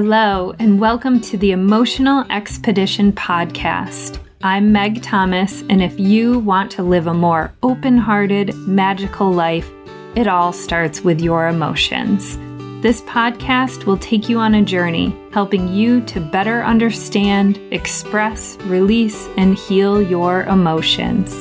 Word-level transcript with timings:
Hello, 0.00 0.54
and 0.60 0.78
welcome 0.78 1.20
to 1.22 1.36
the 1.36 1.50
Emotional 1.50 2.24
Expedition 2.30 3.10
podcast. 3.10 4.20
I'm 4.44 4.70
Meg 4.70 5.02
Thomas, 5.02 5.64
and 5.68 5.82
if 5.82 5.98
you 5.98 6.38
want 6.38 6.70
to 6.70 6.84
live 6.84 7.08
a 7.08 7.14
more 7.14 7.52
open 7.64 7.98
hearted, 7.98 8.54
magical 8.58 9.32
life, 9.32 9.68
it 10.14 10.28
all 10.28 10.52
starts 10.52 11.00
with 11.00 11.20
your 11.20 11.48
emotions. 11.48 12.36
This 12.80 13.00
podcast 13.00 13.86
will 13.86 13.98
take 13.98 14.28
you 14.28 14.38
on 14.38 14.54
a 14.54 14.64
journey, 14.64 15.16
helping 15.32 15.66
you 15.66 16.00
to 16.02 16.20
better 16.20 16.62
understand, 16.62 17.58
express, 17.72 18.56
release, 18.66 19.26
and 19.36 19.58
heal 19.58 20.00
your 20.00 20.44
emotions. 20.44 21.34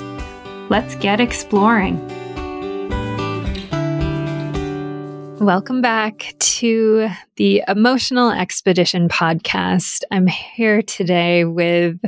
Let's 0.71 0.95
get 0.95 1.19
exploring. 1.19 1.99
Welcome 5.39 5.81
back 5.81 6.33
to 6.39 7.09
the 7.35 7.63
Emotional 7.67 8.31
Expedition 8.31 9.07
podcast. 9.07 10.01
I'm 10.09 10.25
here 10.25 10.81
today 10.81 11.45
with 11.45 11.99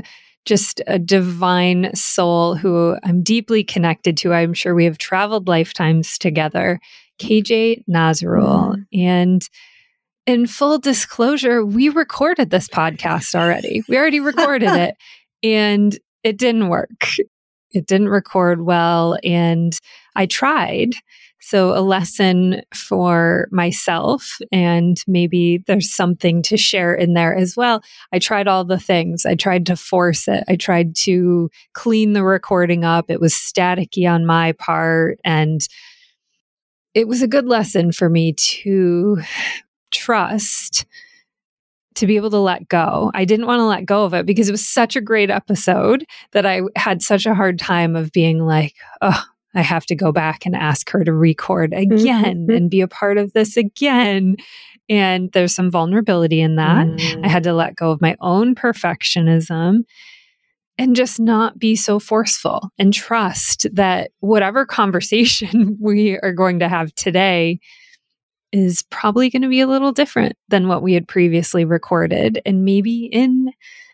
just 0.45 0.81
a 0.87 0.97
divine 0.97 1.93
soul 1.93 2.55
who 2.55 2.97
I'm 3.03 3.21
deeply 3.21 3.63
connected 3.63 4.17
to. 4.17 4.33
I'm 4.33 4.55
sure 4.55 4.73
we 4.73 4.85
have 4.85 4.97
traveled 4.97 5.47
lifetimes 5.47 6.17
together, 6.17 6.79
KJ 7.19 7.83
Nasrul. 7.87 8.75
Mm. 8.75 8.85
And 8.93 9.49
in 10.25 10.47
full 10.47 10.79
disclosure, 10.79 11.63
we 11.63 11.89
recorded 11.89 12.49
this 12.49 12.67
podcast 12.67 13.35
already. 13.35 13.83
We 13.87 13.95
already 13.95 14.21
recorded 14.21 14.71
it 14.71 14.95
and 15.43 15.97
it 16.23 16.37
didn't 16.39 16.69
work. 16.69 16.89
It 17.71 17.85
didn't 17.85 18.09
record 18.09 18.61
well. 18.61 19.19
And 19.23 19.79
I 20.15 20.25
tried 20.25 20.93
so, 21.41 21.77
a 21.77 21.79
lesson 21.79 22.61
for 22.73 23.47
myself, 23.51 24.39
and 24.51 25.01
maybe 25.07 25.63
there's 25.67 25.93
something 25.93 26.41
to 26.43 26.57
share 26.57 26.93
in 26.93 27.13
there 27.13 27.35
as 27.35 27.55
well. 27.55 27.81
I 28.11 28.19
tried 28.19 28.47
all 28.47 28.65
the 28.65 28.79
things. 28.79 29.25
I 29.25 29.35
tried 29.35 29.65
to 29.67 29.75
force 29.75 30.27
it. 30.27 30.43
I 30.49 30.55
tried 30.57 30.95
to 31.03 31.49
clean 31.73 32.13
the 32.13 32.23
recording 32.23 32.83
up. 32.83 33.09
It 33.09 33.21
was 33.21 33.33
staticky 33.33 34.09
on 34.09 34.25
my 34.25 34.51
part. 34.53 35.19
And 35.23 35.61
it 36.93 37.07
was 37.07 37.21
a 37.21 37.27
good 37.27 37.45
lesson 37.45 37.91
for 37.91 38.09
me 38.09 38.33
to 38.33 39.19
trust 39.91 40.85
to 41.95 42.07
be 42.07 42.15
able 42.15 42.29
to 42.29 42.39
let 42.39 42.67
go. 42.67 43.11
I 43.13 43.25
didn't 43.25 43.45
want 43.45 43.59
to 43.59 43.65
let 43.65 43.85
go 43.85 44.05
of 44.05 44.13
it 44.13 44.25
because 44.25 44.47
it 44.47 44.53
was 44.53 44.67
such 44.67 44.95
a 44.95 45.01
great 45.01 45.29
episode 45.29 46.05
that 46.31 46.45
I 46.45 46.61
had 46.75 47.01
such 47.01 47.25
a 47.25 47.35
hard 47.35 47.59
time 47.59 47.95
of 47.95 48.11
being 48.11 48.39
like, 48.39 48.73
oh, 49.01 49.23
I 49.55 49.61
have 49.61 49.85
to 49.87 49.95
go 49.95 50.11
back 50.11 50.45
and 50.45 50.55
ask 50.55 50.89
her 50.91 51.03
to 51.03 51.13
record 51.13 51.73
again 51.73 52.47
mm-hmm. 52.47 52.51
and 52.51 52.69
be 52.69 52.81
a 52.81 52.87
part 52.87 53.17
of 53.17 53.33
this 53.33 53.57
again. 53.57 54.37
And 54.87 55.31
there's 55.31 55.53
some 55.53 55.71
vulnerability 55.71 56.41
in 56.41 56.55
that. 56.55 56.87
Mm. 56.87 57.25
I 57.25 57.29
had 57.29 57.43
to 57.43 57.53
let 57.53 57.75
go 57.75 57.91
of 57.91 58.01
my 58.01 58.15
own 58.21 58.55
perfectionism 58.55 59.83
and 60.77 60.95
just 60.95 61.19
not 61.19 61.59
be 61.59 61.75
so 61.75 61.99
forceful 61.99 62.69
and 62.79 62.93
trust 62.93 63.67
that 63.73 64.11
whatever 64.21 64.65
conversation 64.65 65.77
we 65.81 66.17
are 66.19 66.31
going 66.31 66.59
to 66.59 66.69
have 66.69 66.93
today 66.95 67.59
is 68.51 68.83
probably 68.89 69.29
going 69.29 69.43
to 69.43 69.49
be 69.49 69.61
a 69.61 69.67
little 69.67 69.91
different 69.91 70.35
than 70.47 70.67
what 70.67 70.81
we 70.81 70.93
had 70.93 71.07
previously 71.07 71.65
recorded 71.65 72.41
and 72.45 72.65
maybe 72.65 73.05
in 73.05 73.51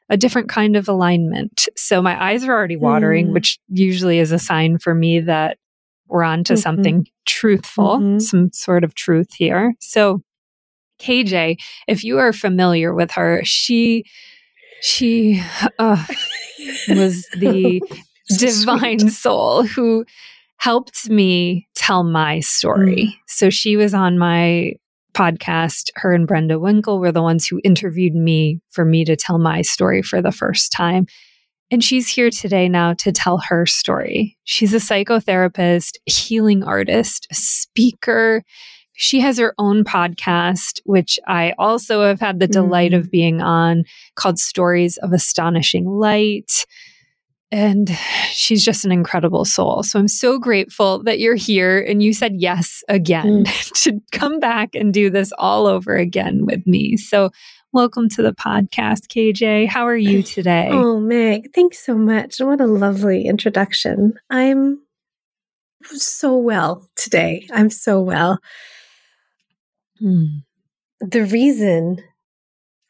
a 0.09 0.17
different 0.17 0.49
kind 0.49 0.75
of 0.75 0.87
alignment. 0.87 1.67
So 1.75 2.01
my 2.01 2.21
eyes 2.23 2.43
are 2.43 2.51
already 2.51 2.77
watering, 2.77 3.29
mm. 3.29 3.33
which 3.33 3.59
usually 3.69 4.19
is 4.19 4.31
a 4.31 4.39
sign 4.39 4.77
for 4.77 4.93
me 4.93 5.19
that 5.21 5.57
we're 6.07 6.23
on 6.23 6.43
to 6.45 6.53
mm-hmm. 6.53 6.61
something 6.61 7.07
truthful, 7.25 7.97
mm-hmm. 7.97 8.19
some 8.19 8.51
sort 8.53 8.83
of 8.83 8.93
truth 8.93 9.33
here. 9.33 9.73
So 9.79 10.21
KJ, 10.99 11.59
if 11.87 12.03
you 12.03 12.19
are 12.19 12.33
familiar 12.33 12.93
with 12.93 13.11
her, 13.11 13.41
she 13.43 14.05
she 14.81 15.41
uh, 15.79 16.03
was 16.89 17.27
the 17.37 17.81
divine 18.37 18.99
sweet. 18.99 19.11
soul 19.11 19.63
who 19.63 20.05
helped 20.57 21.09
me 21.09 21.67
tell 21.75 22.03
my 22.03 22.39
story. 22.39 23.07
Mm. 23.07 23.13
So 23.27 23.49
she 23.49 23.75
was 23.75 23.93
on 23.93 24.17
my 24.17 24.73
podcast, 25.15 25.89
her 25.95 26.13
and 26.13 26.27
Brenda 26.27 26.59
Winkle 26.59 26.99
were 26.99 27.11
the 27.11 27.21
ones 27.21 27.47
who 27.47 27.61
interviewed 27.63 28.13
me 28.13 28.59
for 28.69 28.85
me 28.85 29.05
to 29.05 29.15
tell 29.15 29.39
my 29.39 29.61
story 29.61 30.01
for 30.01 30.21
the 30.21 30.31
first 30.31 30.71
time. 30.71 31.07
And 31.71 31.83
she's 31.83 32.07
here 32.07 32.29
today 32.29 32.69
now 32.69 32.93
to 32.95 33.11
tell 33.11 33.39
her 33.39 33.65
story. 33.65 34.37
She's 34.43 34.73
a 34.73 34.77
psychotherapist, 34.77 35.93
healing 36.05 36.63
artist, 36.63 37.27
speaker. 37.31 38.43
She 38.93 39.19
has 39.21 39.39
her 39.39 39.55
own 39.57 39.83
podcast, 39.83 40.79
which 40.85 41.19
I 41.27 41.53
also 41.57 42.03
have 42.03 42.19
had 42.19 42.39
the 42.39 42.47
delight 42.47 42.91
mm. 42.91 42.97
of 42.97 43.09
being 43.09 43.41
on, 43.41 43.83
called 44.15 44.37
Stories 44.37 44.97
of 44.97 45.11
Astonishing 45.11 45.85
Light. 45.85 46.65
And 47.55 47.89
she's 48.33 48.65
just 48.65 48.83
an 48.83 48.91
incredible 48.91 49.45
soul. 49.45 49.81
So 49.81 49.97
I'm 49.97 50.09
so 50.09 50.37
grateful 50.37 51.01
that 51.03 51.19
you're 51.19 51.35
here 51.35 51.79
and 51.79 52.03
you 52.03 52.11
said 52.11 52.33
yes 52.35 52.83
again 52.89 53.45
mm. 53.45 53.71
to 53.83 54.01
come 54.11 54.41
back 54.41 54.75
and 54.75 54.93
do 54.93 55.09
this 55.09 55.31
all 55.37 55.65
over 55.65 55.95
again 55.95 56.45
with 56.45 56.67
me. 56.67 56.97
So 56.97 57.29
welcome 57.71 58.09
to 58.09 58.21
the 58.21 58.33
podcast, 58.33 59.07
KJ. 59.07 59.69
How 59.69 59.87
are 59.87 59.95
you 59.95 60.21
today? 60.21 60.67
Oh, 60.69 60.99
Meg, 60.99 61.53
thanks 61.55 61.79
so 61.79 61.95
much. 61.95 62.39
What 62.41 62.59
a 62.59 62.67
lovely 62.67 63.25
introduction. 63.25 64.15
I'm 64.29 64.81
so 65.85 66.35
well 66.35 66.85
today. 66.97 67.47
I'm 67.53 67.69
so 67.69 68.01
well. 68.01 68.39
Hmm. 69.99 70.39
The 70.99 71.23
reason 71.23 72.03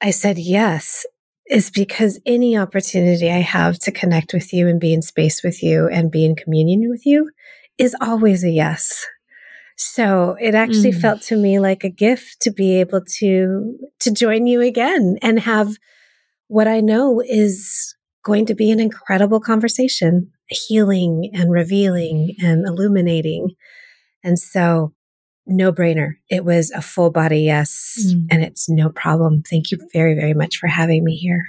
I 0.02 0.10
said 0.10 0.40
yes 0.40 1.06
is 1.48 1.70
because 1.70 2.20
any 2.26 2.58
opportunity 2.58 3.30
I 3.30 3.40
have 3.40 3.78
to 3.80 3.92
connect 3.92 4.34
with 4.34 4.52
you 4.52 4.68
and 4.68 4.80
be 4.80 4.94
in 4.94 5.02
space 5.02 5.44
with 5.44 5.62
you 5.62 5.88
and 5.88 6.12
be 6.12 6.26
in 6.26 6.36
communion 6.36 6.90
with 6.90 7.06
you 7.06 7.32
is 7.78 7.96
always 8.02 8.44
a 8.44 8.50
yes. 8.50 9.06
So 9.78 10.38
it 10.40 10.56
actually 10.56 10.92
mm. 10.92 11.02
felt 11.02 11.22
to 11.24 11.36
me 11.36 11.60
like 11.60 11.84
a 11.84 11.90
gift 11.90 12.42
to 12.42 12.52
be 12.52 12.80
able 12.80 13.02
to 13.20 13.78
to 14.00 14.12
join 14.12 14.48
you 14.48 14.62
again 14.62 15.18
and 15.22 15.40
have 15.42 15.76
what 16.48 16.68
I 16.68 16.80
know 16.80 17.22
is 17.22 17.96
going 18.24 18.46
to 18.48 18.56
be 18.56 18.72
an 18.72 18.80
incredible 18.80 19.40
conversation, 19.40 20.32
healing 20.48 21.30
and 21.34 21.52
revealing 21.52 22.36
and 22.42 22.66
illuminating. 22.66 23.50
And 24.24 24.40
so 24.40 24.94
no 25.46 25.72
brainer. 25.72 26.14
It 26.30 26.46
was 26.46 26.72
a 26.72 26.82
full 26.82 27.12
body 27.12 27.42
yes, 27.42 28.04
mm. 28.08 28.28
and 28.32 28.44
it's 28.44 28.70
no 28.70 28.90
problem. 28.90 29.44
Thank 29.44 29.72
you 29.72 29.80
very, 29.94 30.16
very 30.16 30.34
much 30.34 30.58
for 30.58 30.68
having 30.68 31.04
me 31.04 31.16
here. 31.16 31.44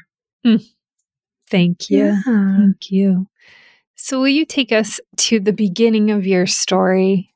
Mm. 0.46 0.64
Thank 1.48 1.90
you. 1.90 2.04
Yeah. 2.04 2.22
Thank 2.24 2.90
you. 2.90 3.28
So, 3.94 4.20
will 4.20 4.28
you 4.28 4.44
take 4.44 4.72
us 4.72 5.00
to 5.16 5.40
the 5.40 5.52
beginning 5.52 6.10
of 6.10 6.26
your 6.26 6.46
story? 6.46 7.32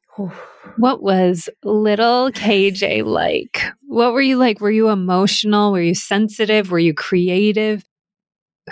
what 0.76 1.02
was 1.02 1.48
little 1.64 2.30
KJ 2.30 3.04
like? 3.04 3.62
What 3.86 4.12
were 4.12 4.20
you 4.20 4.36
like? 4.36 4.60
Were 4.60 4.70
you 4.70 4.88
emotional? 4.88 5.72
Were 5.72 5.80
you 5.80 5.94
sensitive? 5.94 6.70
Were 6.70 6.78
you 6.78 6.94
creative? 6.94 7.84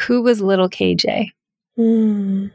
Who 0.03 0.23
was 0.23 0.41
little 0.41 0.69
KJ? 0.69 1.31
Mm. 1.79 2.53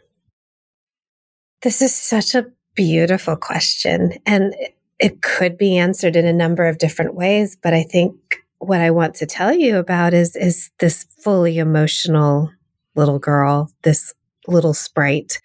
This 1.62 1.82
is 1.82 1.96
such 1.96 2.36
a 2.36 2.48
beautiful 2.76 3.36
question. 3.36 4.14
And 4.26 4.54
it 5.04 5.22
could 5.22 5.58
be 5.58 5.78
answered 5.78 6.16
in 6.16 6.26
a 6.26 6.32
number 6.32 6.66
of 6.66 6.78
different 6.78 7.14
ways, 7.14 7.58
but 7.62 7.74
I 7.74 7.84
think 7.84 8.16
what 8.60 8.80
I 8.80 8.90
want 8.90 9.16
to 9.16 9.26
tell 9.26 9.54
you 9.54 9.76
about 9.76 10.14
is 10.14 10.34
is 10.38 10.72
this 10.80 11.06
fully 11.20 11.58
emotional 11.58 12.50
little 12.96 13.20
girl, 13.20 13.70
this 13.82 14.14
little 14.48 14.74
sprite. 14.74 15.42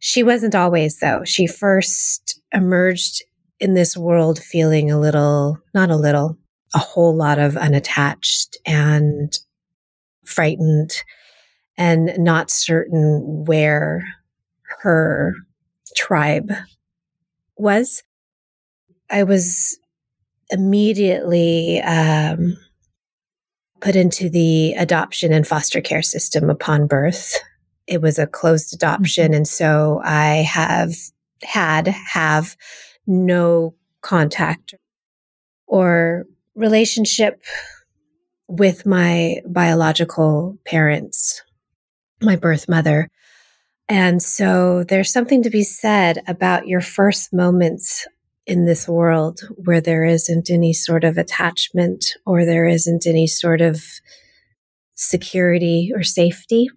She 0.00 0.24
wasn't 0.24 0.56
always 0.56 0.98
though. 0.98 1.22
She 1.24 1.46
first 1.46 2.40
emerged 2.52 3.22
in 3.60 3.74
this 3.74 3.96
world 3.96 4.40
feeling 4.40 4.90
a 4.90 4.98
little, 4.98 5.60
not 5.72 5.90
a 5.90 5.96
little, 5.96 6.36
a 6.74 6.78
whole 6.78 7.14
lot 7.14 7.38
of 7.38 7.56
unattached 7.56 8.56
and 8.66 9.32
frightened 10.24 10.90
and 11.78 12.18
not 12.18 12.50
certain 12.50 13.44
where 13.46 14.04
her 14.80 15.36
tribe 15.94 16.50
was. 17.56 18.02
I 19.10 19.22
was 19.22 19.78
immediately 20.50 21.80
um, 21.82 22.56
put 23.80 23.96
into 23.96 24.28
the 24.28 24.74
adoption 24.74 25.32
and 25.32 25.46
foster 25.46 25.80
care 25.80 26.02
system 26.02 26.50
upon 26.50 26.86
birth. 26.86 27.34
It 27.86 28.00
was 28.00 28.18
a 28.18 28.26
closed 28.26 28.74
adoption. 28.74 29.26
Mm-hmm. 29.26 29.34
And 29.34 29.48
so 29.48 30.00
I 30.04 30.36
have 30.48 30.94
had, 31.42 31.88
have 31.88 32.56
no 33.06 33.74
contact 34.00 34.74
or 35.66 36.26
relationship 36.54 37.42
with 38.48 38.86
my 38.86 39.40
biological 39.46 40.58
parents, 40.64 41.42
my 42.22 42.36
birth 42.36 42.68
mother. 42.68 43.08
And 43.88 44.22
so 44.22 44.84
there's 44.84 45.12
something 45.12 45.42
to 45.42 45.50
be 45.50 45.62
said 45.62 46.22
about 46.26 46.66
your 46.66 46.80
first 46.80 47.32
moments 47.32 48.06
in 48.46 48.64
this 48.64 48.86
world 48.88 49.40
where 49.56 49.80
there 49.80 50.04
isn't 50.04 50.50
any 50.50 50.72
sort 50.72 51.04
of 51.04 51.18
attachment 51.18 52.14
or 52.24 52.44
there 52.44 52.66
isn't 52.66 53.06
any 53.06 53.26
sort 53.26 53.60
of 53.60 53.82
security 54.94 55.90
or 55.94 56.02
safety. 56.02 56.68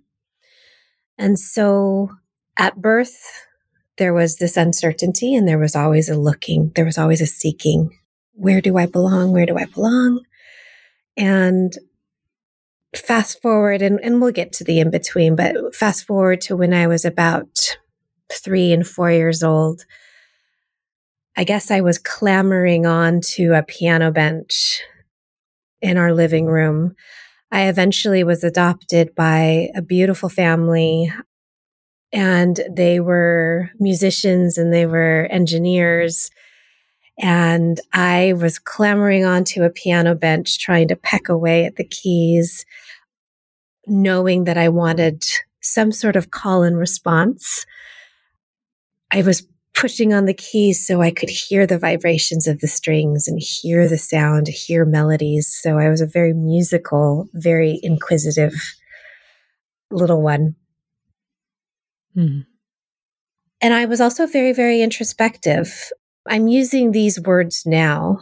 And 1.18 1.38
so 1.38 2.10
at 2.58 2.82
birth, 2.82 3.18
there 3.98 4.14
was 4.14 4.38
this 4.38 4.58
uncertainty 4.58 5.36
and 5.36 5.48
there 5.48 5.60
was 5.60 5.76
always 5.76 6.10
a 6.10 6.18
looking, 6.18 6.72
there 6.76 6.86
was 6.86 6.98
always 6.98 7.22
a 7.22 7.28
seeking. 7.28 7.92
Where 8.34 8.62
do 8.62 8.78
I 8.78 8.86
belong? 8.86 9.32
Where 9.32 9.46
do 9.46 9.58
I 9.58 9.66
belong? 9.66 10.24
And 11.18 11.74
fast 12.96 13.42
forward, 13.42 13.82
and, 13.82 14.00
and 14.02 14.22
we'll 14.22 14.32
get 14.32 14.54
to 14.54 14.64
the 14.64 14.80
in 14.80 14.90
between, 14.90 15.36
but 15.36 15.76
fast 15.76 16.08
forward 16.08 16.42
to 16.42 16.56
when 16.56 16.74
I 16.74 16.88
was 16.88 17.06
about 17.06 17.78
three 18.32 18.72
and 18.72 18.88
four 18.88 19.12
years 19.12 19.44
old. 19.44 19.86
I 21.40 21.46
guess 21.46 21.72
I 21.72 21.80
was 21.80 21.98
clambering 21.98 22.86
onto 22.86 23.54
a 23.54 23.64
piano 23.64 24.12
bench 24.12 24.82
in 25.82 25.98
our 25.98 26.14
living 26.14 26.48
room. 26.48 26.96
I 27.50 27.70
eventually 27.70 28.26
was 28.26 28.44
adopted 28.44 29.16
by 29.16 29.70
a 29.74 29.82
beautiful 29.82 30.28
family 30.28 31.10
and 32.12 32.60
they 32.70 33.00
were 33.00 33.70
musicians 33.80 34.58
and 34.58 34.74
they 34.74 34.86
were 34.86 35.30
engineers. 35.32 36.30
And 37.18 37.80
I 37.94 38.34
was 38.34 38.60
clambering 38.60 39.24
onto 39.24 39.64
a 39.64 39.70
piano 39.70 40.16
bench 40.16 40.60
trying 40.60 40.90
to 40.90 40.98
peck 40.98 41.30
away 41.30 41.64
at 41.64 41.78
the 41.78 41.88
keys, 41.88 42.66
knowing 43.88 44.44
that 44.44 44.58
I 44.58 44.68
wanted 44.68 45.24
some 45.62 45.94
sort 45.94 46.18
of 46.18 46.32
call 46.32 46.64
and 46.64 46.78
response. 46.78 47.66
I 49.10 49.22
was 49.22 49.48
pushing 49.80 50.14
on 50.14 50.26
the 50.26 50.34
keys 50.34 50.86
so 50.86 51.02
I 51.02 51.12
could 51.12 51.30
hear 51.30 51.66
the 51.66 51.80
vibrations 51.80 52.48
of 52.48 52.60
the 52.60 52.68
strings 52.68 53.28
and 53.28 53.40
hear 53.42 53.88
the 53.88 53.98
sound, 53.98 54.48
hear 54.50 54.84
melodies. 54.84 55.48
So 55.48 55.78
I 55.78 55.90
was 55.90 56.02
a 56.02 56.06
very 56.06 56.34
musical, 56.34 57.30
very 57.34 57.80
inquisitive 57.82 58.54
little 59.90 60.22
one. 60.22 60.56
Mm. 62.16 62.46
And 63.62 63.74
I 63.74 63.86
was 63.86 64.02
also 64.02 64.28
very, 64.28 64.52
very 64.52 64.82
introspective. 64.82 65.92
I'm 66.28 66.48
using 66.48 66.92
these 66.92 67.20
words 67.20 67.64
now. 67.66 68.20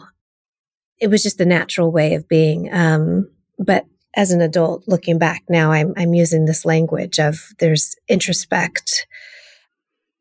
It 1.00 1.08
was 1.08 1.22
just 1.24 1.40
a 1.40 1.44
natural 1.44 1.90
way 1.90 2.14
of 2.14 2.28
being. 2.28 2.72
Um, 2.72 3.30
but 3.58 3.84
as 4.14 4.30
an 4.30 4.40
adult, 4.40 4.84
looking 4.86 5.18
back 5.18 5.42
now, 5.48 5.72
I'm, 5.72 5.92
I'm 5.96 6.14
using 6.14 6.44
this 6.44 6.64
language 6.64 7.18
of 7.18 7.38
there's 7.58 7.96
introspect 8.08 9.06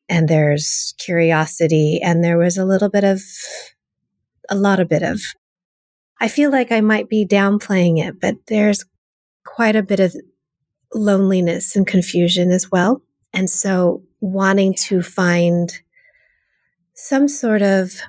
and 0.09 0.27
there's 0.27 0.93
curiosity 0.97 1.99
and 2.01 2.23
there 2.23 2.37
was 2.37 2.57
a 2.57 2.65
little 2.65 2.89
bit 2.89 3.03
of, 3.03 3.21
a 4.49 4.55
lot 4.55 4.79
of 4.79 4.87
bit 4.87 5.03
of, 5.03 5.21
I 6.19 6.27
feel 6.27 6.51
like 6.51 6.71
I 6.71 6.81
might 6.81 7.09
be 7.09 7.25
downplaying 7.25 8.03
it, 8.05 8.19
but 8.19 8.35
there's 8.47 8.85
quite 9.45 9.75
a 9.75 9.83
bit 9.83 9.99
of 9.99 10.15
loneliness 10.93 11.75
and 11.75 11.85
confusion 11.85 12.51
as 12.51 12.71
well. 12.71 13.01
And 13.33 13.49
so 13.49 14.03
wanting 14.19 14.73
to 14.85 15.01
find 15.01 15.71
some 16.93 17.27
sort 17.27 17.61
of 17.61 18.01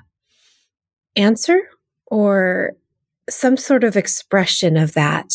answer 1.15 1.59
or 2.07 2.71
some 3.29 3.57
sort 3.57 3.83
of 3.83 3.95
expression 3.95 4.77
of 4.77 4.93
that. 4.93 5.29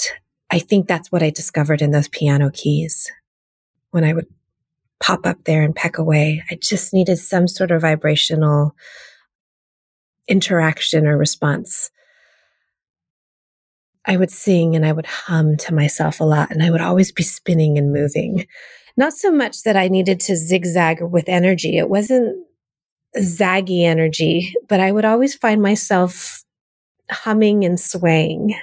I 0.51 0.59
think 0.59 0.89
that's 0.89 1.13
what 1.13 1.23
I 1.23 1.31
discovered 1.31 1.81
in 1.81 1.93
those 1.93 2.09
piano 2.09 2.51
keys 2.51 3.11
when 3.91 4.05
I 4.05 4.13
would 4.13 4.27
pop 5.01 5.27
up 5.27 5.45
there 5.45 5.63
and 5.63 5.75
peck 5.75 5.99
away. 5.99 6.43
I 6.51 6.57
just 6.57 6.95
needed 6.95 7.17
some 7.19 7.49
sort 7.49 7.71
of 7.71 7.83
vibrational 7.83 8.75
interaction 10.29 11.07
or 11.07 11.19
response. 11.19 11.91
I 14.07 14.17
would 14.17 14.31
sing 14.31 14.77
and 14.77 14.85
I 14.85 14.93
would 14.93 15.07
hum 15.07 15.57
to 15.59 15.75
myself 15.75 16.21
a 16.21 16.25
lot, 16.25 16.51
and 16.51 16.63
I 16.63 16.71
would 16.71 16.81
always 16.81 17.11
be 17.11 17.23
spinning 17.23 17.79
and 17.79 17.93
moving. 17.93 18.47
Not 18.97 19.15
so 19.15 19.33
much 19.33 19.63
that 19.63 19.77
I 19.77 19.89
needed 19.89 20.21
to 20.21 20.37
zigzag 20.37 21.03
with 21.03 21.29
energy. 21.29 21.79
It 21.79 21.89
wasn't 21.89 22.37
zaggy 23.19 23.85
energy, 23.85 24.55
but 24.69 24.81
I 24.81 24.93
would 24.93 25.05
always 25.05 25.35
find 25.35 25.63
myself 25.63 26.45
humming 27.11 27.65
and 27.65 27.79
swaying. 27.79 28.55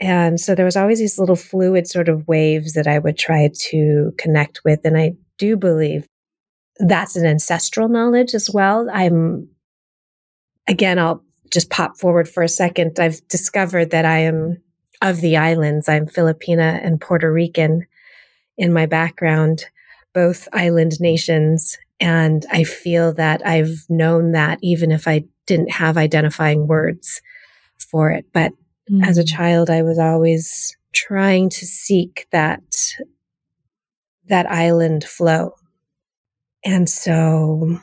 And 0.00 0.40
so 0.40 0.54
there 0.54 0.64
was 0.64 0.76
always 0.76 1.00
these 1.00 1.18
little 1.18 1.36
fluid 1.36 1.88
sort 1.88 2.08
of 2.08 2.26
waves 2.28 2.74
that 2.74 2.86
I 2.86 2.98
would 2.98 3.18
try 3.18 3.50
to 3.70 4.12
connect 4.16 4.62
with. 4.64 4.80
And 4.84 4.96
I 4.96 5.14
do 5.38 5.56
believe 5.56 6.06
that's 6.78 7.16
an 7.16 7.26
ancestral 7.26 7.88
knowledge 7.88 8.34
as 8.34 8.48
well. 8.48 8.88
I'm, 8.92 9.48
again, 10.68 10.98
I'll 10.98 11.24
just 11.50 11.70
pop 11.70 11.96
forward 11.96 12.28
for 12.28 12.42
a 12.42 12.48
second. 12.48 13.00
I've 13.00 13.26
discovered 13.28 13.90
that 13.90 14.04
I 14.04 14.18
am 14.18 14.58
of 15.02 15.20
the 15.20 15.36
islands. 15.36 15.88
I'm 15.88 16.06
Filipina 16.06 16.84
and 16.84 17.00
Puerto 17.00 17.32
Rican 17.32 17.86
in 18.56 18.72
my 18.72 18.86
background, 18.86 19.64
both 20.14 20.48
island 20.52 21.00
nations. 21.00 21.78
And 22.00 22.46
I 22.52 22.64
feel 22.64 23.14
that 23.14 23.44
I've 23.44 23.84
known 23.88 24.32
that 24.32 24.58
even 24.62 24.92
if 24.92 25.08
I 25.08 25.24
didn't 25.46 25.72
have 25.72 25.96
identifying 25.96 26.68
words 26.68 27.20
for 27.78 28.10
it. 28.10 28.26
But 28.32 28.52
mm. 28.90 29.04
as 29.04 29.18
a 29.18 29.22
mm. 29.22 29.28
child, 29.28 29.70
I 29.70 29.82
was 29.82 29.98
always 29.98 30.76
trying 30.92 31.50
to 31.50 31.66
seek 31.66 32.26
that, 32.32 32.62
that 34.26 34.50
island 34.50 35.04
flow. 35.04 35.52
And 36.64 36.88
so 36.88 37.78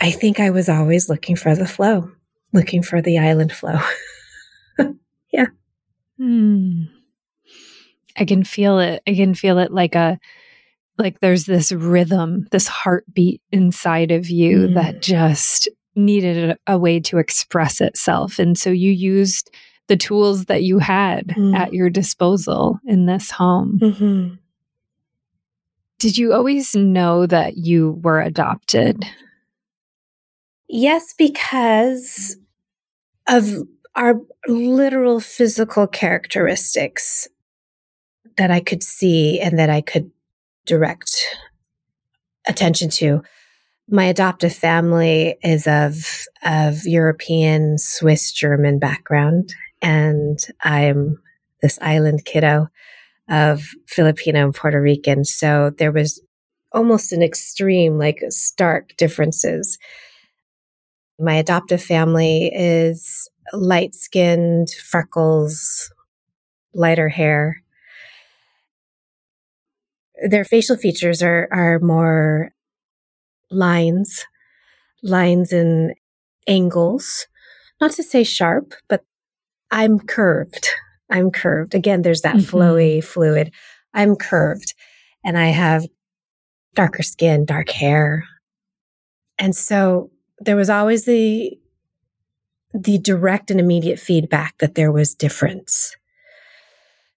I 0.00 0.10
think 0.10 0.40
I 0.40 0.50
was 0.50 0.68
always 0.68 1.08
looking 1.08 1.36
for 1.36 1.54
the 1.54 1.66
flow, 1.66 2.10
looking 2.52 2.82
for 2.82 3.00
the 3.00 3.18
island 3.18 3.52
flow. 3.52 3.78
yeah. 5.32 5.46
Mm. 6.20 6.88
I 8.16 8.24
can 8.24 8.44
feel 8.44 8.78
it. 8.78 9.02
I 9.06 9.14
can 9.14 9.34
feel 9.34 9.58
it 9.58 9.72
like 9.72 9.94
a 9.94 10.18
like 10.98 11.20
there's 11.20 11.44
this 11.44 11.70
rhythm, 11.70 12.48
this 12.50 12.66
heartbeat 12.66 13.40
inside 13.52 14.10
of 14.10 14.28
you 14.28 14.68
mm. 14.68 14.74
that 14.74 15.00
just 15.00 15.68
needed 15.94 16.50
a, 16.50 16.74
a, 16.74 16.78
way 16.78 17.00
to 17.00 17.18
express 17.18 17.80
itself. 17.80 18.38
And 18.38 18.58
so 18.58 18.70
you 18.70 18.90
used 18.90 19.50
the 19.88 19.96
tools 19.96 20.44
that 20.46 20.62
you 20.62 20.78
had 20.78 21.28
mm. 21.28 21.56
at 21.56 21.72
your 21.72 21.90
disposal 21.90 22.78
in 22.86 23.06
this 23.06 23.30
home. 23.30 23.78
Mm-hmm. 23.82 24.34
Did 25.98 26.16
you 26.16 26.32
always 26.32 26.76
know 26.76 27.26
that 27.26 27.56
you 27.56 27.98
were 28.02 28.20
adopted? 28.20 29.04
Yes, 30.68 31.14
because 31.16 32.36
of 33.26 33.66
our 33.96 34.20
literal 34.46 35.18
physical 35.18 35.86
characteristics 35.86 37.26
that 38.36 38.50
I 38.50 38.60
could 38.60 38.82
see 38.82 39.40
and 39.40 39.58
that 39.58 39.70
I 39.70 39.80
could 39.80 40.10
direct 40.66 41.20
attention 42.46 42.90
to. 42.90 43.22
My 43.90 44.04
adoptive 44.04 44.54
family 44.54 45.36
is 45.42 45.66
of 45.66 46.26
of 46.44 46.84
European, 46.84 47.78
Swiss, 47.78 48.30
German 48.30 48.78
background, 48.78 49.54
and 49.82 50.38
I'm 50.62 51.18
this 51.62 51.78
island 51.82 52.24
kiddo 52.24 52.68
of 53.28 53.62
Filipino 53.86 54.44
and 54.44 54.54
Puerto 54.54 54.80
Rican. 54.80 55.24
So 55.24 55.70
there 55.78 55.92
was 55.92 56.22
almost 56.72 57.12
an 57.12 57.22
extreme, 57.22 57.98
like 57.98 58.22
stark 58.28 58.96
differences. 58.96 59.78
My 61.18 61.34
adoptive 61.34 61.82
family 61.82 62.50
is 62.54 63.28
light 63.52 63.94
skinned, 63.94 64.70
freckles, 64.70 65.92
lighter 66.74 67.08
hair 67.08 67.62
their 70.26 70.44
facial 70.44 70.76
features 70.76 71.22
are 71.22 71.48
are 71.52 71.78
more 71.78 72.50
lines, 73.50 74.24
lines 75.02 75.52
and 75.52 75.94
angles. 76.46 77.26
Not 77.80 77.92
to 77.92 78.02
say 78.02 78.24
sharp, 78.24 78.74
but 78.88 79.04
I'm 79.70 79.98
curved. 79.98 80.68
I'm 81.10 81.30
curved. 81.30 81.74
Again, 81.74 82.02
there's 82.02 82.22
that 82.22 82.36
mm-hmm. 82.36 82.56
flowy 82.56 83.04
fluid. 83.04 83.52
I'm 83.94 84.16
curved 84.16 84.74
and 85.24 85.38
I 85.38 85.46
have 85.46 85.86
darker 86.74 87.02
skin, 87.02 87.44
dark 87.44 87.70
hair. 87.70 88.24
And 89.38 89.54
so 89.54 90.10
there 90.38 90.56
was 90.56 90.70
always 90.70 91.04
the 91.04 91.58
the 92.74 92.98
direct 92.98 93.50
and 93.50 93.58
immediate 93.58 93.98
feedback 93.98 94.58
that 94.58 94.74
there 94.74 94.92
was 94.92 95.14
difference. 95.14 95.96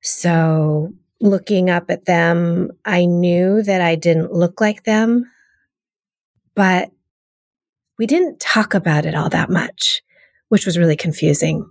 So 0.02 0.94
looking 1.20 1.70
up 1.70 1.92
at 1.92 2.06
them, 2.06 2.72
I 2.86 3.06
knew 3.06 3.62
that 3.62 3.82
I 3.82 3.96
didn't 3.96 4.34
look 4.34 4.62
like 4.62 4.84
them, 4.84 5.30
but 6.56 6.90
we 8.00 8.08
didn't 8.08 8.40
talk 8.40 8.74
about 8.74 9.06
it 9.06 9.14
all 9.14 9.30
that 9.30 9.50
much, 9.50 10.02
which 10.50 10.66
was 10.66 10.78
really 10.78 10.96
confusing, 10.96 11.70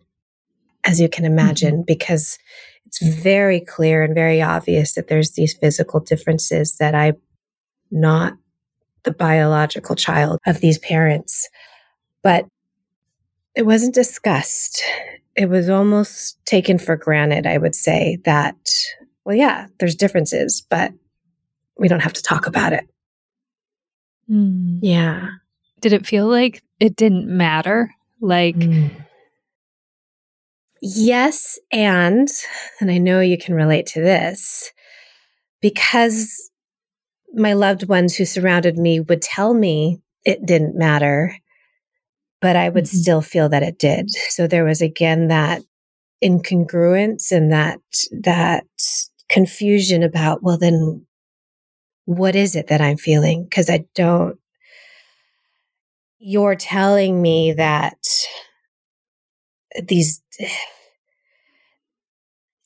as 0.84 1.00
you 1.00 1.08
can 1.08 1.24
imagine, 1.24 1.74
mm-hmm. 1.74 1.84
because 1.86 2.38
it's 2.86 3.02
very 3.02 3.60
clear 3.60 4.02
and 4.02 4.14
very 4.14 4.42
obvious 4.42 4.94
that 4.94 5.08
there's 5.08 5.32
these 5.32 5.54
physical 5.54 6.00
differences 6.00 6.76
that 6.78 6.94
I'm 6.94 7.16
not 7.90 8.34
the 9.04 9.12
biological 9.12 9.96
child 9.96 10.38
of 10.46 10.60
these 10.60 10.78
parents. 10.78 11.48
but 12.22 12.46
it 13.54 13.66
wasn't 13.66 13.94
discussed. 13.94 14.82
It 15.36 15.48
was 15.48 15.68
almost 15.68 16.38
taken 16.44 16.78
for 16.78 16.96
granted, 16.96 17.46
I 17.46 17.58
would 17.58 17.74
say, 17.74 18.18
that, 18.24 18.56
well, 19.24 19.36
yeah, 19.36 19.66
there's 19.78 19.94
differences, 19.94 20.64
but 20.68 20.92
we 21.76 21.88
don't 21.88 22.02
have 22.02 22.12
to 22.14 22.22
talk 22.22 22.46
about 22.46 22.72
it. 22.72 22.88
Mm. 24.30 24.80
Yeah. 24.82 25.28
Did 25.80 25.92
it 25.92 26.06
feel 26.06 26.26
like 26.26 26.62
it 26.78 26.94
didn't 26.96 27.26
matter? 27.26 27.90
Like, 28.20 28.56
mm. 28.56 28.90
Yes, 30.80 31.58
and, 31.72 32.28
and 32.80 32.90
I 32.90 32.98
know 32.98 33.20
you 33.20 33.38
can 33.38 33.54
relate 33.54 33.86
to 33.88 34.00
this 34.00 34.72
because 35.60 36.50
my 37.34 37.52
loved 37.52 37.88
ones 37.88 38.16
who 38.16 38.24
surrounded 38.24 38.76
me 38.76 39.00
would 39.00 39.22
tell 39.22 39.54
me 39.54 40.00
it 40.24 40.44
didn't 40.44 40.76
matter, 40.76 41.36
but 42.40 42.56
I 42.56 42.68
would 42.68 42.84
mm-hmm. 42.84 42.96
still 42.96 43.22
feel 43.22 43.48
that 43.50 43.62
it 43.62 43.78
did. 43.78 44.10
So 44.10 44.46
there 44.46 44.64
was 44.64 44.82
again 44.82 45.28
that 45.28 45.62
incongruence 46.22 47.30
and 47.30 47.52
that, 47.52 47.78
that 48.10 48.64
confusion 49.28 50.02
about, 50.02 50.42
well, 50.42 50.58
then 50.58 51.06
what 52.04 52.34
is 52.34 52.56
it 52.56 52.66
that 52.66 52.80
I'm 52.80 52.96
feeling? 52.96 53.48
Cause 53.50 53.70
I 53.70 53.84
don't, 53.94 54.36
you're 56.18 56.56
telling 56.56 57.22
me 57.22 57.52
that 57.52 57.99
these, 59.82 60.22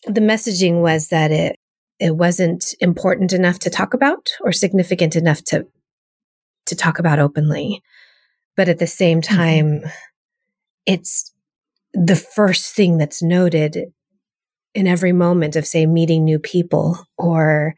the 0.07 0.21
messaging 0.21 0.81
was 0.81 1.09
that 1.09 1.31
it, 1.31 1.57
it 1.99 2.17
wasn't 2.17 2.75
important 2.81 3.33
enough 3.33 3.59
to 3.61 3.71
talk 3.71 3.95
about 3.95 4.31
or 4.43 4.53
significant 4.53 5.17
enough 5.17 5.43
to 5.45 5.67
to 6.67 6.75
talk 6.75 6.99
about 6.99 7.19
openly 7.19 7.83
but 8.57 8.69
at 8.69 8.79
the 8.79 8.87
same 8.87 9.21
mm-hmm. 9.21 9.37
time 9.37 9.67
mm-hmm. 9.67 9.89
it's 10.87 11.33
the 11.93 12.17
first 12.17 12.75
thing 12.75 12.99
that's 12.99 13.23
noted 13.23 13.93
in 14.75 14.87
every 14.87 15.13
moment 15.13 15.57
of 15.57 15.67
say 15.67 15.87
meeting 15.87 16.25
new 16.25 16.39
people 16.39 16.99
or 17.17 17.75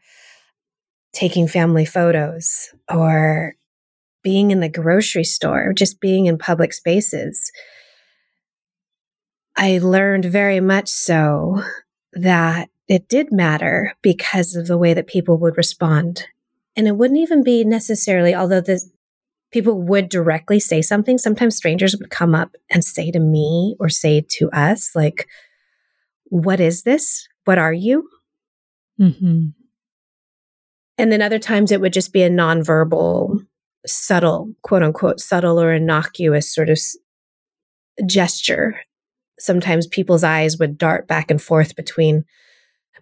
taking 1.13 1.47
family 1.47 1.85
photos 1.85 2.69
or 2.91 3.53
being 4.23 4.51
in 4.51 4.59
the 4.59 4.69
grocery 4.69 5.23
store 5.23 5.69
or 5.69 5.73
just 5.73 5.99
being 5.99 6.25
in 6.25 6.37
public 6.37 6.73
spaces 6.73 7.51
i 9.57 9.79
learned 9.79 10.25
very 10.25 10.59
much 10.59 10.87
so 10.87 11.61
that 12.13 12.69
it 12.87 13.09
did 13.09 13.31
matter 13.31 13.93
because 14.01 14.55
of 14.55 14.67
the 14.67 14.77
way 14.77 14.93
that 14.93 15.07
people 15.07 15.37
would 15.37 15.57
respond. 15.57 16.25
And 16.75 16.87
it 16.87 16.95
wouldn't 16.95 17.19
even 17.19 17.43
be 17.43 17.63
necessarily, 17.63 18.33
although 18.33 18.61
the 18.61 18.81
people 19.51 19.81
would 19.81 20.09
directly 20.09 20.59
say 20.59 20.81
something, 20.81 21.17
sometimes 21.17 21.55
strangers 21.55 21.95
would 21.97 22.09
come 22.09 22.33
up 22.33 22.55
and 22.71 22.83
say 22.83 23.11
to 23.11 23.19
me 23.19 23.75
or 23.79 23.89
say 23.89 24.25
to 24.29 24.49
us, 24.51 24.91
like, 24.95 25.27
what 26.25 26.59
is 26.59 26.83
this? 26.83 27.27
What 27.45 27.57
are 27.57 27.73
you? 27.73 28.09
Mm-hmm. 28.99 29.47
And 30.97 31.11
then 31.11 31.21
other 31.21 31.39
times 31.39 31.71
it 31.71 31.81
would 31.81 31.93
just 31.93 32.13
be 32.13 32.23
a 32.23 32.29
nonverbal, 32.29 33.45
subtle, 33.85 34.53
quote 34.61 34.83
unquote, 34.83 35.19
subtle 35.19 35.59
or 35.59 35.73
innocuous 35.73 36.53
sort 36.53 36.69
of 36.69 36.79
gesture. 38.05 38.79
Sometimes 39.39 39.87
people's 39.87 40.23
eyes 40.23 40.57
would 40.57 40.77
dart 40.77 41.07
back 41.07 41.31
and 41.31 41.41
forth 41.41 41.75
between 41.75 42.25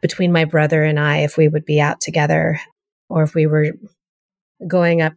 between 0.02 0.32
my 0.32 0.46
brother 0.46 0.84
and 0.84 1.00
I 1.00 1.20
if 1.20 1.38
we 1.38 1.48
would 1.48 1.66
be 1.66 1.80
out 1.82 2.02
together 2.02 2.60
or 3.10 3.24
if 3.24 3.34
we 3.34 3.48
were 3.48 3.72
going 4.68 5.02
up 5.02 5.14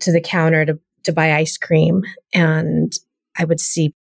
to 0.00 0.12
the 0.12 0.20
counter 0.20 0.64
to, 0.64 0.78
to 1.04 1.12
buy 1.12 1.34
ice 1.34 1.56
cream. 1.56 2.02
And 2.32 2.92
I 3.38 3.44
would 3.44 3.60
see 3.60 3.94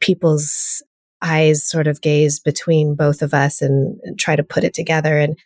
people's 0.00 0.82
eyes 1.22 1.64
sort 1.64 1.86
of 1.86 2.00
gaze 2.00 2.40
between 2.40 2.94
both 2.94 3.22
of 3.22 3.34
us 3.34 3.62
and, 3.62 3.98
and 4.04 4.18
try 4.18 4.36
to 4.36 4.42
put 4.42 4.64
it 4.64 4.74
together. 4.74 5.18
And, 5.18 5.38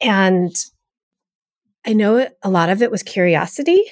and 0.00 0.54
I 1.86 1.92
know 1.92 2.28
a 2.42 2.50
lot 2.50 2.68
of 2.68 2.82
it 2.82 2.90
was 2.90 3.02
curiosity. 3.02 3.82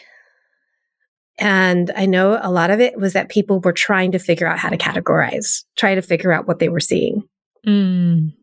And 1.38 1.90
I 1.96 2.06
know 2.06 2.38
a 2.40 2.50
lot 2.50 2.70
of 2.70 2.80
it 2.80 2.98
was 2.98 3.12
that 3.14 3.28
people 3.28 3.60
were 3.60 3.72
trying 3.72 4.12
to 4.12 4.18
figure 4.18 4.46
out 4.46 4.58
how 4.58 4.68
to 4.68 4.76
categorize, 4.76 5.64
try 5.76 5.94
to 5.94 6.02
figure 6.02 6.32
out 6.32 6.46
what 6.46 6.60
they 6.60 6.68
were 6.68 6.80
seeing. 6.80 7.22
Mm. 7.66 8.34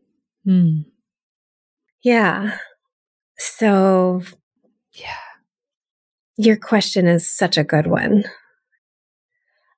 Hmm. 0.44 0.82
Yeah. 2.04 2.58
So, 3.38 4.24
yeah. 4.94 5.16
Your 6.38 6.58
question 6.58 7.08
is 7.08 7.30
such 7.30 7.58
a 7.58 7.64
good 7.64 7.88
one. 7.88 8.26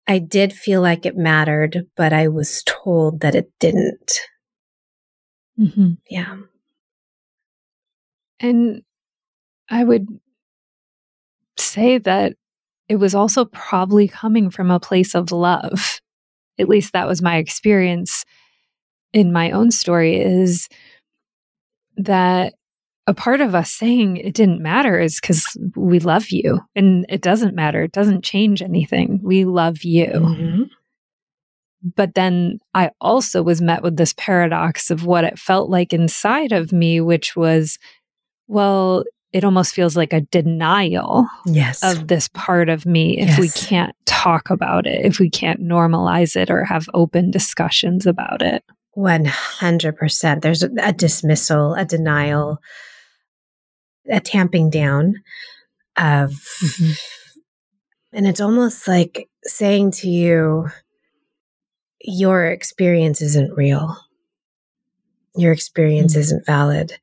I 0.07 0.19
did 0.19 0.53
feel 0.53 0.81
like 0.81 1.05
it 1.05 1.15
mattered, 1.15 1.87
but 1.95 2.13
I 2.13 2.27
was 2.27 2.63
told 2.65 3.21
that 3.21 3.35
it 3.35 3.51
didn't. 3.59 4.19
Mm-hmm. 5.59 5.93
Yeah. 6.09 6.37
And 8.39 8.81
I 9.69 9.83
would 9.83 10.07
say 11.57 11.99
that 11.99 12.33
it 12.93 12.99
was 12.99 13.15
also 13.15 13.45
probably 13.45 14.07
coming 14.07 14.51
from 14.51 14.69
a 14.69 14.79
place 14.79 15.15
of 15.15 15.31
love. 15.31 15.99
At 16.59 16.69
least 16.69 16.93
that 16.93 17.07
was 17.07 17.23
my 17.23 17.37
experience 17.37 18.23
in 19.13 19.33
my 19.33 19.49
own 19.49 19.71
story 19.71 20.21
is 20.21 20.69
that 21.97 22.53
a 23.07 23.15
part 23.15 23.41
of 23.41 23.55
us 23.55 23.71
saying 23.71 24.17
it 24.17 24.35
didn't 24.35 24.61
matter 24.61 24.99
is 24.99 25.19
because 25.19 25.57
we 25.75 25.97
love 25.97 26.29
you 26.29 26.59
and 26.75 27.07
it 27.09 27.23
doesn't 27.23 27.55
matter. 27.55 27.81
It 27.81 27.93
doesn't 27.93 28.23
change 28.23 28.61
anything. 28.61 29.19
We 29.23 29.43
love 29.43 29.83
you. 29.83 30.05
Mm-hmm. 30.05 30.63
But 31.95 32.13
then 32.13 32.59
I 32.75 32.91
also 33.01 33.41
was 33.41 33.59
met 33.59 33.81
with 33.81 33.97
this 33.97 34.13
paradox 34.15 34.91
of 34.91 35.03
what 35.03 35.23
it 35.23 35.39
felt 35.39 35.67
like 35.67 35.93
inside 35.93 36.51
of 36.51 36.71
me, 36.71 37.01
which 37.01 37.35
was, 37.35 37.79
well, 38.47 39.03
it 39.33 39.43
almost 39.43 39.73
feels 39.73 39.97
like 39.97 40.13
a 40.13 40.21
denial 40.21 41.27
yes. 41.45 41.83
of 41.83 42.07
this 42.07 42.27
part 42.29 42.69
of 42.69 42.85
me 42.85 43.19
if 43.19 43.29
yes. 43.29 43.39
we 43.39 43.49
can't 43.49 43.95
talk 44.05 44.51
about 44.51 44.85
it, 44.85 45.03
if 45.03 45.19
we 45.19 45.29
can't 45.29 45.59
normalize 45.59 46.35
it 46.35 46.51
or 46.51 46.63
have 46.63 46.87
open 46.93 47.31
discussions 47.31 48.05
about 48.05 48.43
it. 48.43 48.63
100%. 48.95 50.41
There's 50.41 50.61
a, 50.61 50.69
a 50.81 50.93
dismissal, 50.93 51.73
a 51.73 51.83
denial, 51.83 52.59
a 54.07 54.19
tamping 54.19 54.69
down 54.69 55.15
of, 55.97 56.29
mm-hmm. 56.61 56.91
and 58.13 58.27
it's 58.27 58.41
almost 58.41 58.87
like 58.87 59.27
saying 59.43 59.91
to 59.91 60.09
you, 60.09 60.69
your 62.01 62.45
experience 62.45 63.19
isn't 63.21 63.57
real. 63.57 63.97
Your 65.35 65.51
experience 65.53 66.13
mm-hmm. 66.13 66.21
isn't 66.21 66.45
valid. 66.45 66.99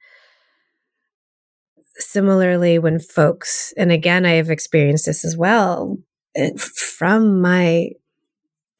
Similarly, 2.00 2.78
when 2.78 2.98
folks, 2.98 3.72
and 3.76 3.92
again, 3.92 4.24
I 4.24 4.32
have 4.32 4.50
experienced 4.50 5.06
this 5.06 5.24
as 5.24 5.36
well 5.36 5.98
eh, 6.34 6.50
from 6.56 7.40
my 7.40 7.90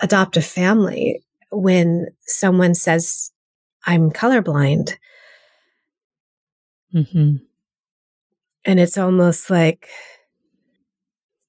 adoptive 0.01 0.45
family, 0.45 1.23
when 1.51 2.07
someone 2.23 2.75
says, 2.75 3.31
I'm 3.85 4.11
colorblind. 4.11 4.95
Mm-hmm. 6.95 7.37
And 8.65 8.81
it's 8.81 8.99
almost 8.99 9.51
like 9.51 9.89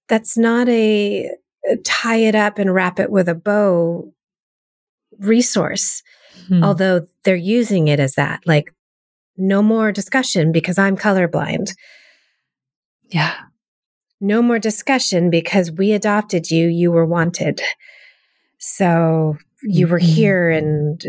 that's 0.08 0.38
not 0.38 0.68
a, 0.70 1.30
a 1.70 1.78
tie 1.78 2.18
it 2.18 2.36
up 2.36 2.58
and 2.58 2.74
wrap 2.74 3.00
it 3.00 3.12
with 3.12 3.30
a 3.30 3.36
bow 3.36 4.14
resource, 5.20 6.04
mm-hmm. 6.44 6.64
although 6.64 7.08
they're 7.24 7.36
using 7.36 7.88
it 7.88 8.00
as 8.00 8.16
that. 8.16 8.42
Like, 8.46 8.74
no 9.38 9.62
more 9.62 9.92
discussion 9.92 10.52
because 10.52 10.78
I'm 10.78 10.98
colorblind. 10.98 11.74
Yeah. 13.10 13.34
No 14.20 14.42
more 14.42 14.60
discussion 14.60 15.30
because 15.30 15.72
we 15.72 15.94
adopted 15.94 16.52
you, 16.52 16.68
you 16.68 16.92
were 16.92 17.06
wanted. 17.06 17.62
So 18.60 19.38
you 19.64 19.88
were 19.88 20.00
mm-hmm. 20.00 20.14
here 20.14 20.50
and 20.50 21.04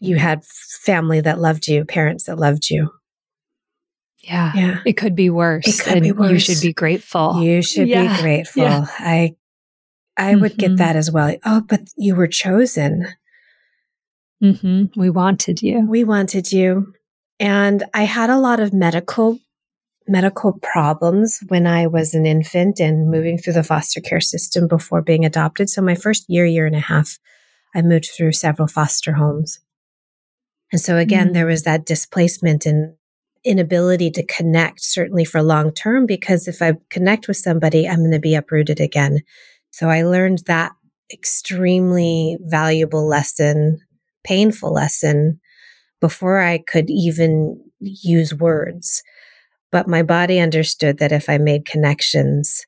you 0.00 0.16
had 0.16 0.44
family 0.44 1.20
that 1.20 1.38
loved 1.38 1.68
you, 1.68 1.84
parents 1.84 2.24
that 2.24 2.38
loved 2.38 2.70
you. 2.70 2.90
Yeah. 4.18 4.52
Yeah. 4.54 4.80
It 4.84 4.94
could 4.94 5.14
be 5.14 5.30
worse. 5.30 5.66
It 5.66 5.82
could 5.82 6.02
be 6.02 6.12
worse. 6.12 6.30
You 6.30 6.38
should 6.38 6.60
be 6.60 6.72
grateful. 6.72 7.42
You 7.42 7.62
should 7.62 7.88
yeah. 7.88 8.16
be 8.16 8.22
grateful. 8.22 8.62
Yeah. 8.62 8.86
I 8.98 9.34
I 10.16 10.32
mm-hmm. 10.32 10.42
would 10.42 10.56
get 10.58 10.68
mm-hmm. 10.68 10.76
that 10.76 10.96
as 10.96 11.10
well. 11.10 11.34
Oh, 11.44 11.62
but 11.66 11.82
you 11.96 12.14
were 12.14 12.26
chosen. 12.26 13.06
Mm-hmm. 14.42 15.00
We 15.00 15.10
wanted 15.10 15.62
you. 15.62 15.86
We 15.88 16.04
wanted 16.04 16.52
you. 16.52 16.92
And 17.40 17.82
I 17.94 18.04
had 18.04 18.30
a 18.30 18.38
lot 18.38 18.60
of 18.60 18.74
medical 18.74 19.38
medical 20.06 20.58
problems 20.60 21.40
when 21.48 21.66
I 21.66 21.86
was 21.86 22.14
an 22.14 22.26
infant 22.26 22.80
and 22.80 23.10
moving 23.10 23.38
through 23.38 23.52
the 23.52 23.62
foster 23.62 24.00
care 24.00 24.20
system 24.20 24.66
before 24.66 25.02
being 25.02 25.24
adopted. 25.24 25.70
So 25.70 25.82
my 25.82 25.94
first 25.94 26.24
year, 26.28 26.44
year 26.44 26.66
and 26.66 26.74
a 26.74 26.80
half, 26.80 27.18
I 27.76 27.82
moved 27.82 28.10
through 28.16 28.32
several 28.32 28.66
foster 28.66 29.12
homes. 29.12 29.60
And 30.72 30.80
so 30.80 30.96
again, 30.96 31.26
mm-hmm. 31.26 31.34
there 31.34 31.46
was 31.46 31.62
that 31.62 31.86
displacement 31.86 32.66
and 32.66 32.96
inability 33.44 34.10
to 34.12 34.26
connect, 34.26 34.82
certainly 34.82 35.24
for 35.24 35.42
long 35.42 35.72
term, 35.72 36.06
because 36.06 36.48
if 36.48 36.60
I 36.60 36.74
connect 36.90 37.28
with 37.28 37.36
somebody, 37.36 37.88
I'm 37.88 38.00
going 38.00 38.10
to 38.10 38.18
be 38.18 38.34
uprooted 38.34 38.80
again. 38.80 39.20
So 39.70 39.88
I 39.88 40.02
learned 40.02 40.42
that 40.46 40.72
extremely 41.12 42.36
valuable 42.40 43.06
lesson, 43.06 43.78
painful 44.24 44.72
lesson 44.72 45.40
before 46.00 46.40
I 46.40 46.58
could 46.58 46.90
even 46.90 47.62
use 47.80 48.34
words. 48.34 49.02
But 49.72 49.88
my 49.88 50.02
body 50.02 50.40
understood 50.40 50.98
that 50.98 51.12
if 51.12 51.28
I 51.28 51.38
made 51.38 51.64
connections, 51.66 52.66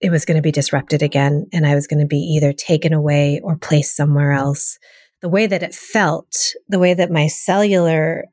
it 0.00 0.10
was 0.10 0.24
going 0.24 0.36
to 0.36 0.42
be 0.42 0.52
disrupted 0.52 1.02
again 1.02 1.46
and 1.52 1.66
I 1.66 1.74
was 1.74 1.86
going 1.86 2.00
to 2.00 2.06
be 2.06 2.18
either 2.18 2.52
taken 2.52 2.92
away 2.92 3.40
or 3.42 3.56
placed 3.56 3.96
somewhere 3.96 4.32
else. 4.32 4.78
The 5.20 5.28
way 5.28 5.46
that 5.46 5.62
it 5.62 5.74
felt, 5.74 6.36
the 6.68 6.80
way 6.80 6.92
that 6.92 7.10
my 7.10 7.28
cellular 7.28 8.24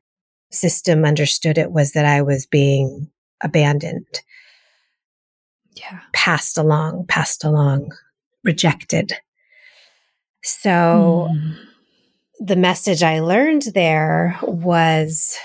system 0.52 1.06
understood 1.06 1.58
it 1.60 1.72
was 1.72 1.92
that 1.92 2.06
I 2.06 2.24
was 2.24 2.48
being 2.48 3.12
abandoned. 3.42 4.22
Yeah. 5.76 6.00
Passed 6.12 6.58
along, 6.58 7.06
passed 7.08 7.46
along, 7.46 7.92
rejected. 8.44 9.14
So 10.44 11.30
mm. 11.32 11.56
The 12.39 12.55
message 12.55 13.03
I 13.03 13.19
learned 13.19 13.63
there 13.74 14.39
was 14.43 15.38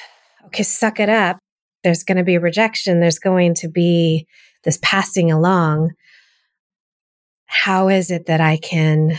okay, 0.46 0.62
suck 0.62 1.00
it 1.00 1.08
up. 1.08 1.38
There's 1.82 2.04
going 2.04 2.18
to 2.18 2.24
be 2.24 2.38
rejection. 2.38 3.00
There's 3.00 3.18
going 3.18 3.54
to 3.56 3.68
be 3.68 4.26
this 4.62 4.78
passing 4.80 5.30
along. 5.30 5.92
How 7.46 7.88
is 7.88 8.10
it 8.10 8.26
that 8.26 8.40
I 8.40 8.56
can 8.56 9.18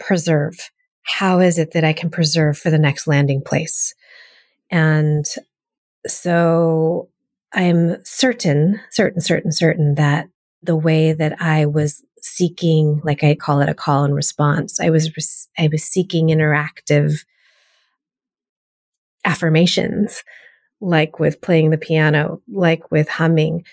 preserve? 0.00 0.70
How 1.02 1.40
is 1.40 1.58
it 1.58 1.72
that 1.72 1.84
I 1.84 1.92
can 1.92 2.10
preserve 2.10 2.58
for 2.58 2.70
the 2.70 2.78
next 2.78 3.06
landing 3.06 3.42
place? 3.42 3.94
And 4.70 5.26
so 6.06 7.08
I'm 7.52 8.04
certain, 8.04 8.80
certain, 8.90 9.20
certain, 9.20 9.52
certain 9.52 9.94
that 9.94 10.28
the 10.62 10.76
way 10.76 11.12
that 11.12 11.40
I 11.40 11.66
was 11.66 12.02
seeking, 12.22 13.00
like 13.04 13.24
I 13.24 13.34
call 13.34 13.60
it 13.60 13.68
a 13.68 13.74
call 13.74 14.04
and 14.04 14.14
response, 14.14 14.80
I 14.80 14.90
was, 14.90 15.48
I 15.58 15.68
was 15.70 15.84
seeking 15.84 16.28
interactive 16.28 17.24
affirmations, 19.24 20.22
like 20.80 21.18
with 21.18 21.40
playing 21.40 21.70
the 21.70 21.78
piano, 21.78 22.40
like 22.48 22.90
with 22.90 23.08
humming, 23.08 23.64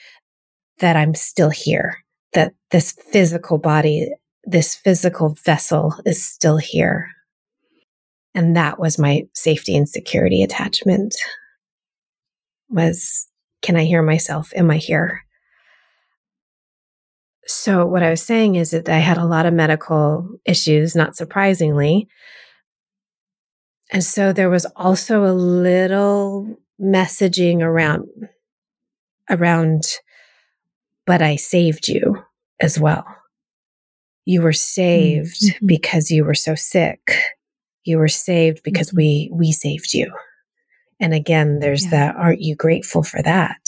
that 0.80 0.96
I'm 0.96 1.14
still 1.14 1.50
here, 1.50 2.04
that 2.34 2.54
this 2.72 2.92
physical 3.12 3.58
body, 3.58 4.10
this 4.44 4.76
physical 4.76 5.36
vessel 5.46 5.96
is 6.06 6.26
still 6.26 6.58
here. 6.58 7.10
And 8.34 8.56
that 8.58 8.80
was 8.80 9.00
my 9.00 9.28
safety 9.34 9.78
and 9.78 9.88
security 9.88 10.44
attachment 10.44 11.16
was, 12.70 13.28
can 13.62 13.78
I 13.78 13.86
hear 13.86 14.02
myself? 14.02 14.52
Am 14.56 14.70
I 14.70 14.78
here? 14.78 15.25
So 17.48 17.86
what 17.86 18.04
I 18.04 18.10
was 18.10 18.24
saying 18.24 18.56
is 18.56 18.72
that 18.72 18.90
I 18.90 18.98
had 18.98 19.18
a 19.18 19.26
lot 19.26 19.46
of 19.46 19.54
medical 19.54 20.28
issues, 20.46 20.96
not 20.96 21.16
surprisingly. 21.16 22.08
And 23.92 24.04
so 24.04 24.34
there 24.34 24.50
was 24.50 24.66
also 24.76 25.26
a 25.26 25.34
little 25.34 26.58
messaging 26.82 27.62
around, 27.62 28.08
around, 29.30 29.84
but 31.06 31.22
I 31.22 31.36
saved 31.36 31.88
you 31.88 32.24
as 32.60 32.80
well. 32.80 33.06
You 34.26 34.42
were 34.42 34.54
saved 34.54 35.42
mm-hmm. 35.44 35.68
because 35.68 36.10
you 36.10 36.26
were 36.26 36.34
so 36.34 36.56
sick. 36.56 37.22
You 37.84 38.00
were 38.00 38.08
saved 38.08 38.62
because 38.64 38.90
mm-hmm. 38.90 38.98
we, 38.98 39.30
we 39.32 39.52
saved 39.52 39.94
you. 39.94 40.12
And 41.00 41.14
again, 41.14 41.60
there's 41.60 41.84
yeah. 41.84 41.92
that, 41.92 42.16
aren't 42.16 42.42
you 42.42 42.56
grateful 42.56 43.04
for 43.04 43.22
that? 43.22 43.62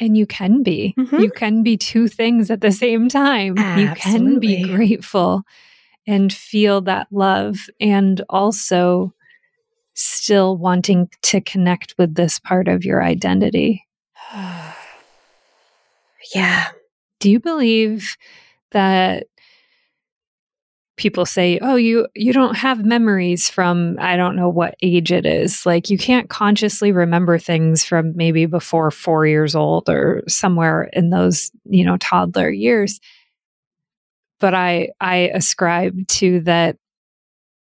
And 0.00 0.16
you 0.16 0.26
can 0.26 0.62
be. 0.62 0.94
Mm-hmm. 0.96 1.18
You 1.20 1.30
can 1.30 1.62
be 1.62 1.76
two 1.76 2.06
things 2.08 2.50
at 2.50 2.60
the 2.60 2.72
same 2.72 3.08
time. 3.08 3.58
Absolutely. 3.58 3.82
You 3.82 3.94
can 3.96 4.38
be 4.38 4.62
grateful 4.64 5.42
and 6.06 6.32
feel 6.32 6.80
that 6.82 7.08
love 7.10 7.56
and 7.80 8.22
also 8.28 9.12
still 9.94 10.56
wanting 10.56 11.08
to 11.22 11.40
connect 11.40 11.94
with 11.98 12.14
this 12.14 12.38
part 12.38 12.68
of 12.68 12.84
your 12.84 13.02
identity. 13.02 13.84
yeah. 16.34 16.68
Do 17.20 17.30
you 17.30 17.40
believe 17.40 18.16
that 18.70 19.26
people 20.98 21.24
say, 21.24 21.58
"Oh, 21.62 21.76
you 21.76 22.06
you 22.14 22.32
don't 22.32 22.56
have 22.56 22.84
memories 22.84 23.48
from 23.48 23.96
I 23.98 24.16
don't 24.16 24.36
know 24.36 24.50
what 24.50 24.74
age 24.82 25.10
it 25.10 25.24
is. 25.24 25.64
Like 25.64 25.88
you 25.88 25.96
can't 25.96 26.28
consciously 26.28 26.92
remember 26.92 27.38
things 27.38 27.84
from 27.84 28.14
maybe 28.14 28.44
before 28.44 28.90
4 28.90 29.26
years 29.26 29.54
old 29.54 29.88
or 29.88 30.22
somewhere 30.28 30.90
in 30.92 31.08
those, 31.10 31.50
you 31.64 31.84
know, 31.84 31.96
toddler 31.96 32.50
years." 32.50 33.00
But 34.40 34.54
I 34.54 34.90
I 35.00 35.30
ascribe 35.32 36.06
to 36.08 36.40
that 36.40 36.76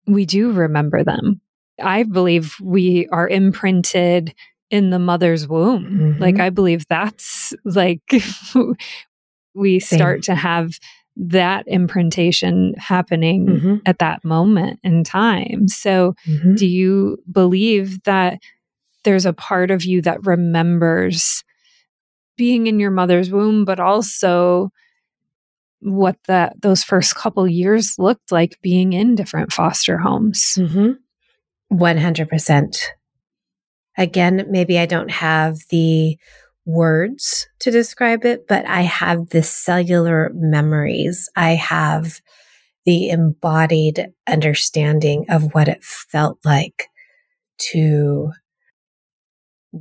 we 0.06 0.26
do 0.26 0.52
remember 0.52 1.04
them. 1.04 1.40
I 1.82 2.04
believe 2.04 2.56
we 2.62 3.08
are 3.12 3.28
imprinted 3.28 4.34
in 4.70 4.90
the 4.90 5.00
mother's 5.00 5.48
womb. 5.48 5.86
Mm-hmm. 5.86 6.22
Like 6.22 6.40
I 6.40 6.50
believe 6.50 6.88
that's 6.88 7.54
like 7.64 8.02
we 9.54 9.80
Same. 9.80 9.98
start 9.98 10.24
to 10.24 10.36
have 10.36 10.80
that 11.20 11.68
imprintation 11.68 12.74
happening 12.78 13.48
mm-hmm. 13.48 13.76
at 13.86 14.00
that 14.00 14.24
moment 14.24 14.80
in 14.84 15.04
time. 15.04 15.68
So, 15.68 16.16
mm-hmm. 16.26 16.56
do 16.56 16.68
you 16.68 17.18
believe 17.32 18.04
that 18.04 18.40
there's 19.04 19.26
a 19.26 19.34
part 19.34 19.72
of 19.72 19.84
you 19.84 20.02
that 20.04 20.26
remembers 20.26 21.44
being 22.36 22.68
in 22.68 22.80
your 22.80 22.92
mother's 22.92 23.32
womb, 23.32 23.66
but 23.66 23.80
also 23.80 24.72
what 25.80 26.18
that 26.28 26.62
those 26.62 26.84
first 26.84 27.16
couple 27.16 27.48
years 27.48 27.96
looked 27.98 28.32
like 28.32 28.60
being 28.62 28.94
in 28.94 29.16
different 29.16 29.52
foster 29.52 29.98
homes? 29.98 30.58
Mm-hmm. 30.58 30.92
100%. 31.76 32.78
Again, 33.98 34.46
maybe 34.50 34.78
I 34.78 34.86
don't 34.86 35.12
have 35.12 35.58
the 35.70 36.18
words 36.68 37.48
to 37.60 37.72
describe 37.72 38.26
it, 38.26 38.46
but 38.48 38.68
I 38.68 38.82
have 38.82 39.30
the 39.30 39.42
cellular 39.42 40.32
memories. 40.36 41.30
I 41.36 41.52
have 41.52 42.22
the 42.86 43.10
embodied 43.10 44.10
understanding 44.28 45.26
of 45.30 45.54
what 45.54 45.70
it 45.70 45.84
felt 45.84 46.40
like 46.44 46.90
to 47.72 48.32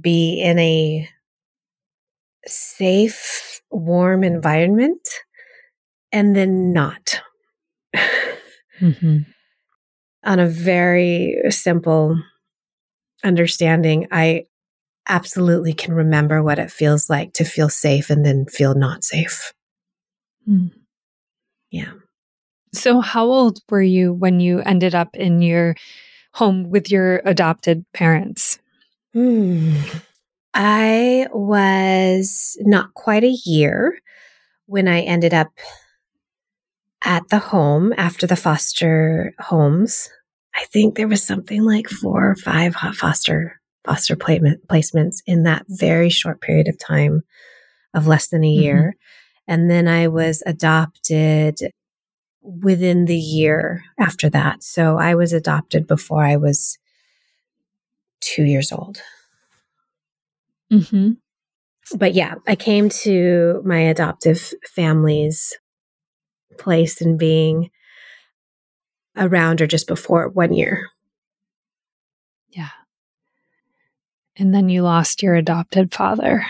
be 0.01 0.40
in 0.40 0.59
a 0.59 1.09
safe, 2.46 3.61
warm 3.70 4.22
environment 4.22 5.07
and 6.12 6.37
then 6.37 6.72
not. 6.72 7.20
mm-hmm. 8.81 9.18
On 10.25 10.40
a 10.40 10.49
very 10.49 11.40
simple 11.51 12.20
understanding, 13.22 14.09
I 14.11 14.46
absolutely 15.09 15.73
can 15.73 15.95
remember 15.95 16.42
what 16.42 16.59
it 16.59 16.71
feels 16.71 17.09
like 17.09 17.33
to 17.35 17.45
feel 17.45 17.69
safe 17.69 18.11
and 18.11 18.25
then 18.25 18.47
feel 18.47 18.75
not 18.75 19.05
safe. 19.05 19.53
Mm. 20.49 20.73
Yeah. 21.71 21.92
So, 22.73 23.01
how 23.01 23.27
old 23.27 23.61
were 23.69 23.83
you 23.83 24.12
when 24.12 24.40
you 24.40 24.61
ended 24.61 24.95
up 24.95 25.14
in 25.14 25.42
your 25.42 25.77
home 26.35 26.71
with 26.71 26.90
your 26.90 27.23
adopted 27.25 27.85
parents? 27.92 28.59
Mm. 29.14 30.03
I 30.55 31.27
was 31.33 32.57
not 32.61 32.95
quite 32.95 33.25
a 33.25 33.38
year 33.45 33.99
when 34.66 34.88
I 34.88 35.01
ended 35.01 35.33
up 35.33 35.49
at 37.03 37.29
the 37.29 37.38
home 37.38 37.95
after 37.97 38.27
the 38.27 38.37
foster 38.37 39.35
homes. 39.38 40.11
I 40.55 40.64
think 40.64 40.97
there 40.97 41.09
was 41.09 41.23
something 41.23 41.62
like 41.62 41.88
four 41.88 42.31
or 42.31 42.37
five 42.37 42.75
foster 42.75 43.61
foster 43.87 44.16
placements 44.16 45.16
in 45.27 45.44
that 45.44 45.64
very 45.68 46.11
short 46.11 46.40
period 46.40 46.68
of 46.68 46.79
time 46.79 47.22
of 47.94 48.07
less 48.07 48.29
than 48.29 48.44
a 48.44 48.46
mm-hmm. 48.46 48.62
year. 48.62 48.96
And 49.49 49.70
then 49.70 49.88
I 49.88 50.09
was 50.09 50.42
adopted 50.44 51.59
within 52.42 53.07
the 53.07 53.16
year 53.16 53.83
after 53.99 54.29
that. 54.31 54.62
So 54.62 54.99
I 54.99 55.14
was 55.14 55.33
adopted 55.33 55.87
before 55.87 56.25
I 56.25 56.37
was 56.37 56.79
two 58.20 58.44
years 58.44 58.72
old. 58.72 59.01
Mm-hmm. 60.72 61.12
But 61.96 62.14
yeah, 62.14 62.35
I 62.46 62.57
came 62.57 62.88
to 62.88 63.62
my 63.64 63.79
adoptive 63.79 64.53
family's 64.75 65.57
place 66.59 67.01
and 67.01 67.18
being 67.18 67.70
around 69.16 69.61
or 69.61 69.66
just 69.66 69.87
before 69.87 70.29
one 70.29 70.53
year. 70.53 70.88
Yeah. 72.51 72.70
And 74.38 74.55
then 74.55 74.68
you 74.68 74.83
lost 74.83 75.22
your 75.22 75.35
adopted 75.35 75.94
father, 75.94 76.46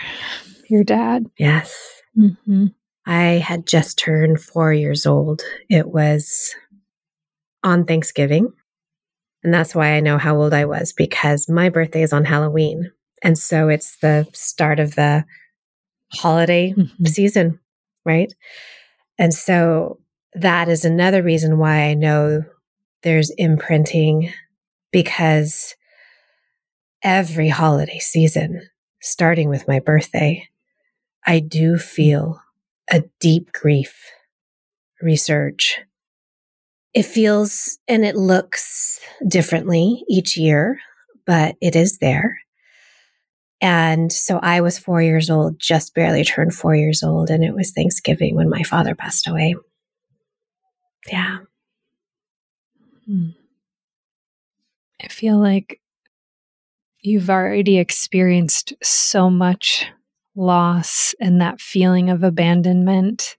your 0.69 0.83
dad. 0.83 1.25
Yes. 1.37 2.01
Mm-hmm. 2.17 2.67
I 3.05 3.21
had 3.23 3.65
just 3.65 3.97
turned 3.97 4.41
four 4.41 4.73
years 4.73 5.05
old. 5.05 5.41
It 5.69 5.87
was 5.87 6.53
on 7.63 7.85
Thanksgiving. 7.85 8.51
And 9.43 9.53
that's 9.53 9.73
why 9.73 9.93
I 9.93 10.01
know 10.01 10.17
how 10.17 10.35
old 10.35 10.53
I 10.53 10.65
was 10.65 10.91
because 10.91 11.47
my 11.47 11.69
birthday 11.69 12.01
is 12.01 12.11
on 12.11 12.25
Halloween. 12.25 12.91
And 13.23 13.37
so 13.37 13.69
it's 13.69 13.97
the 13.97 14.27
start 14.33 14.79
of 14.79 14.95
the 14.95 15.25
holiday 16.11 16.73
mm-hmm. 16.73 17.05
season. 17.05 17.59
right? 18.07 18.33
And 19.19 19.33
so 19.33 19.99
that 20.33 20.69
is 20.69 20.85
another 20.85 21.21
reason 21.21 21.57
why 21.57 21.83
I 21.83 21.93
know 21.93 22.43
there's 23.03 23.29
imprinting 23.31 24.31
because 24.91 25.75
every 27.07 27.47
holiday 27.47 27.99
season, 27.99 28.61
starting 29.01 29.47
with 29.47 29.65
my 29.65 29.79
birthday, 29.79 30.45
I 31.25 31.39
do 31.39 31.77
feel 31.77 32.41
a 32.91 33.03
deep 33.21 33.53
grief 33.53 34.11
resurge. 35.01 35.75
It 36.93 37.03
feels 37.03 37.79
and 37.87 38.03
it 38.03 38.17
looks 38.17 38.99
differently 39.25 40.03
each 40.09 40.35
year, 40.35 40.79
but 41.25 41.55
it 41.61 41.77
is 41.77 41.99
there. 41.99 42.39
And 43.61 44.11
so 44.11 44.39
I 44.43 44.59
was 44.59 44.77
four 44.77 45.01
years 45.01 45.29
old, 45.29 45.61
just 45.61 45.95
barely 45.95 46.25
turned 46.25 46.53
four 46.53 46.75
years 46.75 47.03
old. 47.03 47.29
And 47.29 47.41
it 47.41 47.55
was 47.55 47.71
Thanksgiving 47.71 48.35
when 48.35 48.49
my 48.49 48.63
father 48.63 48.95
passed 48.95 49.29
away. 49.29 49.55
Yeah. 51.09 51.37
Hmm. 53.05 53.29
I 55.01 55.07
feel 55.07 55.37
like 55.37 55.79
you've 57.07 57.29
already 57.29 57.77
experienced 57.77 58.73
so 58.83 59.29
much 59.29 59.85
loss 60.35 61.15
and 61.21 61.39
that 61.39 61.61
feeling 61.61 62.09
of 62.09 62.21
abandonment 62.21 63.37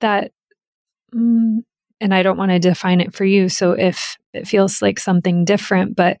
that, 0.00 0.32
mm, 1.14 1.64
and 2.00 2.14
I 2.14 2.22
don't 2.22 2.36
want 2.36 2.50
to 2.50 2.58
define 2.58 3.00
it 3.00 3.14
for 3.14 3.24
you. 3.24 3.48
So 3.48 3.72
if 3.72 4.18
it 4.34 4.46
feels 4.46 4.82
like 4.82 4.98
something 5.00 5.46
different, 5.46 5.96
but 5.96 6.18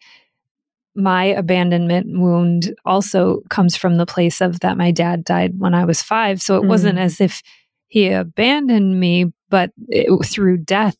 my 0.94 1.24
abandonment 1.24 2.18
wound 2.18 2.74
also 2.86 3.42
comes 3.50 3.76
from 3.76 3.96
the 3.96 4.06
place 4.06 4.40
of 4.40 4.60
that 4.60 4.78
my 4.78 4.90
dad 4.90 5.24
died 5.24 5.58
when 5.58 5.74
I 5.74 5.84
was 5.84 6.02
five. 6.02 6.40
So 6.40 6.56
it 6.56 6.62
mm. 6.62 6.68
wasn't 6.68 6.98
as 6.98 7.20
if 7.20 7.42
he 7.88 8.08
abandoned 8.08 8.98
me, 8.98 9.26
but 9.50 9.72
it, 9.88 10.08
through 10.24 10.58
death, 10.58 10.96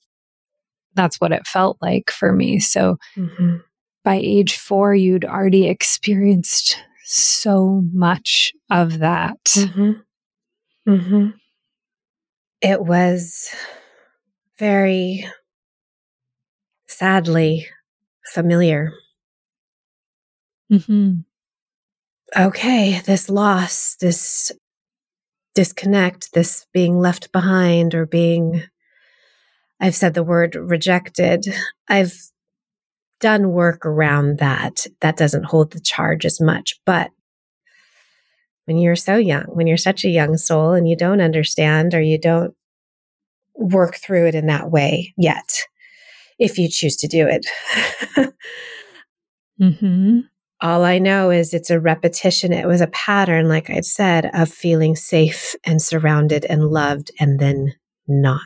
that's 0.94 1.18
what 1.18 1.33
it 1.33 1.46
felt 1.46 1.79
like 1.81 2.11
for 2.11 2.31
me. 2.31 2.61
So 2.61 2.98
mm-hmm. 3.16 3.57
By 4.04 4.16
age 4.16 4.56
four, 4.56 4.94
you'd 4.94 5.24
already 5.24 5.68
experienced 5.68 6.78
so 7.04 7.82
much 7.92 8.52
of 8.70 9.00
that. 9.00 9.42
Mm-hmm. 9.44 9.92
Mm-hmm. 10.88 11.28
It 12.62 12.82
was 12.82 13.54
very 14.58 15.26
sadly 16.86 17.66
familiar. 18.32 18.92
Mm-hmm. 20.70 21.20
Okay, 22.36 23.00
this 23.00 23.28
loss, 23.28 23.96
this 24.00 24.52
disconnect, 25.54 26.32
this 26.32 26.66
being 26.72 26.98
left 27.00 27.32
behind 27.32 27.94
or 27.94 28.06
being, 28.06 28.62
I've 29.80 29.96
said 29.96 30.14
the 30.14 30.22
word 30.22 30.54
rejected. 30.54 31.46
I've 31.88 32.14
done 33.20 33.52
work 33.52 33.87
around 33.87 34.38
that. 34.38 34.87
That 35.00 35.16
doesn't 35.16 35.44
hold 35.44 35.72
the 35.72 35.80
charge 35.80 36.24
as 36.24 36.40
much. 36.40 36.80
But 36.85 37.11
when 38.64 38.78
you're 38.78 38.96
so 38.96 39.16
young, 39.16 39.44
when 39.44 39.66
you're 39.66 39.76
such 39.76 40.04
a 40.04 40.11
young 40.11 40.37
soul 40.37 40.72
and 40.72 40.88
you 40.88 40.96
don't 40.96 41.20
understand 41.20 41.94
or 41.94 42.00
you 42.00 42.18
don't 42.18 42.54
work 43.54 43.96
through 43.96 44.26
it 44.26 44.35
in 44.35 44.46
that 44.46 44.70
way 44.70 45.14
yet, 45.16 45.62
if 46.38 46.59
you 46.59 46.68
choose 46.68 46.96
to 46.96 47.09
do 47.09 47.28
it. 47.28 47.46
mm-hmm. 49.61 50.20
All 50.62 50.85
I 50.85 50.98
know 50.98 51.30
is 51.30 51.54
it's 51.54 51.70
a 51.70 51.80
repetition. 51.80 52.52
It 52.52 52.66
was 52.66 52.80
a 52.80 52.87
pattern, 52.88 53.48
like 53.48 53.70
I'd 53.70 53.85
said, 53.85 54.30
of 54.35 54.50
feeling 54.50 54.94
safe 54.94 55.54
and 55.64 55.80
surrounded 55.80 56.44
and 56.44 56.64
loved 56.64 57.11
and 57.18 57.38
then 57.38 57.74
not. 58.06 58.40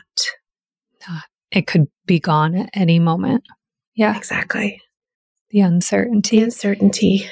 It 1.51 1.67
could 1.67 1.87
be 2.05 2.19
gone 2.19 2.55
at 2.55 2.69
any 2.73 2.99
moment. 2.99 3.43
Yeah. 3.95 4.15
Exactly. 4.15 4.81
The 5.49 5.61
uncertainty. 5.61 6.37
The 6.37 6.43
uncertainty. 6.43 7.29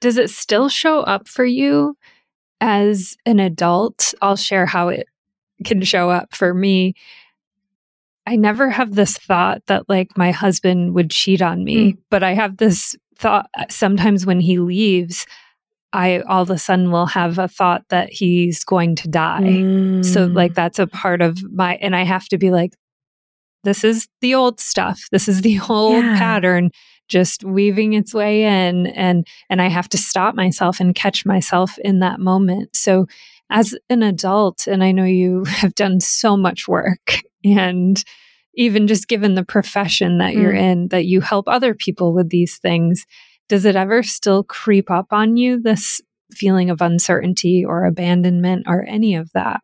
Does 0.00 0.16
it 0.16 0.30
still 0.30 0.68
show 0.68 1.00
up 1.00 1.28
for 1.28 1.44
you 1.44 1.96
as 2.60 3.16
an 3.26 3.40
adult? 3.40 4.14
I'll 4.22 4.36
share 4.36 4.66
how 4.66 4.88
it 4.88 5.06
can 5.64 5.82
show 5.82 6.10
up 6.10 6.34
for 6.34 6.54
me. 6.54 6.94
I 8.26 8.36
never 8.36 8.70
have 8.70 8.94
this 8.94 9.16
thought 9.18 9.62
that 9.66 9.88
like 9.88 10.16
my 10.16 10.30
husband 10.30 10.94
would 10.94 11.10
cheat 11.10 11.42
on 11.42 11.64
me, 11.64 11.92
mm. 11.92 11.98
but 12.10 12.22
I 12.22 12.32
have 12.32 12.56
this 12.56 12.96
thought 13.18 13.50
sometimes 13.68 14.24
when 14.26 14.40
he 14.40 14.58
leaves, 14.58 15.26
I 15.92 16.20
all 16.20 16.42
of 16.42 16.50
a 16.50 16.58
sudden 16.58 16.90
will 16.90 17.06
have 17.06 17.38
a 17.38 17.48
thought 17.48 17.84
that 17.90 18.10
he's 18.10 18.64
going 18.64 18.96
to 18.96 19.08
die. 19.08 19.42
Mm. 19.42 20.04
So, 20.04 20.26
like, 20.26 20.54
that's 20.54 20.78
a 20.78 20.86
part 20.86 21.22
of 21.22 21.38
my, 21.52 21.76
and 21.76 21.94
I 21.94 22.02
have 22.02 22.26
to 22.28 22.38
be 22.38 22.50
like, 22.50 22.74
this 23.64 23.84
is 23.84 24.06
the 24.20 24.34
old 24.34 24.60
stuff. 24.60 25.08
This 25.10 25.28
is 25.28 25.42
the 25.42 25.60
old 25.68 26.04
yeah. 26.04 26.18
pattern 26.18 26.70
just 27.08 27.44
weaving 27.44 27.92
its 27.92 28.14
way 28.14 28.44
in 28.44 28.86
and 28.86 29.26
and 29.50 29.60
I 29.60 29.68
have 29.68 29.90
to 29.90 29.98
stop 29.98 30.34
myself 30.34 30.80
and 30.80 30.94
catch 30.94 31.26
myself 31.26 31.76
in 31.78 31.98
that 31.98 32.18
moment. 32.18 32.74
So 32.74 33.06
as 33.50 33.76
an 33.90 34.02
adult 34.02 34.66
and 34.66 34.82
I 34.82 34.92
know 34.92 35.04
you 35.04 35.44
have 35.46 35.74
done 35.74 36.00
so 36.00 36.36
much 36.36 36.66
work 36.66 37.20
and 37.44 38.02
even 38.54 38.86
just 38.86 39.08
given 39.08 39.34
the 39.34 39.44
profession 39.44 40.18
that 40.18 40.34
mm. 40.34 40.40
you're 40.40 40.52
in, 40.52 40.88
that 40.88 41.06
you 41.06 41.20
help 41.20 41.48
other 41.48 41.74
people 41.74 42.14
with 42.14 42.30
these 42.30 42.58
things, 42.58 43.04
does 43.48 43.64
it 43.64 43.76
ever 43.76 44.02
still 44.02 44.44
creep 44.44 44.90
up 44.90 45.08
on 45.10 45.36
you, 45.36 45.60
this 45.60 46.00
feeling 46.32 46.70
of 46.70 46.80
uncertainty 46.80 47.64
or 47.64 47.84
abandonment 47.84 48.64
or 48.66 48.84
any 48.84 49.16
of 49.16 49.30
that? 49.32 49.60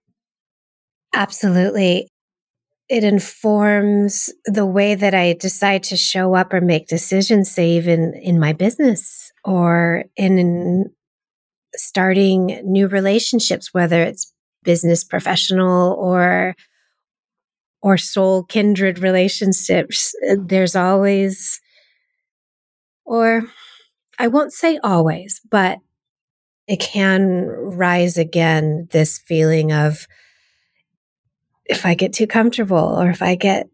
Absolutely. 1.14 2.08
It 2.90 3.04
informs 3.04 4.32
the 4.46 4.66
way 4.66 4.96
that 4.96 5.14
I 5.14 5.34
decide 5.34 5.84
to 5.84 5.96
show 5.96 6.34
up 6.34 6.52
or 6.52 6.60
make 6.60 6.88
decisions, 6.88 7.48
say, 7.48 7.70
even 7.70 8.14
in 8.14 8.40
my 8.40 8.52
business 8.52 9.30
or 9.44 10.06
in, 10.16 10.38
in 10.38 10.90
starting 11.76 12.60
new 12.64 12.88
relationships, 12.88 13.72
whether 13.72 14.02
it's 14.02 14.34
business 14.64 15.04
professional 15.04 15.94
or 15.94 16.56
or 17.80 17.96
soul 17.96 18.42
kindred 18.42 18.98
relationships, 18.98 20.12
there's 20.36 20.74
always, 20.76 21.60
or 23.06 23.44
I 24.18 24.26
won't 24.26 24.52
say 24.52 24.78
always, 24.82 25.40
but 25.48 25.78
it 26.66 26.80
can 26.80 27.46
rise 27.46 28.18
again 28.18 28.88
this 28.90 29.16
feeling 29.16 29.72
of 29.72 30.06
if 31.70 31.86
I 31.86 31.94
get 31.94 32.12
too 32.12 32.26
comfortable 32.26 33.00
or 33.00 33.08
if 33.10 33.22
I 33.22 33.36
get 33.36 33.68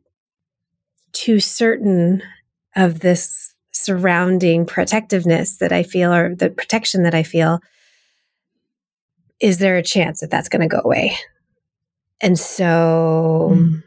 too 1.12 1.40
certain 1.40 2.22
of 2.76 3.00
this 3.00 3.54
surrounding 3.72 4.66
protectiveness 4.66 5.56
that 5.58 5.72
I 5.72 5.82
feel 5.82 6.12
or 6.12 6.34
the 6.34 6.50
protection 6.50 7.02
that 7.04 7.14
I 7.14 7.22
feel, 7.22 7.60
is 9.40 9.58
there 9.58 9.76
a 9.76 9.82
chance 9.82 10.20
that 10.20 10.30
that's 10.30 10.48
going 10.48 10.62
to 10.62 10.68
go 10.68 10.80
away? 10.84 11.16
And 12.20 12.38
so 12.38 13.52
mm 13.54 13.82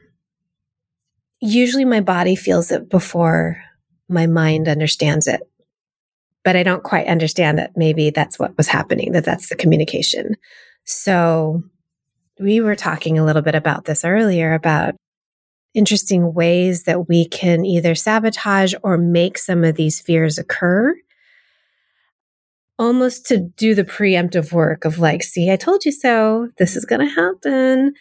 usually 1.41 1.85
my 1.85 2.01
body 2.01 2.35
feels 2.35 2.71
it 2.71 2.89
before 2.89 3.61
my 4.07 4.27
mind 4.27 4.67
understands 4.67 5.27
it. 5.27 5.41
But 6.43 6.55
I 6.55 6.63
don't 6.63 6.83
quite 6.83 7.07
understand 7.07 7.57
that 7.57 7.71
maybe 7.75 8.09
that's 8.09 8.39
what 8.39 8.57
was 8.57 8.67
happening, 8.67 9.11
that 9.13 9.25
that's 9.25 9.49
the 9.49 9.55
communication. 9.55 10.35
So 10.85 11.63
we 12.39 12.61
were 12.61 12.75
talking 12.75 13.17
a 13.17 13.25
little 13.25 13.41
bit 13.41 13.55
about 13.55 13.85
this 13.85 14.05
earlier 14.05 14.53
about 14.53 14.95
interesting 15.73 16.33
ways 16.33 16.83
that 16.83 17.07
we 17.07 17.25
can 17.25 17.65
either 17.65 17.93
sabotage 17.93 18.73
or 18.81 18.97
make 18.97 19.37
some 19.37 19.63
of 19.63 19.75
these 19.75 19.99
fears 19.99 20.37
occur 20.37 20.95
almost 22.79 23.25
to 23.25 23.37
do 23.37 23.75
the 23.75 23.83
preemptive 23.83 24.53
work 24.53 24.85
of 24.85 24.97
like, 24.97 25.21
see, 25.21 25.51
I 25.51 25.57
told 25.57 25.83
you 25.83 25.91
so. 25.91 26.49
This 26.57 26.77
is 26.77 26.85
going 26.85 27.05
to 27.05 27.13
happen. 27.13 27.93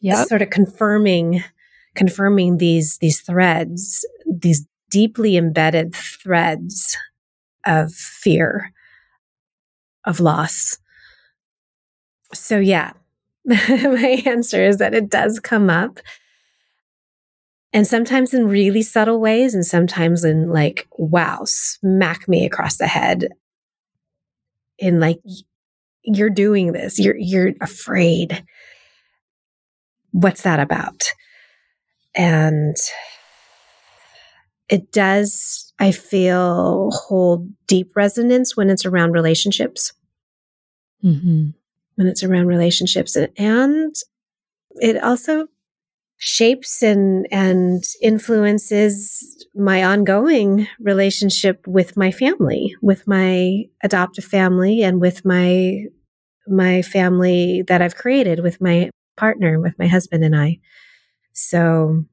Yeah. 0.00 0.24
Sort 0.24 0.42
of 0.42 0.50
confirming 0.50 1.44
confirming 1.94 2.58
these 2.58 2.98
these 2.98 3.20
threads, 3.20 4.06
these 4.26 4.66
deeply 4.90 5.36
embedded 5.36 5.94
threads 5.94 6.96
of 7.66 7.92
fear, 7.92 8.72
of 10.04 10.20
loss. 10.20 10.78
So 12.32 12.58
yeah, 12.58 12.92
my 13.68 14.22
answer 14.26 14.62
is 14.62 14.76
that 14.76 14.94
it 14.94 15.08
does 15.08 15.40
come 15.40 15.70
up. 15.70 16.00
And 17.72 17.86
sometimes 17.86 18.34
in 18.34 18.46
really 18.46 18.82
subtle 18.82 19.20
ways, 19.20 19.54
and 19.54 19.64
sometimes 19.64 20.22
in 20.24 20.50
like, 20.50 20.86
wow, 20.98 21.42
smack 21.44 22.28
me 22.28 22.44
across 22.44 22.76
the 22.76 22.86
head. 22.86 23.28
In 24.78 25.00
like, 25.00 25.18
you're 26.02 26.30
doing 26.30 26.72
this, 26.72 26.98
you're 26.98 27.16
you're 27.16 27.52
afraid. 27.60 28.44
What's 30.12 30.42
that 30.42 30.60
about? 30.60 31.04
And 32.14 32.76
it 34.68 34.92
does, 34.92 35.72
I 35.78 35.92
feel, 35.92 36.90
hold 36.90 37.48
deep 37.66 37.96
resonance 37.96 38.56
when 38.56 38.68
it's 38.68 38.84
around 38.84 39.12
relationships. 39.12 39.92
Mm-hmm. 41.02 41.50
When 41.98 42.06
it's 42.06 42.22
around 42.22 42.46
relationships. 42.46 43.16
And 43.36 43.92
it 44.76 45.02
also 45.02 45.48
shapes 46.16 46.80
and, 46.80 47.26
and 47.32 47.82
influences 48.00 49.44
my 49.52 49.82
ongoing 49.82 50.68
relationship 50.78 51.66
with 51.66 51.96
my 51.96 52.12
family, 52.12 52.72
with 52.80 53.08
my 53.08 53.64
adoptive 53.82 54.24
family 54.24 54.84
and 54.84 55.00
with 55.00 55.24
my, 55.24 55.86
my 56.46 56.82
family 56.82 57.64
that 57.66 57.82
I've 57.82 57.96
created 57.96 58.44
with 58.44 58.60
my 58.60 58.90
partner, 59.16 59.58
with 59.58 59.76
my 59.76 59.88
husband 59.88 60.22
and 60.22 60.36
I. 60.36 60.60
So 61.32 62.04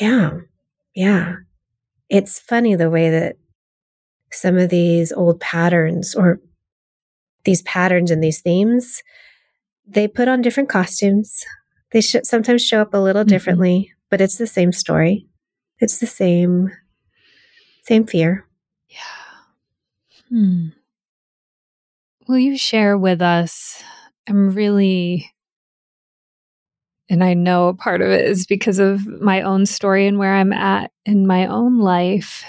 yeah, 0.00 0.38
yeah. 0.94 1.34
It's 2.08 2.38
funny 2.38 2.74
the 2.74 2.88
way 2.88 3.10
that 3.10 3.36
some 4.30 4.56
of 4.56 4.70
these 4.70 5.12
old 5.12 5.40
patterns 5.40 6.14
or 6.14 6.40
these 7.44 7.62
patterns 7.62 8.10
and 8.10 8.22
these 8.22 8.40
themes, 8.40 9.02
they 9.86 10.08
put 10.08 10.28
on 10.28 10.42
different 10.42 10.68
costumes. 10.68 11.44
They 11.90 12.00
sh- 12.00 12.16
sometimes 12.22 12.64
show 12.64 12.80
up 12.80 12.94
a 12.94 12.98
little 12.98 13.22
mm-hmm. 13.22 13.28
differently, 13.28 13.92
but 14.10 14.20
it's 14.20 14.36
the 14.36 14.46
same 14.46 14.72
story. 14.72 15.26
It's 15.78 15.98
the 15.98 16.06
same, 16.06 16.70
same 17.82 18.06
fear. 18.06 18.46
Yeah. 18.88 18.98
Hmm. 20.28 20.68
Will 22.28 22.38
you 22.38 22.56
share 22.56 22.96
with 22.96 23.20
us? 23.20 23.82
I'm 24.28 24.50
really, 24.50 25.30
and 27.08 27.24
I 27.24 27.34
know 27.34 27.74
part 27.74 28.00
of 28.00 28.08
it 28.08 28.24
is 28.24 28.46
because 28.46 28.78
of 28.78 29.04
my 29.20 29.42
own 29.42 29.66
story 29.66 30.06
and 30.06 30.18
where 30.18 30.34
I'm 30.34 30.52
at 30.52 30.92
in 31.04 31.26
my 31.26 31.46
own 31.46 31.80
life. 31.80 32.44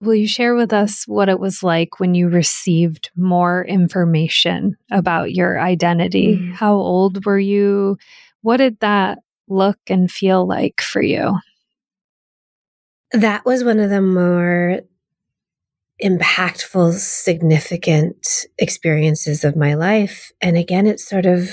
Will 0.00 0.14
you 0.14 0.28
share 0.28 0.54
with 0.54 0.72
us 0.72 1.04
what 1.06 1.28
it 1.28 1.40
was 1.40 1.62
like 1.62 1.98
when 1.98 2.14
you 2.14 2.28
received 2.28 3.10
more 3.16 3.64
information 3.64 4.76
about 4.92 5.32
your 5.32 5.60
identity? 5.60 6.36
Mm. 6.36 6.54
How 6.54 6.74
old 6.74 7.24
were 7.24 7.38
you? 7.38 7.98
What 8.42 8.58
did 8.58 8.78
that 8.80 9.18
look 9.48 9.78
and 9.88 10.10
feel 10.10 10.46
like 10.46 10.80
for 10.80 11.02
you? 11.02 11.38
That 13.12 13.44
was 13.44 13.64
one 13.64 13.80
of 13.80 13.90
the 13.90 14.02
more 14.02 14.80
impactful, 16.02 16.92
significant 16.94 18.46
experiences 18.58 19.44
of 19.44 19.56
my 19.56 19.74
life. 19.74 20.30
And 20.40 20.56
again, 20.56 20.86
it's 20.86 21.08
sort 21.08 21.26
of 21.26 21.50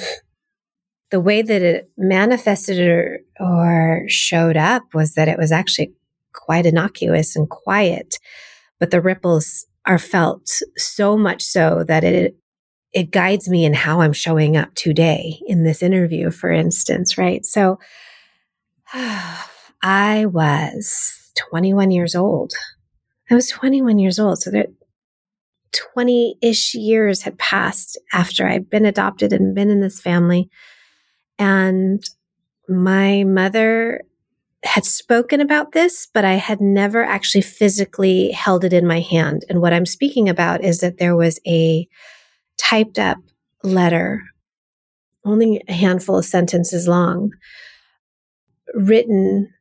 the 1.09 1.19
way 1.19 1.41
that 1.41 1.61
it 1.61 1.89
manifested 1.97 2.79
or, 2.79 3.19
or 3.39 4.03
showed 4.07 4.57
up 4.57 4.83
was 4.93 5.15
that 5.15 5.27
it 5.27 5.37
was 5.37 5.51
actually 5.51 5.93
quite 6.35 6.65
innocuous 6.65 7.35
and 7.35 7.49
quiet, 7.49 8.17
but 8.79 8.91
the 8.91 9.01
ripples 9.01 9.65
are 9.85 9.99
felt 9.99 10.61
so 10.77 11.17
much 11.17 11.41
so 11.43 11.83
that 11.87 12.03
it 12.03 12.35
it 12.93 13.11
guides 13.11 13.49
me 13.49 13.65
in 13.65 13.73
how 13.73 13.99
I'm 13.99 14.13
showing 14.13 14.55
up 14.55 14.73
today 14.73 15.37
in 15.47 15.63
this 15.63 15.83
interview, 15.83 16.31
for 16.31 16.49
instance, 16.49 17.17
right? 17.17 17.45
So 17.45 17.77
I 18.93 20.25
was 20.27 21.31
21 21.49 21.91
years 21.91 22.15
old. 22.15 22.53
I 23.29 23.35
was 23.35 23.49
21 23.49 23.99
years 23.99 24.17
old. 24.17 24.41
So 24.41 24.49
that 24.51 24.67
20 25.93 26.37
ish 26.41 26.73
years 26.73 27.21
had 27.23 27.37
passed 27.37 27.99
after 28.13 28.47
I'd 28.47 28.69
been 28.69 28.85
adopted 28.85 29.33
and 29.33 29.53
been 29.53 29.69
in 29.69 29.81
this 29.81 29.99
family. 29.99 30.49
And 31.37 32.01
my 32.69 33.25
mother 33.25 34.01
had 34.65 34.85
spoken 34.85 35.41
about 35.41 35.71
this, 35.71 36.07
but 36.13 36.25
I 36.25 36.33
had 36.33 36.59
never 36.61 37.03
actually 37.03 37.41
physically 37.41 38.31
held 38.31 38.63
it 38.63 38.73
in 38.73 38.87
my 38.87 38.99
hand. 38.99 39.45
And 39.49 39.61
what 39.61 39.73
I'm 39.73 39.85
speaking 39.85 40.27
about 40.27 40.63
is 40.63 40.79
that 40.79 40.97
there 40.97 41.15
was 41.15 41.39
a 41.47 41.87
typed 42.57 42.99
up 42.99 43.17
letter, 43.63 44.21
only 45.23 45.61
a 45.67 45.73
handful 45.73 46.17
of 46.17 46.25
sentences 46.25 46.87
long, 46.87 47.31
written, 48.73 49.53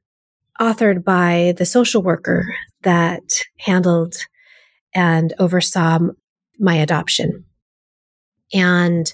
authored 0.61 1.05
by 1.05 1.55
the 1.57 1.67
social 1.67 2.03
worker 2.03 2.55
that 2.83 3.23
handled 3.59 4.15
and 4.95 5.33
oversaw 5.39 5.99
my 6.59 6.77
adoption. 6.77 7.45
And 8.53 9.13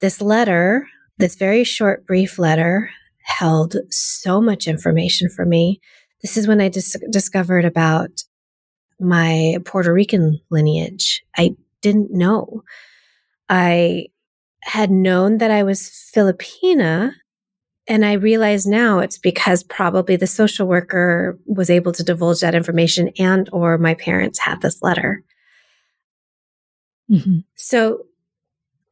this 0.00 0.20
letter, 0.20 0.86
this 1.18 1.34
very 1.34 1.64
short, 1.64 2.06
brief 2.06 2.38
letter, 2.38 2.90
held 3.22 3.76
so 3.90 4.40
much 4.40 4.66
information 4.66 5.28
for 5.28 5.44
me. 5.44 5.80
This 6.22 6.36
is 6.36 6.46
when 6.46 6.60
I 6.60 6.68
dis- 6.68 6.96
discovered 7.10 7.64
about 7.64 8.24
my 8.98 9.56
Puerto 9.64 9.92
Rican 9.92 10.40
lineage. 10.50 11.24
I 11.36 11.56
didn't 11.80 12.12
know. 12.12 12.62
I 13.48 14.06
had 14.62 14.90
known 14.90 15.38
that 15.38 15.50
I 15.50 15.62
was 15.62 16.10
Filipina. 16.14 17.14
And 17.88 18.04
I 18.04 18.12
realize 18.12 18.66
now 18.66 19.00
it's 19.00 19.18
because 19.18 19.64
probably 19.64 20.14
the 20.14 20.26
social 20.26 20.68
worker 20.68 21.36
was 21.46 21.70
able 21.70 21.90
to 21.92 22.04
divulge 22.04 22.40
that 22.40 22.54
information 22.54 23.10
and 23.18 23.48
or 23.52 23.78
my 23.78 23.94
parents 23.94 24.38
had 24.38 24.60
this 24.60 24.80
letter. 24.80 25.24
Mm-hmm. 27.10 27.38
So 27.56 28.06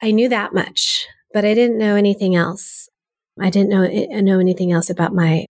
I 0.03 0.11
knew 0.11 0.29
that 0.31 0.53
much, 0.53 1.07
but 1.33 1.45
I 1.45 1.55
didn't 1.55 1.79
know 1.79 1.95
anything 1.95 2.35
else. 2.35 2.89
I 3.41 3.51
didn't 3.51 3.71
know, 3.71 3.83
eh, 3.83 4.21
know 4.21 4.41
anything 4.41 4.73
else 4.73 4.91
about 4.91 5.15
my 5.15 5.47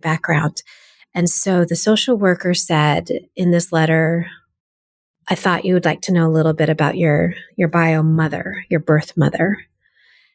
background. 0.00 0.62
And 1.14 1.28
so 1.28 1.64
the 1.64 1.76
social 1.76 2.16
worker 2.16 2.54
said 2.54 3.08
in 3.34 3.50
this 3.50 3.72
letter, 3.72 4.26
I 5.28 5.34
thought 5.34 5.64
you 5.64 5.74
would 5.74 5.84
like 5.84 6.02
to 6.02 6.12
know 6.12 6.26
a 6.26 6.30
little 6.30 6.52
bit 6.52 6.68
about 6.68 6.96
your, 6.96 7.34
your 7.56 7.68
bio 7.68 8.02
mother, 8.02 8.64
your 8.68 8.80
birth 8.80 9.16
mother. 9.16 9.64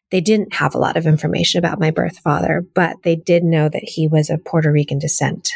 They 0.10 0.22
didn't 0.22 0.56
have 0.56 0.76
a 0.76 0.80
lot 0.80 0.98
of 0.98 1.08
information 1.08 1.60
about 1.60 1.80
my 1.80 1.92
birth 1.92 2.18
father, 2.20 2.66
but 2.74 2.98
they 3.04 3.16
did 3.16 3.44
know 3.44 3.70
that 3.70 3.84
he 3.84 4.08
was 4.08 4.30
of 4.30 4.44
Puerto 4.44 4.72
Rican 4.72 5.00
descent. 5.00 5.52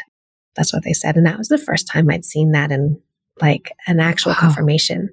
That's 0.54 0.72
what 0.72 0.84
they 0.84 0.94
said. 0.94 1.16
And 1.16 1.26
that 1.26 1.38
was 1.38 1.48
the 1.48 1.58
first 1.58 1.86
time 1.86 2.08
I'd 2.08 2.24
seen 2.24 2.52
that 2.52 2.72
in 2.72 3.00
like 3.40 3.72
an 3.86 4.00
actual 4.00 4.32
wow. 4.32 4.38
confirmation 4.38 5.10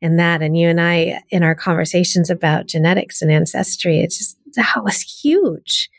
in 0.00 0.16
that. 0.16 0.42
And 0.42 0.56
you 0.56 0.68
and 0.68 0.80
I, 0.80 1.22
in 1.30 1.42
our 1.42 1.54
conversations 1.54 2.30
about 2.30 2.66
genetics 2.66 3.22
and 3.22 3.30
ancestry, 3.30 4.00
it's 4.00 4.18
just, 4.18 4.36
that 4.54 4.82
was 4.84 5.00
huge. 5.00 5.90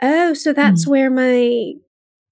Oh, 0.00 0.34
so 0.34 0.52
that's 0.52 0.86
mm. 0.86 0.88
where 0.88 1.10
my 1.10 1.74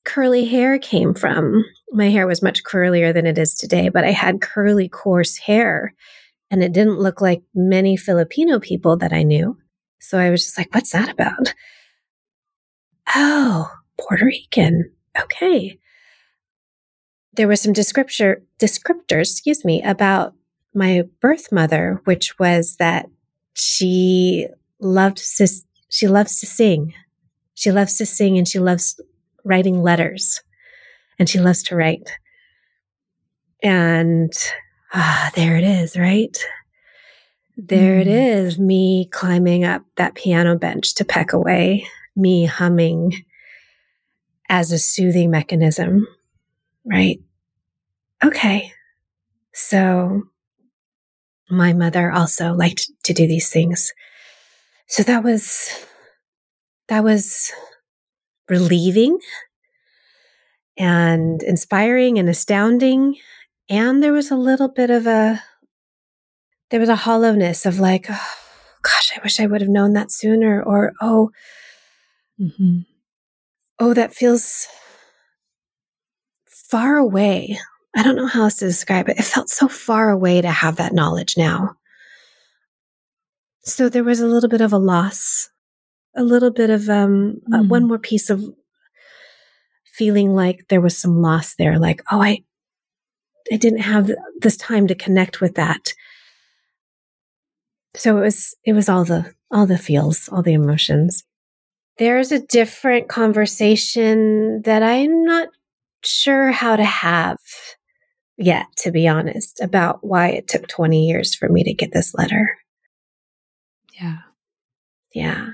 curly 0.04 0.44
hair 0.44 0.78
came 0.78 1.14
from. 1.14 1.64
My 1.92 2.08
hair 2.08 2.26
was 2.26 2.42
much 2.42 2.64
curlier 2.64 3.14
than 3.14 3.26
it 3.26 3.38
is 3.38 3.54
today, 3.54 3.88
but 3.88 4.04
I 4.04 4.10
had 4.10 4.40
curly, 4.40 4.88
coarse 4.88 5.36
hair 5.36 5.94
and 6.50 6.64
it 6.64 6.72
didn't 6.72 6.98
look 6.98 7.20
like 7.20 7.42
many 7.54 7.96
Filipino 7.96 8.58
people 8.58 8.96
that 8.96 9.12
I 9.12 9.22
knew. 9.22 9.56
So 10.00 10.18
I 10.18 10.30
was 10.30 10.44
just 10.44 10.58
like, 10.58 10.74
what's 10.74 10.92
that 10.92 11.08
about? 11.08 11.54
Oh, 13.14 13.70
Puerto 13.98 14.24
Rican. 14.24 14.90
Okay. 15.20 15.78
There 17.34 17.46
was 17.46 17.60
some 17.60 17.72
descriptor, 17.72 18.42
descriptors, 18.58 19.30
excuse 19.30 19.64
me, 19.64 19.82
about 19.82 20.34
my 20.74 21.02
birth 21.20 21.52
mother, 21.52 22.00
which 22.04 22.38
was 22.38 22.76
that 22.76 23.06
she 23.54 24.46
loved 24.78 25.18
to, 25.36 25.48
she 25.88 26.08
loves 26.08 26.40
to 26.40 26.46
sing. 26.46 26.94
She 27.54 27.70
loves 27.70 27.96
to 27.96 28.06
sing 28.06 28.38
and 28.38 28.48
she 28.48 28.58
loves 28.58 29.00
writing 29.44 29.82
letters 29.82 30.42
and 31.18 31.28
she 31.28 31.38
loves 31.38 31.62
to 31.64 31.76
write. 31.76 32.10
And 33.62 34.32
ah, 34.94 35.30
there 35.34 35.56
it 35.56 35.64
is, 35.64 35.96
right? 35.96 36.36
There 37.56 37.98
mm. 37.98 38.00
it 38.00 38.06
is, 38.06 38.58
me 38.58 39.08
climbing 39.12 39.64
up 39.64 39.82
that 39.96 40.14
piano 40.14 40.56
bench 40.56 40.94
to 40.94 41.04
peck 41.04 41.32
away, 41.32 41.86
me 42.16 42.46
humming 42.46 43.12
as 44.48 44.72
a 44.72 44.78
soothing 44.78 45.30
mechanism, 45.30 46.06
right? 46.84 47.20
Okay. 48.24 48.72
So 49.52 50.22
my 51.50 51.72
mother 51.72 52.10
also 52.10 52.52
liked 52.52 52.90
to 53.04 53.12
do 53.12 53.26
these 53.26 53.50
things. 53.50 53.92
So 54.86 55.02
that 55.04 55.22
was, 55.22 55.68
that 56.88 57.04
was 57.04 57.52
relieving 58.48 59.18
and 60.76 61.42
inspiring 61.42 62.18
and 62.18 62.28
astounding. 62.28 63.16
And 63.68 64.02
there 64.02 64.12
was 64.12 64.30
a 64.30 64.36
little 64.36 64.68
bit 64.68 64.90
of 64.90 65.06
a, 65.06 65.42
there 66.70 66.80
was 66.80 66.88
a 66.88 66.96
hollowness 66.96 67.66
of 67.66 67.78
like, 67.78 68.06
oh, 68.08 68.28
gosh, 68.82 69.12
I 69.16 69.20
wish 69.22 69.40
I 69.40 69.46
would 69.46 69.60
have 69.60 69.70
known 69.70 69.92
that 69.92 70.10
sooner. 70.10 70.62
Or, 70.62 70.92
oh, 71.00 71.30
mm-hmm. 72.40 72.80
oh, 73.78 73.94
that 73.94 74.14
feels 74.14 74.66
far 76.46 76.96
away. 76.96 77.58
I 77.96 78.02
don't 78.02 78.16
know 78.16 78.26
how 78.26 78.44
else 78.44 78.56
to 78.56 78.66
describe 78.66 79.08
it. 79.08 79.18
It 79.18 79.24
felt 79.24 79.48
so 79.48 79.68
far 79.68 80.10
away 80.10 80.40
to 80.40 80.50
have 80.50 80.76
that 80.76 80.94
knowledge 80.94 81.36
now. 81.36 81.76
So 83.62 83.88
there 83.88 84.04
was 84.04 84.20
a 84.20 84.26
little 84.26 84.48
bit 84.48 84.60
of 84.60 84.72
a 84.72 84.78
loss, 84.78 85.50
a 86.16 86.22
little 86.22 86.50
bit 86.50 86.70
of 86.70 86.88
um, 86.88 87.40
mm. 87.50 87.60
uh, 87.60 87.62
one 87.64 87.86
more 87.86 87.98
piece 87.98 88.30
of 88.30 88.42
feeling 89.84 90.34
like 90.34 90.66
there 90.68 90.80
was 90.80 90.96
some 90.96 91.20
loss 91.20 91.56
there. 91.56 91.78
Like, 91.78 92.02
oh, 92.10 92.22
I, 92.22 92.44
I 93.52 93.56
didn't 93.56 93.80
have 93.80 94.10
this 94.40 94.56
time 94.56 94.86
to 94.86 94.94
connect 94.94 95.40
with 95.40 95.56
that. 95.56 95.92
So 97.96 98.18
it 98.18 98.20
was 98.20 98.56
it 98.64 98.72
was 98.72 98.88
all 98.88 99.04
the 99.04 99.34
all 99.50 99.66
the 99.66 99.78
feels, 99.78 100.28
all 100.28 100.42
the 100.42 100.52
emotions. 100.52 101.24
There's 101.98 102.32
a 102.32 102.40
different 102.46 103.08
conversation 103.08 104.62
that 104.62 104.82
I'm 104.82 105.24
not 105.24 105.48
sure 106.02 106.50
how 106.50 106.76
to 106.76 106.84
have 106.84 107.36
yet, 108.40 108.66
to 108.78 108.90
be 108.90 109.06
honest, 109.06 109.60
about 109.60 110.02
why 110.02 110.28
it 110.28 110.48
took 110.48 110.66
20 110.66 111.06
years 111.06 111.34
for 111.34 111.48
me 111.48 111.62
to 111.64 111.74
get 111.74 111.92
this 111.92 112.14
letter. 112.14 112.56
Yeah. 114.00 114.18
Yeah. 115.14 115.48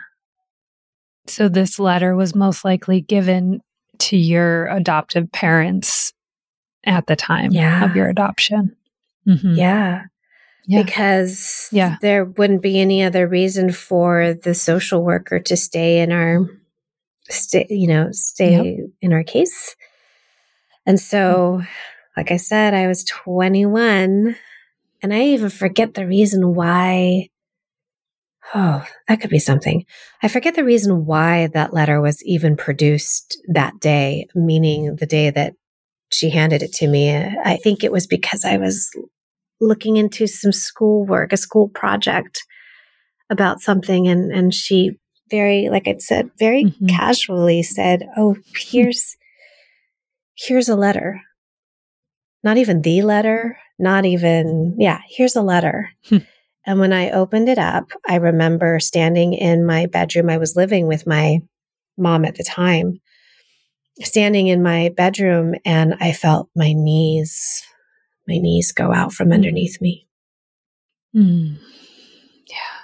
So 1.27 1.49
this 1.49 1.79
letter 1.79 2.15
was 2.15 2.35
most 2.35 2.65
likely 2.65 3.01
given 3.01 3.61
to 3.99 4.17
your 4.17 4.67
adoptive 4.69 5.31
parents 5.33 6.13
at 6.85 7.07
the 7.07 7.17
time 7.17 7.51
yeah. 7.51 7.85
of 7.85 7.97
your 7.97 8.09
adoption. 8.09 8.77
Mm-hmm. 9.27 9.55
Yeah. 9.55 10.05
yeah. 10.67 10.83
Because 10.83 11.69
yeah. 11.73 11.97
there 12.01 12.25
wouldn't 12.25 12.63
be 12.63 12.79
any 12.79 13.03
other 13.03 13.27
reason 13.27 13.73
for 13.73 14.35
the 14.35 14.55
social 14.55 15.03
worker 15.03 15.41
to 15.41 15.57
stay 15.57 15.99
in 15.99 16.13
our 16.13 16.47
stay, 17.29 17.67
you 17.69 17.89
know, 17.89 18.11
stay 18.13 18.77
yep. 18.77 18.87
in 19.01 19.13
our 19.13 19.25
case. 19.25 19.75
And 20.85 21.01
so, 21.01 21.63
like 22.17 22.31
I 22.31 22.37
said, 22.37 22.75
I 22.75 22.87
was 22.87 23.05
21 23.05 24.37
and 25.03 25.15
I 25.15 25.21
even 25.21 25.51
forget 25.51 25.95
the 25.95 26.07
reason 26.07 26.55
why 26.55 27.29
Oh, 28.55 28.87
that 29.09 29.21
could 29.21 29.31
be 29.31 29.41
something. 29.41 29.85
I 30.23 30.29
forget 30.29 30.55
the 30.55 30.65
reason 30.65 31.05
why 31.05 31.49
that 31.49 31.75
letter 31.75 32.01
was 32.01 32.25
even 32.25 32.57
produced 32.57 33.39
that 33.49 33.81
day, 33.81 34.29
meaning 34.35 34.97
the 34.97 35.07
day 35.07 35.31
that 35.31 35.55
she 36.13 36.31
handed 36.31 36.63
it 36.63 36.73
to 36.75 36.87
me. 36.87 37.13
I 37.13 37.57
think 37.57 37.83
it 37.83 37.91
was 37.91 38.07
because 38.07 38.45
I 38.45 38.57
was 38.57 38.89
looking 39.61 39.97
into 39.97 40.29
some 40.29 40.53
schoolwork, 40.53 41.33
a 41.33 41.37
school 41.37 41.69
project 41.69 42.45
about 43.31 43.61
something, 43.61 44.07
and 44.07 44.31
and 44.31 44.55
she 44.55 44.93
very, 45.29 45.69
like 45.69 45.89
I 45.89 45.97
said, 45.99 46.31
very 46.39 46.67
mm-hmm. 46.67 46.87
casually 46.87 47.65
said, 47.65 48.07
"Oh, 48.17 48.37
here's 48.55 49.17
here's 50.37 50.69
a 50.69 50.77
letter. 50.77 51.21
Not 52.47 52.59
even 52.59 52.81
the 52.81 53.03
letter, 53.03 53.59
not 53.77 54.07
even 54.07 54.77
yeah, 54.79 55.01
here's 55.09 55.35
a 55.35 55.43
letter." 55.43 55.91
Hmm. 56.09 56.19
And 56.65 56.81
when 56.81 56.93
I 56.93 57.11
opened 57.11 57.49
it 57.49 57.59
up, 57.59 57.91
I 58.09 58.17
remember 58.17 58.79
standing 58.79 59.35
in 59.35 59.67
my 59.67 59.87
bedroom. 59.87 60.31
I 60.31 60.39
was 60.39 60.55
living 60.55 60.87
with 60.87 61.07
my 61.07 61.41
mom 61.99 62.25
at 62.25 62.37
the 62.37 62.45
time, 62.45 63.01
standing 64.01 64.47
in 64.47 64.63
my 64.63 64.91
bedroom, 64.97 65.55
and 65.65 65.95
I 66.01 66.13
felt 66.13 66.49
my 66.55 66.73
knees, 66.73 67.65
my 68.29 68.39
knees 68.39 68.71
go 68.73 68.93
out 68.93 69.13
from 69.13 69.29
mm. 69.31 69.35
underneath 69.35 69.81
me. 69.81 70.07
Mm. 71.15 71.59
Yeah. 72.49 72.77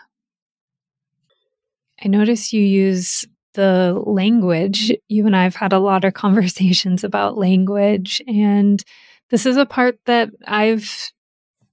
I 2.05 2.09
notice 2.09 2.53
you 2.53 2.62
use 2.62 3.25
the 3.55 4.01
language. 4.07 4.92
You 5.09 5.27
and 5.27 5.37
I 5.37 5.44
have 5.44 5.57
had 5.57 5.72
a 5.72 5.79
lot 5.79 6.05
of 6.05 6.14
conversations 6.14 7.05
about 7.05 7.38
language, 7.38 8.22
and 8.27 8.83
this 9.32 9.44
is 9.44 9.56
a 9.56 9.66
part 9.66 9.98
that 10.06 10.30
I've 10.46 11.10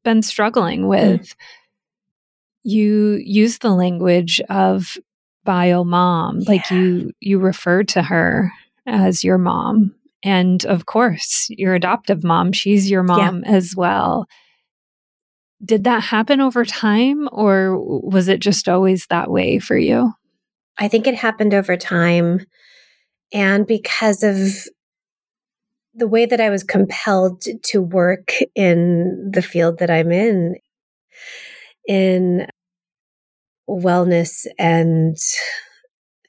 been 0.03 0.23
struggling 0.23 0.87
with. 0.87 1.21
Mm 1.21 1.35
you 2.63 3.19
use 3.23 3.59
the 3.59 3.71
language 3.71 4.41
of 4.49 4.97
bio 5.43 5.83
mom, 5.83 6.39
yeah. 6.39 6.51
like 6.51 6.69
you 6.69 7.11
you 7.19 7.39
refer 7.39 7.83
to 7.83 8.01
her 8.01 8.51
as 8.85 9.23
your 9.23 9.37
mom. 9.37 9.95
And 10.21 10.65
of 10.65 10.85
course, 10.85 11.47
your 11.49 11.75
adoptive 11.75 12.23
mom, 12.23 12.51
she's 12.51 12.89
your 12.89 13.03
mom 13.03 13.43
yeah. 13.45 13.51
as 13.51 13.75
well. 13.75 14.27
Did 15.63 15.85
that 15.85 16.03
happen 16.03 16.41
over 16.41 16.65
time 16.65 17.29
or 17.31 17.77
was 17.77 18.27
it 18.27 18.39
just 18.39 18.67
always 18.67 19.05
that 19.07 19.31
way 19.31 19.59
for 19.59 19.77
you? 19.77 20.13
I 20.77 20.87
think 20.87 21.07
it 21.07 21.15
happened 21.15 21.53
over 21.53 21.75
time. 21.77 22.45
And 23.33 23.67
because 23.67 24.23
of 24.23 24.37
the 25.99 26.07
way 26.07 26.25
that 26.25 26.41
I 26.41 26.49
was 26.49 26.63
compelled 26.63 27.43
to 27.63 27.81
work 27.81 28.31
in 28.55 29.31
the 29.33 29.41
field 29.41 29.79
that 29.79 29.91
I'm 29.91 30.11
in, 30.11 30.55
in 31.87 32.47
wellness 33.69 34.47
and 34.57 35.17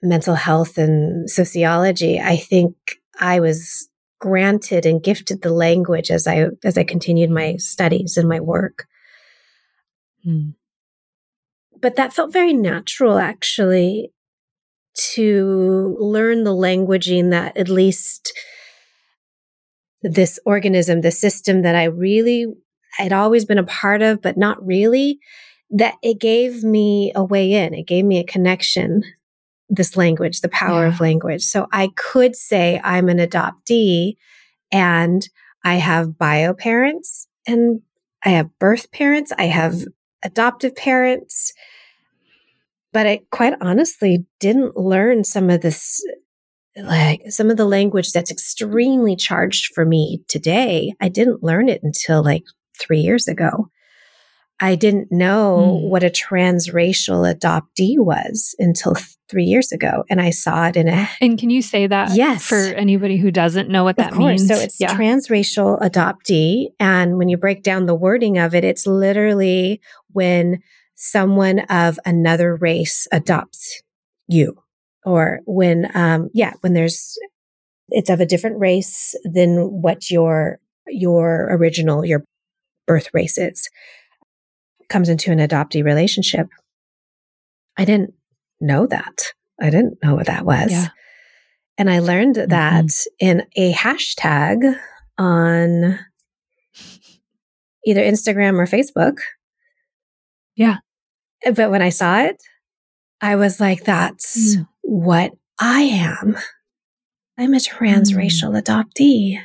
mental 0.03 0.35
health 0.35 0.77
and 0.77 1.31
sociology, 1.31 2.21
I 2.21 2.37
think 2.37 2.75
I 3.19 3.41
was 3.41 3.89
granted 4.19 4.85
and 4.85 5.03
gifted 5.03 5.43
the 5.43 5.53
language 5.53 6.11
as 6.11 6.27
I 6.27 6.47
as 6.63 6.77
I 6.77 6.85
continued 6.85 7.31
my 7.31 7.57
studies 7.57 8.17
and 8.17 8.29
my 8.29 8.41
work. 8.41 8.87
Hmm. 10.25 10.51
But 11.81 11.97
that 11.97 12.13
felt 12.13 12.33
very 12.33 12.53
natural 12.53 13.19
actually 13.19 14.13
to 15.15 15.97
learn 15.99 16.45
the 16.45 16.55
languaging 16.55 17.31
that 17.31 17.57
at 17.57 17.69
least 17.69 18.33
this 20.03 20.39
organism, 20.45 21.01
the 21.01 21.11
system 21.11 21.63
that 21.63 21.75
I 21.75 21.85
really 21.85 22.47
had 22.99 23.13
always 23.13 23.45
been 23.45 23.59
a 23.59 23.65
part 23.65 24.03
of, 24.03 24.21
but 24.23 24.37
not 24.37 24.65
really, 24.65 25.19
that 25.71 25.95
it 26.03 26.19
gave 26.19 26.65
me 26.65 27.13
a 27.15 27.23
way 27.23 27.53
in. 27.53 27.75
It 27.75 27.87
gave 27.87 28.05
me 28.05 28.19
a 28.19 28.25
connection, 28.25 29.03
this 29.69 29.97
language, 29.97 30.41
the 30.41 30.49
power 30.49 30.87
yeah. 30.87 30.93
of 30.93 31.01
language. 31.01 31.43
So 31.43 31.69
I 31.73 31.91
could 31.97 32.35
say 32.35 32.81
I'm 32.83 33.09
an 33.09 33.19
adoptee 33.19 34.17
and 34.73 35.29
I 35.65 35.75
have 35.77 36.19
bio 36.19 36.55
parents 36.55 37.29
and 37.47 37.83
I 38.25 38.31
have 38.31 38.59
birth 38.59 38.91
parents. 38.91 39.33
I 39.39 39.45
have 39.45 39.85
adoptive 40.23 40.75
parents. 40.75 41.53
But 42.93 43.07
I 43.07 43.21
quite 43.31 43.55
honestly 43.61 44.27
didn't 44.41 44.77
learn 44.77 45.23
some 45.23 45.49
of 45.49 45.61
this 45.61 46.05
like 46.77 47.23
some 47.29 47.51
of 47.51 47.57
the 47.57 47.65
language 47.65 48.13
that's 48.13 48.31
extremely 48.31 49.17
charged 49.17 49.75
for 49.75 49.85
me 49.85 50.23
today. 50.29 50.93
I 51.01 51.09
didn't 51.09 51.43
learn 51.43 51.69
it 51.69 51.83
until 51.83 52.23
like 52.23 52.45
three 52.79 53.01
years 53.01 53.29
ago. 53.29 53.69
I 54.63 54.75
didn't 54.75 55.11
know 55.11 55.81
mm. 55.81 55.89
what 55.89 56.05
a 56.05 56.11
transracial 56.11 57.33
adoptee 57.35 57.99
was 57.99 58.55
until 58.59 58.95
three 59.29 59.45
years 59.45 59.73
ago. 59.73 60.05
And 60.11 60.21
I 60.21 60.31
saw 60.31 60.67
it 60.67 60.77
in 60.77 60.87
a. 60.87 61.09
And 61.21 61.39
can 61.39 61.49
you 61.49 61.63
say 61.63 61.87
that 61.87 62.15
yes. 62.15 62.45
for 62.45 62.57
anybody 62.57 63.17
who 63.17 63.31
doesn't 63.31 63.71
know 63.71 63.85
what 63.85 63.97
that 63.97 64.15
means? 64.17 64.47
So 64.47 64.55
it's 64.55 64.79
yeah. 64.79 64.95
transracial 64.95 65.81
adoptee. 65.81 66.67
And 66.79 67.17
when 67.17 67.29
you 67.29 67.39
break 67.39 67.63
down 67.63 67.87
the 67.87 67.95
wording 67.95 68.39
of 68.39 68.55
it, 68.55 68.65
it's 68.65 68.87
literally 68.87 69.81
when 70.11 70.63
someone 70.95 71.61
of 71.61 71.99
another 72.05 72.55
race 72.55 73.07
adopts 73.11 73.83
you 74.29 74.59
or 75.05 75.41
when, 75.47 75.91
um, 75.95 76.31
yeah, 76.35 76.53
when 76.61 76.75
there's, 76.75 77.19
it's 77.89 78.11
of 78.11 78.21
a 78.21 78.27
different 78.27 78.59
race 78.59 79.15
than 79.25 79.83
what 79.83 80.11
your, 80.11 80.59
your 80.87 81.49
original, 81.51 82.05
your 82.05 82.25
birth 82.87 83.09
race 83.13 83.39
is 83.39 83.69
comes 84.89 85.09
into 85.09 85.31
an 85.31 85.39
adoptee 85.39 85.85
relationship. 85.85 86.49
I 87.79 87.85
didn't 87.85 88.13
know 88.61 88.87
that. 88.87 89.33
I 89.61 89.71
didn't 89.71 89.99
know 90.03 90.15
what 90.15 90.27
that 90.27 90.45
was. 90.45 90.71
Yeah. 90.71 90.89
And 91.79 91.89
I 91.89 92.01
learned 92.01 92.37
mm-hmm. 92.37 92.51
that 92.51 92.91
in 93.19 93.47
a 93.57 93.73
hashtag 93.73 94.79
on 95.17 95.99
either 97.87 98.03
Instagram 98.03 98.59
or 98.59 98.67
Facebook. 98.67 99.19
Yeah. 100.57 100.79
But 101.45 101.71
when 101.71 101.81
I 101.81 101.89
saw 101.89 102.21
it, 102.21 102.37
I 103.21 103.37
was 103.37 103.61
like, 103.61 103.85
that's 103.85 104.57
mm. 104.57 104.67
what 104.83 105.33
I 105.61 105.83
am. 105.83 106.37
I'm 107.39 107.55
a 107.55 107.59
transracial 107.59 108.53
mm. 108.53 108.63
adoptee. 108.63 109.41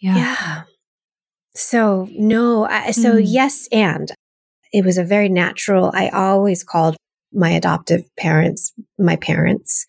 Yeah. 0.00 0.16
Yeah. 0.16 0.62
So, 1.54 2.08
no, 2.12 2.64
I, 2.64 2.92
so 2.92 3.14
mm. 3.14 3.22
yes, 3.24 3.68
and 3.70 4.10
it 4.72 4.84
was 4.84 4.98
a 4.98 5.04
very 5.04 5.28
natural. 5.28 5.90
I 5.94 6.08
always 6.08 6.64
called 6.64 6.96
my 7.32 7.50
adoptive 7.50 8.04
parents 8.16 8.72
my 8.98 9.16
parents, 9.16 9.86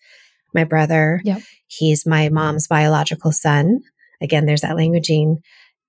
my 0.54 0.64
brother. 0.64 1.20
Yep. 1.24 1.42
He's 1.66 2.06
my 2.06 2.28
mom's 2.28 2.66
biological 2.66 3.32
son. 3.32 3.80
Again, 4.20 4.46
there's 4.46 4.60
that 4.62 4.76
languaging. 4.76 5.36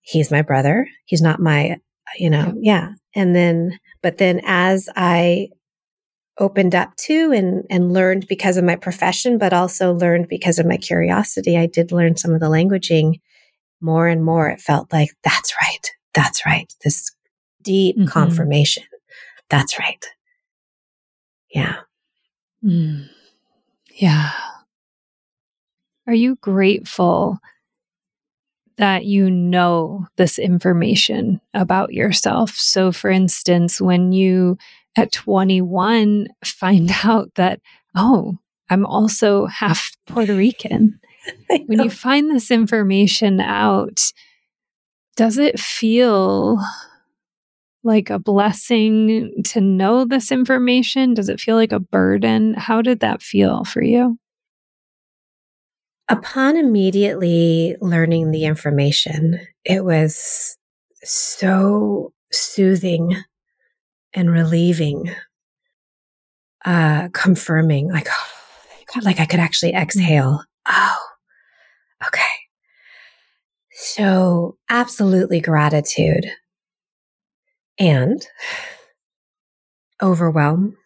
He's 0.02 0.32
my 0.32 0.42
brother. 0.42 0.88
He's 1.06 1.22
not 1.22 1.40
my, 1.40 1.78
you 2.18 2.30
know, 2.30 2.46
yep. 2.46 2.56
yeah. 2.62 2.90
And 3.16 3.36
then, 3.36 3.80
but 4.02 4.18
then 4.18 4.42
as 4.46 4.90
I 4.96 5.50
opened 6.40 6.76
up 6.76 6.96
to 6.98 7.32
and 7.32 7.64
and 7.70 7.94
learned 7.94 8.28
because 8.28 8.58
of 8.58 8.64
my 8.64 8.76
profession 8.76 9.38
but 9.38 9.54
also 9.54 9.94
learned 9.94 10.28
because 10.28 10.60
of 10.60 10.66
my 10.66 10.78
curiosity 10.78 11.58
i 11.58 11.66
did 11.66 11.92
learn 11.92 12.18
some 12.18 12.34
of 12.34 12.40
the 12.42 12.50
languaging 12.50 13.16
more 13.82 14.08
and 14.08 14.24
more, 14.24 14.50
it 14.50 14.60
felt 14.60 14.92
like, 14.92 15.12
that's 15.24 15.54
right. 15.62 15.92
That's 16.14 16.46
right. 16.46 16.74
This 16.84 17.16
deep 17.62 17.98
mm-hmm. 17.98 18.08
confirmation. 18.08 18.84
That's 19.50 19.80
right. 19.80 20.04
Yeah. 21.54 21.78
Mm. 22.64 23.08
Yeah. 23.94 24.32
Are 26.08 26.14
you 26.14 26.36
grateful 26.38 27.40
that 28.78 29.06
you 29.06 29.32
know 29.32 30.06
this 30.18 30.38
information 30.38 31.40
about 31.54 31.94
yourself. 31.94 32.52
So, 32.52 32.92
for 32.92 33.10
instance, 33.10 33.80
when 33.80 34.12
you 34.12 34.58
at 34.96 35.12
21 35.12 36.28
find 36.44 36.92
out 37.04 37.32
that, 37.36 37.60
oh, 37.96 38.38
I'm 38.70 38.86
also 38.86 39.46
half 39.46 39.92
Puerto 40.08 40.36
Rican. 40.36 41.00
when 41.66 41.82
you 41.82 41.90
find 41.90 42.30
this 42.30 42.52
information 42.52 43.40
out, 43.40 44.02
does 45.16 45.38
it 45.38 45.60
feel 45.60 46.60
like 47.84 48.10
a 48.10 48.20
blessing 48.20 49.32
to 49.46 49.62
know 49.62 50.06
this 50.06 50.32
information? 50.32 51.14
Does 51.14 51.30
it 51.30 51.40
feel 51.40 51.56
like 51.56 51.72
a 51.72 51.80
burden? 51.80 52.56
How 52.56 52.82
did 52.82 53.00
that 53.00 53.22
feel 53.22 53.64
for 53.64 53.82
you? 53.82 54.18
Upon 56.10 56.58
immediately 56.58 57.76
learning 57.82 58.32
the 58.32 58.46
information, 58.46 59.40
it 59.64 59.84
was 59.84 60.58
so 61.04 62.14
soothing 62.32 63.16
and 64.16 64.32
relieving, 64.32 65.14
uh, 66.66 67.10
confirming, 67.14 67.92
like, 67.92 68.08
oh, 68.10 68.28
God, 68.94 69.04
like 69.04 69.20
I 69.20 69.26
could 69.26 69.40
actually 69.40 69.74
exhale. 69.74 70.44
Oh, 70.68 70.98
okay. 72.08 72.22
So, 73.72 74.58
absolutely 74.70 75.42
gratitude 75.42 76.26
and 77.78 78.26
overwhelm 80.02 80.78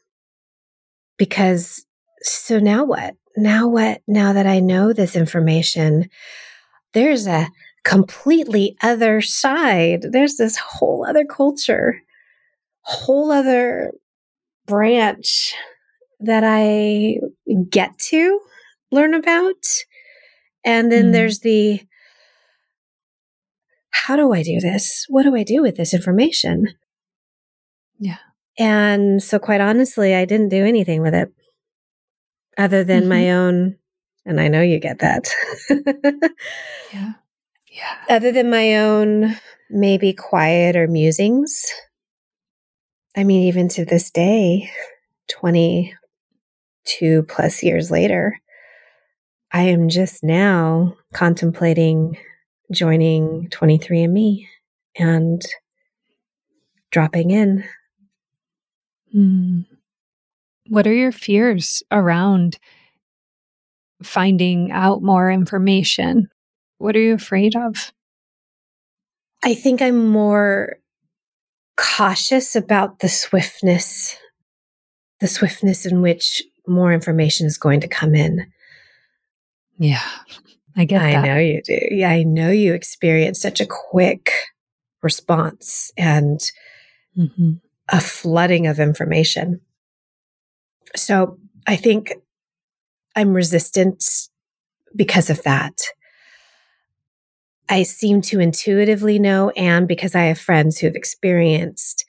because 1.17 1.85
so 2.21 2.59
now 2.59 2.83
what? 2.83 3.15
Now 3.37 3.67
what? 3.67 4.01
Now 4.07 4.33
that 4.33 4.47
I 4.47 4.59
know 4.59 4.91
this 4.91 5.15
information, 5.15 6.09
there's 6.93 7.27
a 7.27 7.47
completely 7.83 8.75
other 8.81 9.21
side. 9.21 10.07
There's 10.11 10.37
this 10.37 10.57
whole 10.57 11.05
other 11.07 11.25
culture, 11.25 12.01
whole 12.89 13.31
other 13.31 13.91
branch 14.65 15.53
that 16.19 16.43
I 16.43 17.19
get 17.69 17.97
to 18.09 18.39
learn 18.91 19.13
about. 19.13 19.63
And 20.65 20.91
then 20.91 21.09
mm. 21.09 21.11
there's 21.13 21.39
the 21.39 21.81
how 23.91 24.15
do 24.15 24.33
I 24.33 24.41
do 24.41 24.59
this? 24.59 25.05
What 25.07 25.23
do 25.23 25.35
I 25.35 25.43
do 25.43 25.61
with 25.61 25.75
this 25.75 25.93
information? 25.93 26.67
Yeah. 27.99 28.17
And 28.57 29.21
so, 29.21 29.39
quite 29.39 29.61
honestly, 29.61 30.15
I 30.15 30.25
didn't 30.25 30.49
do 30.49 30.65
anything 30.65 31.01
with 31.01 31.13
it 31.13 31.31
other 32.57 32.83
than 32.83 33.01
mm-hmm. 33.01 33.09
my 33.09 33.31
own, 33.31 33.77
and 34.25 34.41
I 34.41 34.47
know 34.47 34.61
you 34.61 34.79
get 34.79 34.99
that. 34.99 35.29
yeah. 36.93 37.13
Yeah. 37.71 37.95
Other 38.09 38.31
than 38.31 38.49
my 38.49 38.77
own, 38.77 39.35
maybe 39.69 40.11
quiet 40.11 40.75
or 40.75 40.87
musings. 40.87 41.65
I 43.15 43.23
mean, 43.23 43.43
even 43.47 43.67
to 43.69 43.85
this 43.85 44.11
day, 44.11 44.69
22 45.29 47.23
plus 47.23 47.63
years 47.63 47.89
later, 47.89 48.39
I 49.51 49.63
am 49.63 49.89
just 49.89 50.23
now 50.23 50.95
contemplating 51.13 52.17
joining 52.71 53.49
23andMe 53.49 54.47
and 54.95 55.41
dropping 56.91 57.31
in. 57.31 57.63
Mm. 59.15 59.65
What 60.67 60.85
are 60.85 60.93
your 60.93 61.11
fears 61.11 61.81
around 61.91 62.59
finding 64.03 64.71
out 64.71 65.01
more 65.01 65.31
information? 65.31 66.29
What 66.77 66.95
are 66.95 67.01
you 67.01 67.15
afraid 67.15 67.55
of? 67.55 67.91
I 69.43 69.55
think 69.55 69.81
I'm 69.81 70.09
more 70.09 70.78
cautious 71.79 72.55
about 72.55 72.99
the 72.99 73.09
swiftness, 73.09 74.17
the 75.21 75.27
swiftness 75.27 75.85
in 75.85 76.01
which 76.01 76.43
more 76.67 76.93
information 76.93 77.47
is 77.47 77.57
going 77.57 77.79
to 77.79 77.87
come 77.87 78.13
in. 78.13 78.51
Yeah. 79.77 80.01
I 80.75 80.85
get 80.85 81.01
I 81.01 81.11
that. 81.13 81.25
know 81.25 81.37
you 81.37 81.61
do. 81.61 81.79
Yeah, 81.89 82.09
I 82.09 82.23
know 82.23 82.51
you 82.51 82.73
experience 82.73 83.41
such 83.41 83.61
a 83.61 83.65
quick 83.65 84.31
response 85.01 85.91
and 85.97 86.39
mm-hmm. 87.17 87.53
a 87.87 88.01
flooding 88.01 88.67
of 88.67 88.79
information. 88.79 89.61
So 90.95 91.37
I 91.65 91.75
think 91.75 92.13
I'm 93.15 93.33
resistant 93.33 94.03
because 94.95 95.29
of 95.29 95.41
that. 95.43 95.73
I 97.69 97.83
seem 97.83 98.21
to 98.23 98.39
intuitively 98.39 99.19
know, 99.19 99.51
and 99.51 99.87
because 99.87 100.15
I 100.15 100.23
have 100.23 100.39
friends 100.39 100.79
who 100.79 100.87
have 100.87 100.95
experienced 100.95 102.03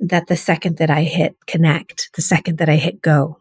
that 0.00 0.26
the 0.26 0.36
second 0.36 0.78
that 0.78 0.90
I 0.90 1.02
hit 1.02 1.36
connect, 1.46 2.10
the 2.14 2.22
second 2.22 2.58
that 2.58 2.68
I 2.68 2.76
hit 2.76 3.02
go, 3.02 3.40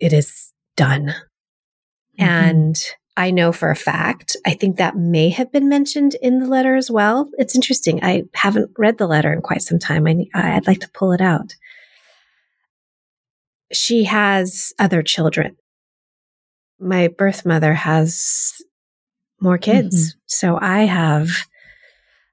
it 0.00 0.12
is 0.12 0.52
done. 0.76 1.14
Mm-hmm. 2.18 2.24
And 2.24 2.84
I 3.16 3.30
know 3.30 3.52
for 3.52 3.70
a 3.70 3.76
fact, 3.76 4.36
I 4.44 4.54
think 4.54 4.76
that 4.76 4.96
may 4.96 5.28
have 5.28 5.52
been 5.52 5.68
mentioned 5.68 6.16
in 6.20 6.40
the 6.40 6.46
letter 6.46 6.74
as 6.74 6.90
well. 6.90 7.30
It's 7.38 7.54
interesting. 7.54 8.02
I 8.02 8.24
haven't 8.34 8.72
read 8.76 8.98
the 8.98 9.06
letter 9.06 9.32
in 9.32 9.40
quite 9.40 9.62
some 9.62 9.78
time. 9.78 10.06
I, 10.06 10.26
I'd 10.34 10.66
like 10.66 10.80
to 10.80 10.90
pull 10.92 11.12
it 11.12 11.20
out. 11.20 11.54
She 13.72 14.04
has 14.04 14.72
other 14.78 15.02
children. 15.02 15.56
My 16.80 17.08
birth 17.08 17.46
mother 17.46 17.74
has 17.74 18.54
more 19.44 19.58
kids. 19.58 20.10
Mm-hmm. 20.10 20.18
So 20.26 20.58
I 20.60 20.80
have 20.80 21.28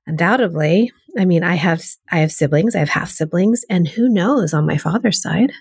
undoubtedly, 0.08 0.92
I 1.18 1.26
mean, 1.26 1.44
I 1.44 1.56
have, 1.56 1.84
I 2.12 2.20
have 2.20 2.32
siblings, 2.32 2.76
I 2.76 2.80
have 2.80 2.90
half 2.90 3.12
siblings, 3.12 3.64
and 3.70 3.88
who 3.88 4.10
knows 4.10 4.54
on 4.54 4.66
my 4.66 4.78
father's 4.78 5.22
side. 5.22 5.52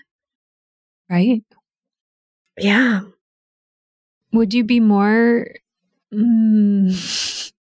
Right. 1.09 1.43
Yeah. 2.57 3.01
Would 4.33 4.53
you 4.53 4.63
be 4.63 4.79
more? 4.79 5.47
Mm, 6.13 7.51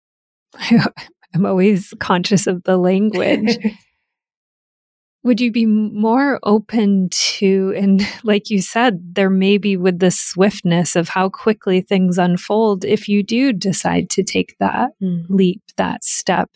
I'm 1.34 1.46
always 1.46 1.92
conscious 1.98 2.46
of 2.46 2.62
the 2.62 2.76
language. 2.76 3.58
Would 5.22 5.40
you 5.40 5.52
be 5.52 5.66
more 5.66 6.40
open 6.42 7.08
to, 7.10 7.74
and 7.76 8.06
like 8.24 8.48
you 8.48 8.62
said, 8.62 9.14
there 9.14 9.30
may 9.30 9.58
be 9.58 9.76
with 9.76 9.98
the 9.98 10.10
swiftness 10.10 10.96
of 10.96 11.08
how 11.08 11.28
quickly 11.28 11.80
things 11.80 12.18
unfold, 12.18 12.84
if 12.84 13.08
you 13.08 13.22
do 13.22 13.52
decide 13.52 14.08
to 14.10 14.22
take 14.22 14.56
that 14.60 14.92
mm. 15.02 15.24
leap, 15.28 15.62
that 15.76 16.04
step, 16.04 16.50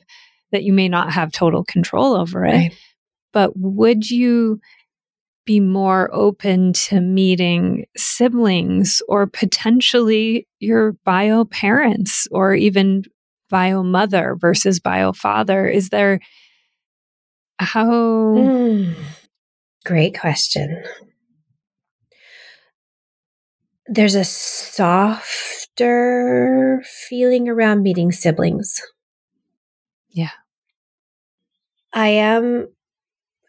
that 0.52 0.64
you 0.64 0.72
may 0.72 0.88
not 0.88 1.12
have 1.12 1.30
total 1.30 1.64
control 1.64 2.14
over 2.14 2.44
it. 2.44 2.52
Right. 2.52 2.76
But 3.32 3.52
would 3.56 4.10
you 4.10 4.60
be 5.44 5.60
more 5.60 6.08
open 6.14 6.72
to 6.72 7.00
meeting 7.00 7.84
siblings 7.96 9.02
or 9.08 9.26
potentially 9.26 10.48
your 10.58 10.92
bio 11.04 11.44
parents 11.44 12.26
or 12.30 12.54
even 12.54 13.02
bio 13.50 13.82
mother 13.82 14.36
versus 14.38 14.80
bio 14.80 15.12
father? 15.12 15.68
Is 15.68 15.90
there 15.90 16.20
how? 17.58 17.86
Mm, 17.90 18.94
great 19.84 20.18
question. 20.18 20.82
There's 23.86 24.14
a 24.14 24.24
softer 24.24 25.62
feeling 27.08 27.48
around 27.48 27.82
meeting 27.82 28.12
siblings. 28.12 28.80
Yeah. 30.10 30.30
I 31.92 32.08
am 32.08 32.68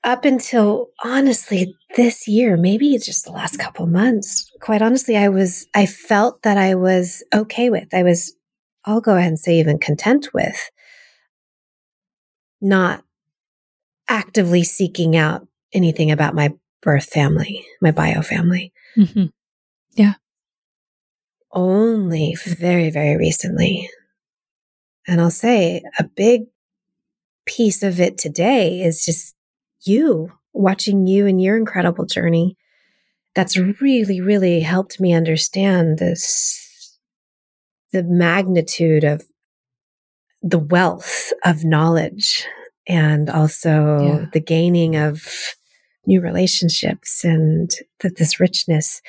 up 0.03 0.23
until 0.23 0.89
honestly 1.03 1.75
this 1.95 2.27
year, 2.27 2.57
maybe 2.57 2.93
it's 2.93 3.05
just 3.05 3.25
the 3.25 3.31
last 3.31 3.57
couple 3.57 3.87
months, 3.87 4.51
quite 4.61 4.81
honestly, 4.81 5.17
I 5.17 5.29
was, 5.29 5.67
I 5.73 5.85
felt 5.87 6.43
that 6.43 6.57
I 6.57 6.75
was 6.75 7.23
okay 7.33 7.69
with, 7.69 7.93
I 7.93 8.03
was, 8.03 8.35
I'll 8.85 9.01
go 9.01 9.15
ahead 9.15 9.29
and 9.29 9.39
say 9.39 9.59
even 9.59 9.79
content 9.79 10.29
with 10.33 10.69
not 12.61 13.03
actively 14.07 14.63
seeking 14.63 15.15
out 15.15 15.47
anything 15.73 16.11
about 16.11 16.35
my 16.35 16.53
birth 16.81 17.05
family, 17.05 17.65
my 17.81 17.91
bio 17.91 18.21
family. 18.21 18.71
Mm-hmm. 18.97 19.25
Yeah. 19.93 20.13
Only 21.51 22.35
very, 22.45 22.89
very 22.89 23.17
recently. 23.17 23.89
And 25.07 25.21
I'll 25.21 25.31
say 25.31 25.83
a 25.97 26.03
big 26.03 26.43
piece 27.45 27.83
of 27.83 27.99
it 27.99 28.17
today 28.17 28.81
is 28.81 29.05
just 29.05 29.35
you, 29.81 30.31
watching 30.53 31.07
you 31.07 31.27
and 31.27 31.41
your 31.41 31.57
incredible 31.57 32.05
journey. 32.05 32.57
That's 33.35 33.57
really, 33.57 34.21
really 34.21 34.61
helped 34.61 34.99
me 34.99 35.13
understand 35.13 35.99
this, 35.99 36.97
the 37.91 38.03
magnitude 38.03 39.03
of 39.03 39.23
the 40.41 40.59
wealth 40.59 41.33
of 41.43 41.63
knowledge 41.63 42.45
and 42.87 43.29
also 43.29 43.99
yeah. 43.99 44.25
the 44.33 44.39
gaining 44.39 44.95
of 44.95 45.27
new 46.05 46.21
relationships 46.21 47.23
and 47.23 47.71
that 47.99 48.17
this 48.17 48.39
richness. 48.39 49.01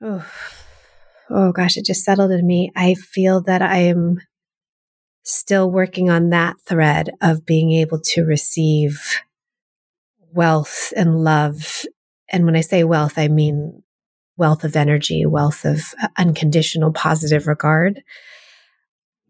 Oh, 0.00 0.24
oh 1.30 1.52
gosh, 1.52 1.76
it 1.76 1.84
just 1.84 2.04
settled 2.04 2.30
in 2.30 2.46
me. 2.46 2.70
I 2.76 2.94
feel 2.94 3.40
that 3.42 3.62
I 3.62 3.78
am 3.78 4.20
still 5.24 5.70
working 5.70 6.08
on 6.08 6.30
that 6.30 6.56
thread 6.64 7.10
of 7.20 7.44
being 7.44 7.72
able 7.72 8.00
to 8.00 8.22
receive 8.22 9.20
wealth 10.32 10.92
and 10.96 11.22
love. 11.22 11.84
And 12.30 12.46
when 12.46 12.56
I 12.56 12.60
say 12.60 12.84
wealth, 12.84 13.18
I 13.18 13.28
mean 13.28 13.82
wealth 14.36 14.64
of 14.64 14.76
energy, 14.76 15.26
wealth 15.26 15.64
of 15.64 15.94
uh, 16.02 16.08
unconditional 16.16 16.92
positive 16.92 17.46
regard. 17.46 18.02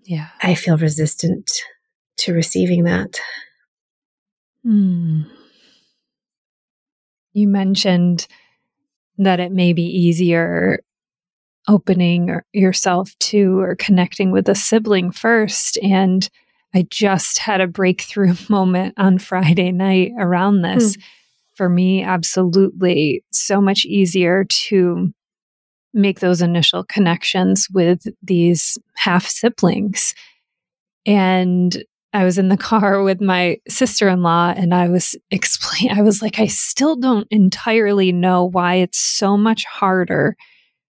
Yeah. 0.05 0.29
I 0.43 0.55
feel 0.55 0.77
resistant 0.77 1.51
to 2.19 2.33
receiving 2.33 2.85
that. 2.85 3.21
Hmm. 4.63 5.23
You 7.33 7.49
mentioned 7.49 8.27
that 9.19 9.41
it 9.41 9.53
may 9.53 9.73
be 9.73 9.85
easier 9.85 10.81
opening 11.69 12.41
yourself 12.53 13.15
to 13.19 13.61
or 13.61 13.77
connecting 13.77 14.31
with 14.31 14.49
a 14.49 14.55
sibling 14.55 15.11
first. 15.11 15.79
And 15.83 16.29
I 16.75 16.87
just 16.91 17.39
had 17.39 17.61
a 17.61 17.67
breakthrough 17.67 18.35
moment 18.49 18.95
on 18.97 19.19
Friday 19.19 19.71
night 19.71 20.13
around 20.19 20.63
this. 20.63 20.95
Hmm. 20.95 21.01
For 21.55 21.69
me, 21.69 22.05
absolutely 22.05 23.25
so 23.33 23.61
much 23.61 23.85
easier 23.85 24.45
to 24.45 25.13
make 25.93 26.21
those 26.21 26.41
initial 26.41 26.85
connections 26.85 27.67
with 27.73 28.07
these 28.23 28.79
half 28.95 29.27
siblings. 29.27 30.15
And 31.05 31.83
I 32.13 32.25
was 32.25 32.39
in 32.39 32.49
the 32.49 32.57
car 32.57 33.03
with 33.03 33.21
my 33.21 33.59
sister 33.69 34.09
in 34.09 34.23
law 34.23 34.53
and 34.57 34.75
I 34.75 34.89
was 34.89 35.15
explaining, 35.31 35.97
I 35.97 36.03
was 36.03 36.23
like, 36.23 36.39
I 36.39 36.47
still 36.47 36.97
don't 36.97 37.29
entirely 37.31 38.13
know 38.13 38.45
why 38.45 38.77
it's 38.77 38.99
so 38.99 39.37
much 39.37 39.65
harder 39.65 40.37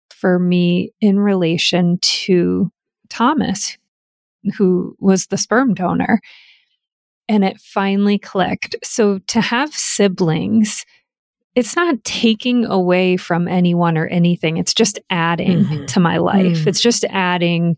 for 0.09 0.37
me 0.37 0.91
in 1.01 1.19
relation 1.19 1.97
to 2.01 2.71
Thomas, 3.09 3.77
who 4.57 4.95
was 4.99 5.27
the 5.27 5.37
sperm 5.37 5.73
donor. 5.73 6.21
And 7.27 7.43
it 7.43 7.59
finally 7.59 8.17
clicked. 8.17 8.75
So 8.83 9.19
to 9.27 9.41
have 9.41 9.73
siblings, 9.73 10.85
it's 11.55 11.75
not 11.75 12.03
taking 12.03 12.65
away 12.65 13.17
from 13.17 13.47
anyone 13.47 13.97
or 13.97 14.05
anything. 14.07 14.57
It's 14.57 14.73
just 14.73 14.99
adding 15.09 15.65
mm-hmm. 15.65 15.85
to 15.85 15.99
my 15.99 16.17
life. 16.17 16.59
Mm. 16.59 16.67
It's 16.67 16.79
just 16.79 17.03
adding 17.09 17.75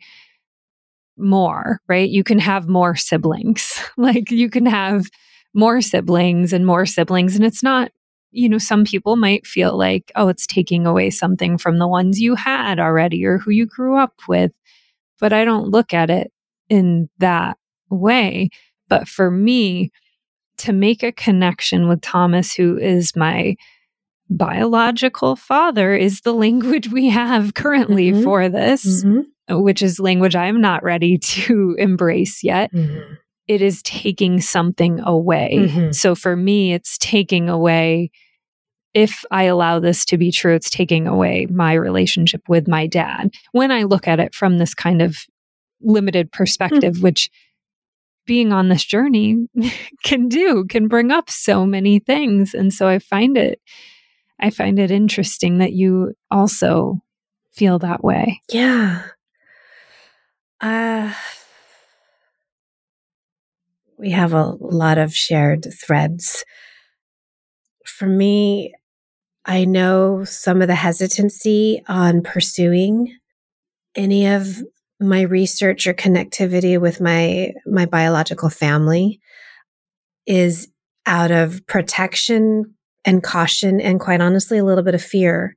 more, 1.20 1.82
right? 1.88 2.10
You 2.10 2.24
can 2.24 2.40
have 2.40 2.68
more 2.68 2.96
siblings. 2.96 3.80
like 3.98 4.32
you 4.32 4.50
can 4.50 4.66
have 4.66 5.06
more 5.54 5.82
siblings 5.82 6.54
and 6.54 6.66
more 6.66 6.86
siblings. 6.86 7.36
And 7.36 7.44
it's 7.44 7.64
not, 7.64 7.92
you 8.32 8.48
know, 8.48 8.58
some 8.58 8.86
people 8.86 9.16
might 9.16 9.48
feel 9.48 9.78
like, 9.78 10.12
oh, 10.16 10.28
it's 10.28 10.46
taking 10.46 10.86
away 10.86 11.10
something 11.10 11.58
from 11.58 11.80
the 11.80 11.88
ones 11.88 12.22
you 12.22 12.36
had 12.36 12.80
already 12.80 13.26
or 13.26 13.40
who 13.40 13.52
you 13.52 13.66
grew 13.66 13.98
up 13.98 14.14
with. 14.28 14.52
But 15.20 15.34
I 15.34 15.46
don't 15.46 15.70
look 15.70 15.94
at 15.94 16.10
it 16.10 16.32
in 16.70 17.10
that 17.18 17.58
way. 17.90 18.50
But 18.88 19.08
for 19.08 19.30
me, 19.32 19.92
to 20.60 20.74
make 20.74 21.04
a 21.04 21.12
connection 21.12 21.88
with 21.88 22.02
Thomas, 22.02 22.54
who 22.54 22.78
is 22.78 23.16
my 23.16 23.56
biological 24.30 25.36
father, 25.36 25.96
is 25.96 26.22
the 26.22 26.34
language 26.46 26.90
we 26.90 27.10
have 27.10 27.54
currently 27.54 28.12
mm-hmm. 28.12 28.24
for 28.24 28.50
this. 28.50 29.04
Mm-hmm 29.04 29.22
which 29.50 29.82
is 29.82 30.00
language 30.00 30.36
I'm 30.36 30.62
not 30.62 30.84
ready 30.84 31.18
to 31.36 31.76
embrace 31.78 32.44
yet. 32.44 32.74
Mm-hmm. 32.74 33.14
It 33.48 33.62
is 33.62 33.82
taking 33.82 34.42
something 34.42 35.00
away. 35.00 35.52
Mm-hmm. 35.54 35.92
So 35.92 36.14
for 36.14 36.36
me, 36.36 36.74
it's 36.74 36.98
taking 37.00 37.50
away, 37.50 38.12
if 38.94 39.26
I 39.32 39.44
allow 39.44 39.80
this 39.80 40.06
to 40.06 40.18
be 40.18 40.32
true, 40.32 40.54
it's 40.54 40.70
taking 40.70 41.08
away 41.08 41.48
my 41.50 41.74
relationship 41.74 42.42
with 42.48 42.68
my 42.68 42.86
dad. 42.86 43.32
When 43.52 43.72
I 43.72 43.84
look 43.84 44.08
at 44.08 44.20
it 44.20 44.36
from 44.36 44.60
this 44.60 44.76
kind 44.76 45.02
of 45.02 45.18
limited 45.82 46.32
perspective, 46.32 46.96
mm-hmm. 46.96 47.04
which 47.04 47.32
being 48.28 48.54
on 48.54 48.70
this 48.70 48.86
journey 48.86 49.48
can 50.04 50.28
do, 50.28 50.64
can 50.70 50.88
bring 50.88 51.12
up 51.12 51.32
so 51.32 51.66
many 51.66 51.98
things. 51.98 52.54
And 52.54 52.72
so 52.72 52.88
I 52.88 53.00
find 53.00 53.36
it, 53.36 53.60
I 54.40 54.52
find 54.52 54.78
it 54.78 54.92
interesting 54.92 55.58
that 55.58 55.74
you 55.74 56.14
also 56.30 57.02
feel 57.52 57.80
that 57.80 58.04
way. 58.04 58.42
Yeah. 58.52 59.02
Uh, 60.62 61.14
we 63.98 64.12
have 64.12 64.34
a 64.34 64.56
lot 64.60 64.98
of 64.98 65.16
shared 65.16 65.68
threads. 65.74 66.44
For 67.86 68.08
me, 68.08 68.74
I 69.46 69.66
know 69.66 70.24
some 70.26 70.62
of 70.62 70.68
the 70.68 70.76
hesitancy 70.76 71.82
on 71.88 72.22
pursuing 72.22 73.18
any 73.96 74.28
of 74.28 74.62
my 75.00 75.22
research 75.22 75.88
or 75.88 75.94
connectivity 75.94 76.80
with 76.80 77.00
my 77.00 77.54
my 77.66 77.86
biological 77.86 78.50
family 78.50 79.20
is 80.26 80.68
out 81.06 81.32
of 81.32 81.66
protection 81.68 82.76
and 83.06 83.24
caution 83.24 83.80
and 83.80 84.00
quite 84.00 84.22
honestly 84.22 84.58
a 84.58 84.66
little 84.66 84.84
bit 84.84 84.94
of 84.94 85.02
fear 85.02 85.56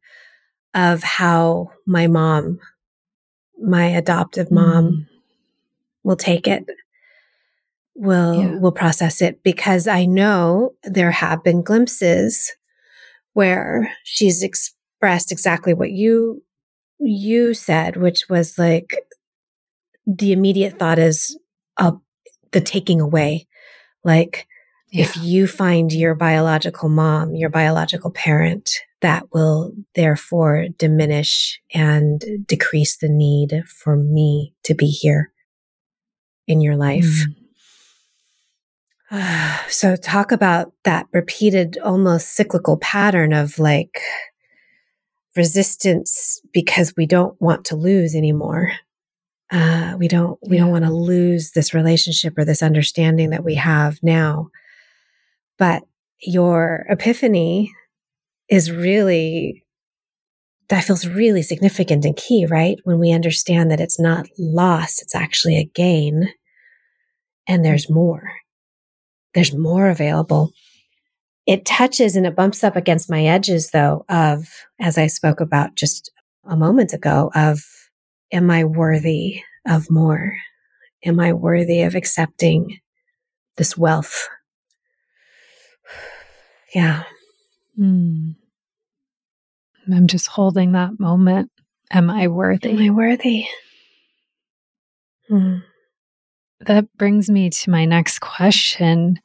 of 0.74 1.02
how 1.02 1.70
my 1.86 2.06
mom 2.06 2.58
my 3.62 3.86
adoptive 3.86 4.50
mom 4.50 4.84
mm. 4.84 5.06
will 6.02 6.16
take 6.16 6.46
it 6.46 6.64
will 7.94 8.34
yeah. 8.34 8.58
will 8.58 8.72
process 8.72 9.20
it 9.20 9.42
because 9.42 9.86
i 9.86 10.04
know 10.04 10.72
there 10.84 11.10
have 11.10 11.42
been 11.44 11.62
glimpses 11.62 12.52
where 13.34 13.92
she's 14.04 14.42
expressed 14.42 15.30
exactly 15.30 15.74
what 15.74 15.90
you 15.90 16.42
you 16.98 17.54
said 17.54 17.96
which 17.96 18.28
was 18.28 18.58
like 18.58 18.96
the 20.06 20.32
immediate 20.32 20.78
thought 20.78 20.98
is 20.98 21.38
uh, 21.76 21.92
the 22.52 22.60
taking 22.60 23.00
away 23.00 23.46
like 24.04 24.46
yeah. 24.92 25.04
if 25.04 25.16
you 25.16 25.46
find 25.46 25.92
your 25.92 26.14
biological 26.14 26.88
mom 26.88 27.34
your 27.34 27.50
biological 27.50 28.10
parent 28.10 28.80
that 29.02 29.34
will 29.34 29.72
therefore 29.94 30.66
diminish 30.78 31.60
and 31.74 32.24
decrease 32.46 32.96
the 32.96 33.08
need 33.08 33.64
for 33.66 33.96
me 33.96 34.54
to 34.62 34.74
be 34.74 34.86
here 34.86 35.32
in 36.46 36.60
your 36.60 36.76
life. 36.76 37.26
Mm. 39.10 39.68
so, 39.68 39.96
talk 39.96 40.32
about 40.32 40.72
that 40.84 41.06
repeated, 41.12 41.78
almost 41.84 42.34
cyclical 42.34 42.78
pattern 42.78 43.32
of 43.32 43.58
like 43.58 44.00
resistance 45.36 46.40
because 46.52 46.94
we 46.96 47.06
don't 47.06 47.40
want 47.40 47.64
to 47.66 47.76
lose 47.76 48.14
anymore. 48.14 48.72
Uh, 49.50 49.96
we 49.98 50.08
don't 50.08 50.38
we 50.48 50.56
yeah. 50.56 50.62
don't 50.62 50.72
want 50.72 50.84
to 50.84 50.92
lose 50.92 51.50
this 51.50 51.74
relationship 51.74 52.38
or 52.38 52.44
this 52.44 52.62
understanding 52.62 53.30
that 53.30 53.44
we 53.44 53.56
have 53.56 53.98
now. 54.02 54.48
But 55.62 55.84
your 56.20 56.86
epiphany 56.88 57.70
is 58.48 58.72
really 58.72 59.64
that 60.68 60.82
feels 60.82 61.06
really 61.06 61.42
significant 61.42 62.04
and 62.04 62.16
key, 62.16 62.46
right? 62.46 62.78
When 62.82 62.98
we 62.98 63.12
understand 63.12 63.70
that 63.70 63.78
it's 63.78 64.00
not 64.00 64.26
loss, 64.36 65.00
it's 65.00 65.14
actually 65.14 65.58
a 65.58 65.70
gain. 65.72 66.30
And 67.46 67.64
there's 67.64 67.84
mm-hmm. 67.84 67.94
more. 67.94 68.32
There's 69.34 69.54
more 69.54 69.88
available. 69.88 70.50
It 71.46 71.64
touches 71.64 72.16
and 72.16 72.26
it 72.26 72.34
bumps 72.34 72.64
up 72.64 72.74
against 72.74 73.08
my 73.08 73.24
edges, 73.26 73.70
though, 73.70 74.04
of, 74.08 74.48
as 74.80 74.98
I 74.98 75.06
spoke 75.06 75.38
about 75.38 75.76
just 75.76 76.10
a 76.42 76.56
moment 76.56 76.92
ago, 76.92 77.30
of, 77.36 77.62
am 78.32 78.50
I 78.50 78.64
worthy 78.64 79.42
of 79.68 79.88
more? 79.92 80.34
Am 81.04 81.20
I 81.20 81.32
worthy 81.32 81.82
of 81.82 81.94
accepting 81.94 82.80
this 83.58 83.78
wealth? 83.78 84.28
Yeah. 86.74 87.04
Mm. 87.78 88.36
I'm 89.92 90.06
just 90.06 90.28
holding 90.28 90.72
that 90.72 90.98
moment. 90.98 91.50
Am 91.90 92.08
I 92.08 92.28
worthy? 92.28 92.70
Am 92.70 92.78
I 92.78 92.90
worthy? 92.90 93.46
Hmm. 95.28 95.58
That 96.60 96.86
brings 96.96 97.28
me 97.28 97.50
to 97.50 97.70
my 97.70 97.84
next 97.84 98.20
question, 98.20 99.18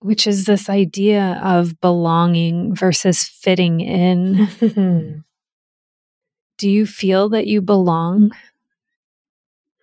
which 0.00 0.26
is 0.26 0.44
this 0.44 0.68
idea 0.68 1.40
of 1.42 1.80
belonging 1.80 2.74
versus 2.74 3.24
fitting 3.24 3.80
in. 3.80 4.48
Do 6.58 6.68
you 6.68 6.86
feel 6.86 7.28
that 7.30 7.46
you 7.46 7.62
belong? 7.62 8.32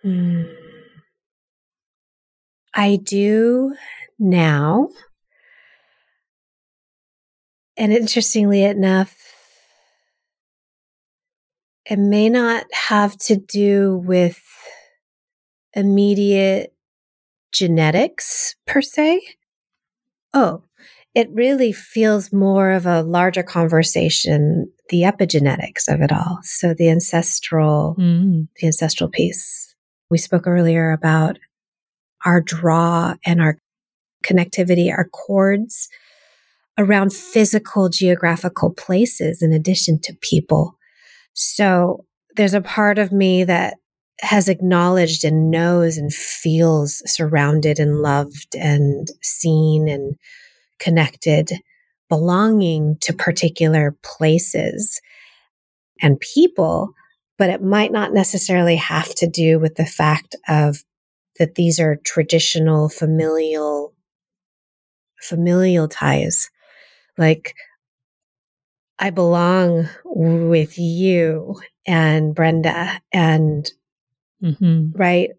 Hmm. 0.02 0.42
I 2.74 2.96
do 2.96 3.74
now. 4.18 4.90
And 7.76 7.92
interestingly 7.92 8.64
enough, 8.64 9.14
it 11.84 11.98
may 11.98 12.28
not 12.28 12.64
have 12.72 13.16
to 13.18 13.36
do 13.36 14.02
with 14.04 14.40
immediate 15.74 16.74
genetics 17.52 18.56
per 18.66 18.80
se. 18.80 19.20
Oh, 20.34 20.62
it 21.14 21.28
really 21.32 21.72
feels 21.72 22.32
more 22.32 22.72
of 22.72 22.86
a 22.86 23.02
larger 23.02 23.42
conversation, 23.42 24.70
the 24.88 25.02
epigenetics 25.02 25.88
of 25.88 26.00
it 26.00 26.12
all. 26.12 26.40
So 26.42 26.74
the 26.74 26.90
ancestral, 26.90 27.96
mm. 27.98 28.48
the 28.60 28.66
ancestral 28.66 29.08
piece. 29.08 29.74
We 30.10 30.18
spoke 30.18 30.46
earlier 30.46 30.92
about 30.92 31.38
our 32.24 32.40
draw 32.40 33.14
and 33.24 33.40
our 33.40 33.58
connectivity, 34.24 34.90
our 34.90 35.08
cords 35.08 35.88
around 36.78 37.12
physical 37.12 37.88
geographical 37.88 38.72
places 38.72 39.42
in 39.42 39.52
addition 39.52 40.00
to 40.00 40.16
people. 40.20 40.76
So 41.32 42.04
there's 42.36 42.54
a 42.54 42.60
part 42.60 42.98
of 42.98 43.12
me 43.12 43.44
that 43.44 43.74
has 44.20 44.48
acknowledged 44.48 45.24
and 45.24 45.50
knows 45.50 45.96
and 45.96 46.12
feels 46.12 47.02
surrounded 47.10 47.78
and 47.78 48.00
loved 48.00 48.54
and 48.56 49.08
seen 49.22 49.88
and 49.88 50.16
connected, 50.78 51.52
belonging 52.08 52.96
to 53.02 53.12
particular 53.12 53.96
places 54.02 55.00
and 56.00 56.20
people. 56.20 56.92
But 57.38 57.50
it 57.50 57.62
might 57.62 57.92
not 57.92 58.14
necessarily 58.14 58.76
have 58.76 59.14
to 59.16 59.28
do 59.28 59.58
with 59.58 59.74
the 59.74 59.84
fact 59.84 60.34
of 60.48 60.78
that 61.38 61.54
these 61.54 61.78
are 61.78 62.00
traditional 62.04 62.88
familial 62.88 63.92
familial 65.20 65.88
ties 65.88 66.50
like 67.18 67.54
I 68.98 69.10
belong 69.10 69.88
with 70.04 70.78
you 70.78 71.60
and 71.86 72.34
Brenda 72.34 73.00
and 73.12 73.70
mm-hmm. 74.42 74.92
right. 74.94 75.30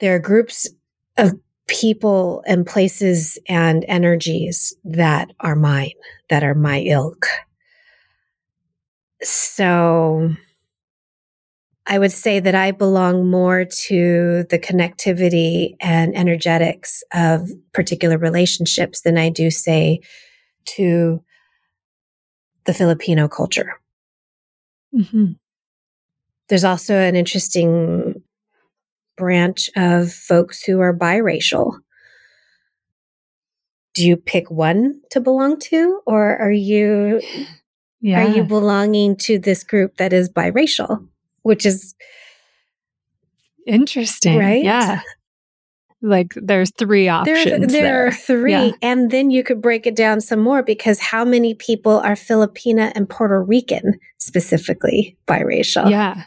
There 0.00 0.14
are 0.14 0.20
groups 0.20 0.68
of 1.16 1.32
people 1.68 2.42
and 2.46 2.66
places 2.66 3.38
and 3.48 3.84
energies 3.88 4.74
that 4.84 5.30
are 5.40 5.56
mine, 5.56 5.92
that 6.28 6.44
are 6.44 6.54
my 6.54 6.80
ilk. 6.80 7.26
So 9.22 10.30
I 11.86 11.98
would 11.98 12.12
say 12.12 12.40
that 12.40 12.54
I 12.54 12.72
belong 12.72 13.30
more 13.30 13.64
to 13.64 14.44
the 14.50 14.58
connectivity 14.58 15.76
and 15.80 16.16
energetics 16.16 17.02
of 17.14 17.48
particular 17.72 18.18
relationships 18.18 19.00
than 19.00 19.16
I 19.16 19.30
do 19.30 19.50
say 19.50 20.00
to 20.66 21.22
the 22.64 22.74
Filipino 22.74 23.28
culture. 23.28 23.80
Mm-hmm. 24.94 25.32
There's 26.48 26.64
also 26.64 26.94
an 26.94 27.16
interesting 27.16 28.22
branch 29.16 29.70
of 29.76 30.12
folks 30.12 30.62
who 30.62 30.80
are 30.80 30.96
biracial. 30.96 31.78
Do 33.94 34.06
you 34.06 34.16
pick 34.16 34.50
one 34.50 35.00
to 35.10 35.20
belong 35.20 35.58
to, 35.60 36.00
or 36.06 36.36
are 36.36 36.52
you 36.52 37.20
yeah. 38.00 38.22
are 38.22 38.28
you 38.28 38.44
belonging 38.44 39.16
to 39.16 39.38
this 39.38 39.64
group 39.64 39.96
that 39.96 40.12
is 40.12 40.28
biracial, 40.28 41.08
which 41.42 41.64
is 41.64 41.94
interesting, 43.66 44.38
right? 44.38 44.62
Yeah, 44.62 45.00
like 46.06 46.32
there's 46.36 46.70
three 46.70 47.08
options. 47.08 47.72
There, 47.72 47.82
there. 47.82 48.06
are 48.06 48.12
three. 48.12 48.52
Yeah. 48.52 48.70
And 48.80 49.10
then 49.10 49.30
you 49.30 49.42
could 49.42 49.60
break 49.60 49.86
it 49.86 49.96
down 49.96 50.20
some 50.20 50.40
more 50.40 50.62
because 50.62 50.98
how 50.98 51.24
many 51.24 51.54
people 51.54 51.98
are 51.98 52.14
Filipina 52.14 52.92
and 52.94 53.08
Puerto 53.08 53.42
Rican 53.42 53.98
specifically 54.18 55.16
biracial? 55.26 55.90
Yeah. 55.90 56.24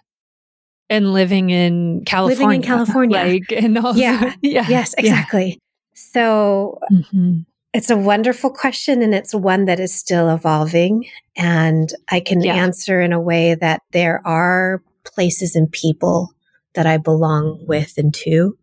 And 0.89 1.13
living 1.13 1.49
in 1.49 2.03
California. 2.05 2.45
Living 2.45 2.61
in 2.61 2.67
California. 2.67 3.17
Like, 3.17 3.51
and 3.51 3.77
also, 3.77 3.99
yeah. 3.99 4.34
yeah. 4.41 4.65
Yes, 4.67 4.93
exactly. 4.97 5.47
Yeah. 5.47 5.55
So 5.93 6.80
mm-hmm. 6.91 7.39
it's 7.73 7.89
a 7.89 7.97
wonderful 7.97 8.49
question 8.49 9.01
and 9.01 9.13
it's 9.13 9.34
one 9.34 9.65
that 9.65 9.80
is 9.80 9.93
still 9.93 10.30
evolving. 10.30 11.05
And 11.38 11.93
I 12.11 12.19
can 12.19 12.45
answer 12.45 13.01
in 13.01 13.13
a 13.13 13.19
way 13.19 13.55
that 13.55 13.82
there 13.91 14.21
are 14.25 14.84
places 15.05 15.55
and 15.55 15.71
people 15.71 16.34
that 16.73 16.86
I 16.86 16.97
belong 16.97 17.65
with 17.65 17.97
and 17.97 18.13
to. 18.15 18.57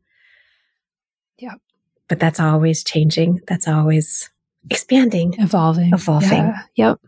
But 2.09 2.21
that's 2.21 2.41
always 2.41 2.85
changing. 2.85 3.41
That's 3.49 3.67
always 3.67 4.31
expanding, 4.71 5.35
evolving, 5.39 5.93
evolving. 5.93 6.31
Yeah. 6.31 6.63
Yep. 6.77 7.01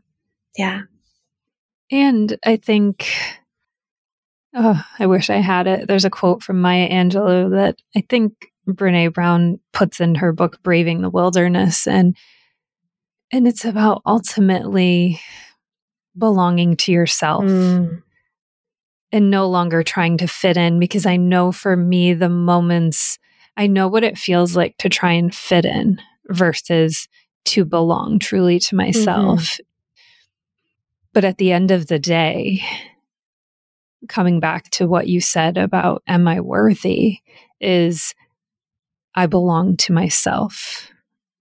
Yeah. 0.56 0.80
And 1.90 2.38
I 2.44 2.56
think, 2.56 3.10
oh, 4.54 4.82
I 4.98 5.06
wish 5.06 5.30
I 5.30 5.36
had 5.36 5.66
it. 5.66 5.88
There's 5.88 6.04
a 6.04 6.10
quote 6.10 6.42
from 6.42 6.60
Maya 6.60 6.88
Angelou 6.88 7.50
that 7.52 7.76
I 7.96 8.04
think 8.08 8.32
Brene 8.68 9.12
Brown 9.12 9.60
puts 9.72 10.00
in 10.00 10.16
her 10.16 10.32
book, 10.32 10.62
Braving 10.62 11.00
the 11.00 11.10
Wilderness. 11.10 11.86
And, 11.86 12.16
and 13.32 13.46
it's 13.48 13.64
about 13.64 14.02
ultimately 14.04 15.20
belonging 16.16 16.76
to 16.76 16.92
yourself. 16.92 17.44
Mm. 17.44 18.02
And 19.10 19.30
no 19.30 19.48
longer 19.48 19.82
trying 19.82 20.18
to 20.18 20.26
fit 20.26 20.58
in 20.58 20.78
because 20.78 21.06
I 21.06 21.16
know 21.16 21.50
for 21.50 21.74
me, 21.76 22.12
the 22.12 22.28
moments 22.28 23.18
I 23.58 23.66
know 23.66 23.88
what 23.88 24.04
it 24.04 24.16
feels 24.16 24.56
like 24.56 24.78
to 24.78 24.88
try 24.88 25.12
and 25.12 25.34
fit 25.34 25.64
in 25.64 26.00
versus 26.28 27.08
to 27.46 27.64
belong 27.64 28.20
truly 28.20 28.60
to 28.60 28.76
myself. 28.76 29.40
Mm-hmm. 29.40 29.62
But 31.12 31.24
at 31.24 31.38
the 31.38 31.50
end 31.50 31.72
of 31.72 31.88
the 31.88 31.98
day, 31.98 32.62
coming 34.08 34.38
back 34.38 34.70
to 34.70 34.86
what 34.86 35.08
you 35.08 35.20
said 35.20 35.58
about 35.58 36.04
am 36.06 36.28
I 36.28 36.40
worthy 36.40 37.18
is 37.60 38.14
I 39.16 39.26
belong 39.26 39.76
to 39.78 39.92
myself 39.92 40.92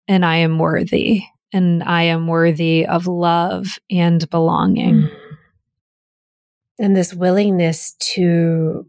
and 0.08 0.26
I 0.26 0.38
am 0.38 0.58
worthy 0.58 1.22
and 1.54 1.84
I 1.84 2.04
am 2.04 2.26
worthy 2.26 2.88
of 2.88 3.06
love 3.06 3.78
and 3.92 4.28
belonging. 4.32 5.04
Mm. 5.04 5.18
And 6.80 6.96
this 6.96 7.14
willingness 7.14 7.94
to 8.16 8.88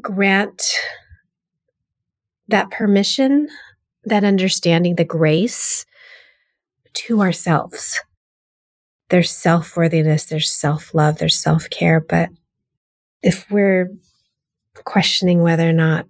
grant 0.00 0.62
that 2.48 2.70
permission, 2.70 3.48
that 4.04 4.24
understanding, 4.24 4.96
the 4.96 5.04
grace 5.04 5.84
to 6.94 7.20
ourselves. 7.20 8.00
There's 9.10 9.30
self 9.30 9.76
worthiness, 9.76 10.26
there's 10.26 10.50
self 10.50 10.94
love, 10.94 11.18
there's 11.18 11.38
self 11.38 11.68
care. 11.70 12.00
But 12.00 12.30
if 13.22 13.50
we're 13.50 13.90
questioning 14.84 15.42
whether 15.42 15.68
or 15.68 15.72
not 15.72 16.06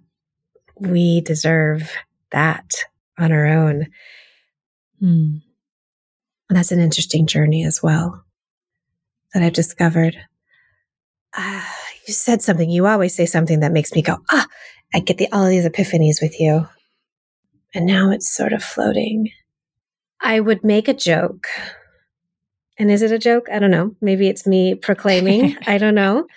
we 0.77 1.21
deserve 1.21 1.91
that 2.31 2.73
on 3.17 3.31
our 3.31 3.45
own, 3.45 3.87
mm. 5.01 5.41
that's 6.49 6.71
an 6.71 6.79
interesting 6.79 7.27
journey 7.27 7.63
as 7.63 7.81
well 7.81 8.25
that 9.33 9.43
I've 9.43 9.53
discovered. 9.53 10.17
Uh, 11.37 11.61
you 12.07 12.13
said 12.13 12.41
something, 12.41 12.69
you 12.69 12.87
always 12.87 13.13
say 13.13 13.25
something 13.25 13.59
that 13.59 13.73
makes 13.73 13.93
me 13.93 14.01
go, 14.01 14.17
ah, 14.31 14.47
I 14.93 14.99
get 14.99 15.17
the, 15.17 15.31
all 15.31 15.47
these 15.47 15.67
epiphanies 15.67 16.21
with 16.21 16.39
you. 16.39 16.67
And 17.73 17.85
now 17.85 18.11
it's 18.11 18.29
sort 18.29 18.53
of 18.53 18.63
floating. 18.63 19.29
I 20.21 20.39
would 20.39 20.63
make 20.63 20.87
a 20.87 20.93
joke. 20.93 21.47
And 22.77 22.89
is 22.89 23.01
it 23.01 23.11
a 23.11 23.19
joke? 23.19 23.47
I 23.51 23.59
don't 23.59 23.71
know. 23.71 23.95
Maybe 24.01 24.27
it's 24.27 24.47
me 24.47 24.75
proclaiming. 24.75 25.57
I 25.67 25.77
don't 25.77 25.95
know. 25.95 26.27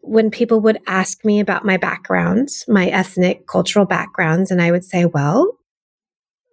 When 0.00 0.30
people 0.30 0.60
would 0.60 0.78
ask 0.86 1.24
me 1.24 1.40
about 1.40 1.64
my 1.64 1.76
backgrounds, 1.76 2.64
my 2.68 2.88
ethnic 2.88 3.46
cultural 3.46 3.86
backgrounds, 3.86 4.50
and 4.50 4.60
I 4.60 4.70
would 4.70 4.84
say, 4.84 5.06
well, 5.06 5.58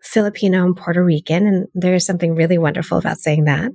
Filipino 0.04 0.66
and 0.66 0.76
Puerto 0.76 1.04
Rican. 1.04 1.48
And 1.48 1.68
there 1.74 1.94
is 1.94 2.06
something 2.06 2.36
really 2.36 2.58
wonderful 2.58 2.98
about 2.98 3.20
saying 3.20 3.46
that. 3.46 3.74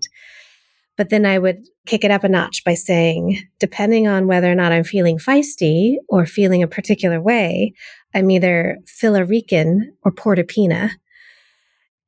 But 0.97 1.11
then 1.11 1.27
I 1.27 1.39
would 1.39 1.67
kick 1.87 2.05
it 2.05 2.11
up 2.11 2.25
a 2.25 2.29
notch 2.29 2.65
by 2.65 2.75
saying, 2.75 3.43
depending 3.61 4.09
on 4.09 4.27
whether 4.27 4.51
or 4.51 4.55
not 4.55 4.73
I'm 4.73 4.85
feeling 4.85 5.19
feisty 5.19 5.97
or 6.09 6.25
feeling 6.25 6.63
a 6.63 6.69
particular 6.69 7.21
way, 7.21 7.75
I'm 8.15 8.31
either 8.31 8.79
Filarican 8.87 9.91
or 10.03 10.13
Portopina. 10.13 10.91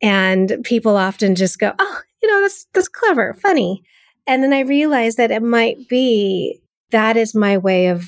And 0.00 0.58
people 0.64 0.96
often 0.96 1.34
just 1.34 1.58
go, 1.58 1.72
oh, 1.78 2.00
you 2.22 2.30
know, 2.30 2.40
that's, 2.42 2.66
that's 2.72 2.88
clever, 2.88 3.34
funny. 3.34 3.82
And 4.26 4.42
then 4.42 4.52
I 4.52 4.60
realized 4.60 5.18
that 5.18 5.30
it 5.30 5.42
might 5.42 5.88
be 5.88 6.60
that 6.90 7.16
is 7.16 7.34
my 7.34 7.58
way 7.58 7.88
of 7.88 8.06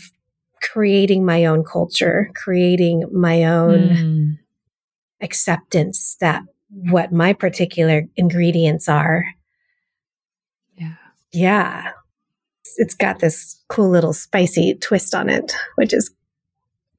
creating 0.62 1.24
my 1.24 1.45
own 1.45 1.64
culture, 1.64 2.31
creating 2.35 3.05
my 3.12 3.45
own 3.45 3.89
mm. 3.89 4.39
acceptance 5.22 6.16
that 6.20 6.43
what 6.91 7.12
my 7.12 7.33
particular 7.33 8.05
ingredients 8.16 8.89
are 8.89 9.24
yeah. 11.33 11.93
It's 12.76 12.95
got 12.95 13.18
this 13.18 13.62
cool 13.68 13.91
little 13.91 14.12
spicy 14.12 14.74
twist 14.74 15.14
on 15.14 15.28
it, 15.28 15.53
which 15.76 15.93
is 15.93 16.11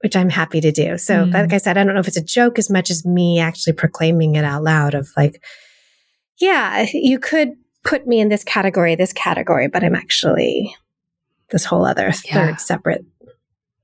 which 0.01 0.15
I'm 0.15 0.29
happy 0.29 0.61
to 0.61 0.71
do. 0.71 0.97
So, 0.97 1.25
mm. 1.25 1.33
like 1.33 1.53
I 1.53 1.57
said, 1.57 1.77
I 1.77 1.83
don't 1.83 1.93
know 1.93 1.99
if 1.99 2.07
it's 2.07 2.17
a 2.17 2.23
joke 2.23 2.57
as 2.57 2.69
much 2.69 2.89
as 2.89 3.05
me 3.05 3.39
actually 3.39 3.73
proclaiming 3.73 4.35
it 4.35 4.43
out 4.43 4.63
loud 4.63 4.93
of 4.95 5.09
like, 5.15 5.43
yeah, 6.39 6.85
you 6.91 7.19
could 7.19 7.51
put 7.83 8.07
me 8.07 8.19
in 8.19 8.29
this 8.29 8.43
category, 8.43 8.95
this 8.95 9.13
category, 9.13 9.67
but 9.67 9.83
I'm 9.83 9.95
actually 9.95 10.75
this 11.49 11.65
whole 11.65 11.85
other 11.85 12.11
yeah. 12.25 12.33
third 12.33 12.59
separate 12.59 13.05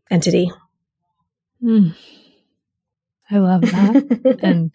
entity. 0.10 0.52
Mm. 1.64 1.96
I 3.30 3.38
love 3.40 3.62
that. 3.62 4.40
and 4.44 4.72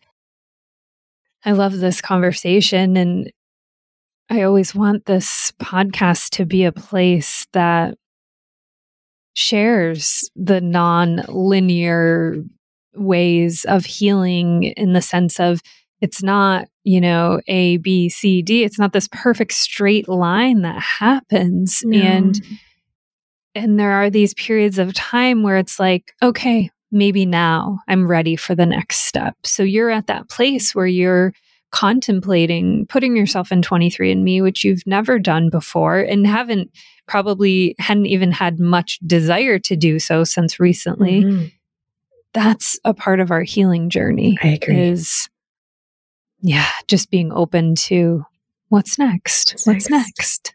I 1.44 1.52
love 1.52 1.78
this 1.78 2.00
conversation. 2.00 2.96
And 2.96 3.32
I 4.32 4.44
always 4.44 4.74
want 4.74 5.04
this 5.04 5.52
podcast 5.60 6.30
to 6.36 6.46
be 6.46 6.64
a 6.64 6.72
place 6.72 7.46
that 7.52 7.98
shares 9.34 10.30
the 10.34 10.58
non 10.58 11.16
linear 11.28 12.36
ways 12.94 13.66
of 13.66 13.84
healing 13.84 14.62
in 14.62 14.94
the 14.94 15.02
sense 15.02 15.38
of 15.38 15.60
it's 16.00 16.22
not, 16.22 16.66
you 16.82 16.98
know, 16.98 17.42
A, 17.46 17.76
B, 17.76 18.08
C, 18.08 18.40
D. 18.40 18.64
It's 18.64 18.78
not 18.78 18.94
this 18.94 19.06
perfect 19.12 19.52
straight 19.52 20.08
line 20.08 20.62
that 20.62 20.80
happens. 20.80 21.82
No. 21.84 21.98
And 21.98 22.40
and 23.54 23.78
there 23.78 23.92
are 23.92 24.08
these 24.08 24.32
periods 24.32 24.78
of 24.78 24.94
time 24.94 25.42
where 25.42 25.58
it's 25.58 25.78
like, 25.78 26.14
okay, 26.22 26.70
maybe 26.90 27.26
now 27.26 27.80
I'm 27.86 28.08
ready 28.08 28.36
for 28.36 28.54
the 28.54 28.64
next 28.64 29.00
step. 29.00 29.36
So 29.44 29.62
you're 29.62 29.90
at 29.90 30.06
that 30.06 30.30
place 30.30 30.74
where 30.74 30.86
you're 30.86 31.34
contemplating 31.72 32.86
putting 32.86 33.16
yourself 33.16 33.50
in 33.50 33.60
23andme 33.62 34.42
which 34.42 34.62
you've 34.62 34.86
never 34.86 35.18
done 35.18 35.50
before 35.50 35.98
and 35.98 36.26
haven't 36.26 36.70
probably 37.08 37.74
hadn't 37.78 38.06
even 38.06 38.30
had 38.30 38.60
much 38.60 38.98
desire 39.06 39.58
to 39.58 39.74
do 39.74 39.98
so 39.98 40.22
since 40.22 40.60
recently 40.60 41.22
Mhm. 41.22 41.52
that's 42.34 42.78
a 42.84 42.94
part 42.94 43.20
of 43.20 43.30
our 43.30 43.42
healing 43.42 43.90
journey 43.90 44.38
I 44.42 44.48
agree. 44.48 44.80
is 44.80 45.28
yeah 46.40 46.68
just 46.88 47.10
being 47.10 47.32
open 47.32 47.74
to 47.74 48.24
what's 48.68 48.98
next 48.98 49.52
What's 49.52 49.66
what's 49.66 49.90
next? 49.90 50.18
next 50.18 50.54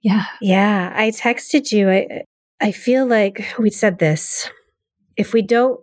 yeah 0.00 0.26
Yeah, 0.40 0.92
I 0.94 1.10
texted 1.10 1.72
you. 1.72 1.90
I 1.90 2.22
I 2.60 2.72
feel 2.72 3.04
like 3.06 3.44
we 3.58 3.70
said 3.70 3.98
this. 3.98 4.48
If 5.16 5.32
we 5.32 5.42
don't 5.42 5.80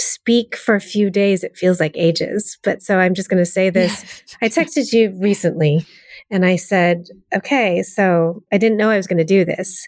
speak 0.00 0.56
for 0.56 0.74
a 0.74 0.80
few 0.80 1.10
days, 1.10 1.44
it 1.44 1.56
feels 1.56 1.80
like 1.80 1.96
ages. 1.96 2.58
But 2.62 2.82
so 2.82 2.98
I'm 2.98 3.14
just 3.14 3.28
going 3.28 3.42
to 3.42 3.50
say 3.50 3.70
this. 3.70 4.04
I 4.42 4.48
texted 4.48 4.92
you 4.92 5.16
recently 5.20 5.86
and 6.30 6.44
I 6.44 6.56
said, 6.56 7.08
okay, 7.34 7.82
so 7.82 8.42
I 8.52 8.58
didn't 8.58 8.78
know 8.78 8.90
I 8.90 8.96
was 8.96 9.06
going 9.06 9.18
to 9.18 9.24
do 9.24 9.44
this. 9.44 9.86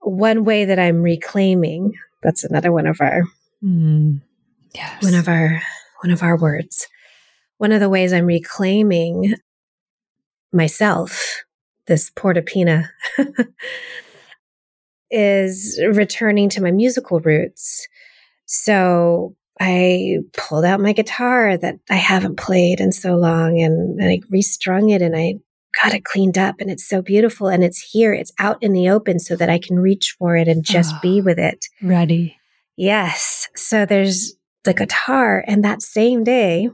One 0.00 0.44
way 0.44 0.64
that 0.64 0.78
I'm 0.78 1.02
reclaiming, 1.02 1.92
that's 2.22 2.44
another 2.44 2.72
one 2.72 2.86
of 2.86 3.00
our 3.00 3.22
Mm. 3.64 4.20
yes 4.74 5.04
one 5.04 5.14
of 5.14 5.28
our 5.28 5.62
one 6.02 6.10
of 6.10 6.24
our 6.24 6.36
words. 6.36 6.88
One 7.58 7.70
of 7.70 7.78
the 7.78 7.88
ways 7.88 8.12
I'm 8.12 8.26
reclaiming 8.26 9.36
myself, 10.52 11.44
this 11.86 12.10
portapina, 12.10 12.88
is 15.12 15.80
returning 15.92 16.48
to 16.48 16.62
my 16.62 16.72
musical 16.72 17.20
roots. 17.20 17.86
So 18.46 19.36
I 19.60 20.18
pulled 20.36 20.64
out 20.64 20.80
my 20.80 20.92
guitar 20.92 21.56
that 21.56 21.76
I 21.88 21.94
haven't 21.96 22.38
played 22.38 22.80
in 22.80 22.92
so 22.92 23.14
long 23.16 23.60
and, 23.60 24.00
and 24.00 24.10
I 24.10 24.20
restrung 24.30 24.90
it 24.90 25.02
and 25.02 25.16
I 25.16 25.34
got 25.82 25.94
it 25.94 26.04
cleaned 26.04 26.36
up 26.36 26.56
and 26.58 26.70
it's 26.70 26.86
so 26.86 27.00
beautiful 27.00 27.48
and 27.48 27.62
it's 27.64 27.80
here. 27.80 28.12
It's 28.12 28.32
out 28.38 28.62
in 28.62 28.72
the 28.72 28.90
open 28.90 29.18
so 29.18 29.36
that 29.36 29.48
I 29.48 29.58
can 29.58 29.78
reach 29.78 30.16
for 30.18 30.36
it 30.36 30.48
and 30.48 30.64
just 30.64 30.94
Ah. 30.94 31.00
be 31.02 31.20
with 31.20 31.38
it. 31.38 31.66
ready 31.82 32.36
Yes. 32.76 33.48
So 33.54 33.84
there's 33.86 34.34
the 34.64 34.74
guitar. 34.74 35.44
And 35.46 35.62
that 35.64 35.82
same 35.82 36.24
day, 36.24 36.70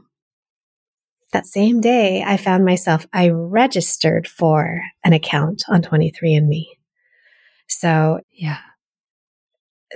that 1.33 1.45
same 1.45 1.81
day, 1.81 2.23
I 2.25 2.37
found 2.37 2.65
myself, 2.65 3.05
I 3.13 3.29
registered 3.29 4.27
for 4.27 4.81
an 5.03 5.13
account 5.13 5.63
on 5.67 5.81
23andMe. 5.81 6.65
So 7.67 8.21
yeah 8.31 8.57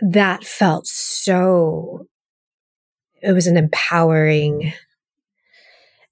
that 0.01 0.43
felt 0.43 0.87
so, 0.87 2.07
it 3.21 3.31
was 3.31 3.47
an 3.47 3.57
empowering, 3.57 4.73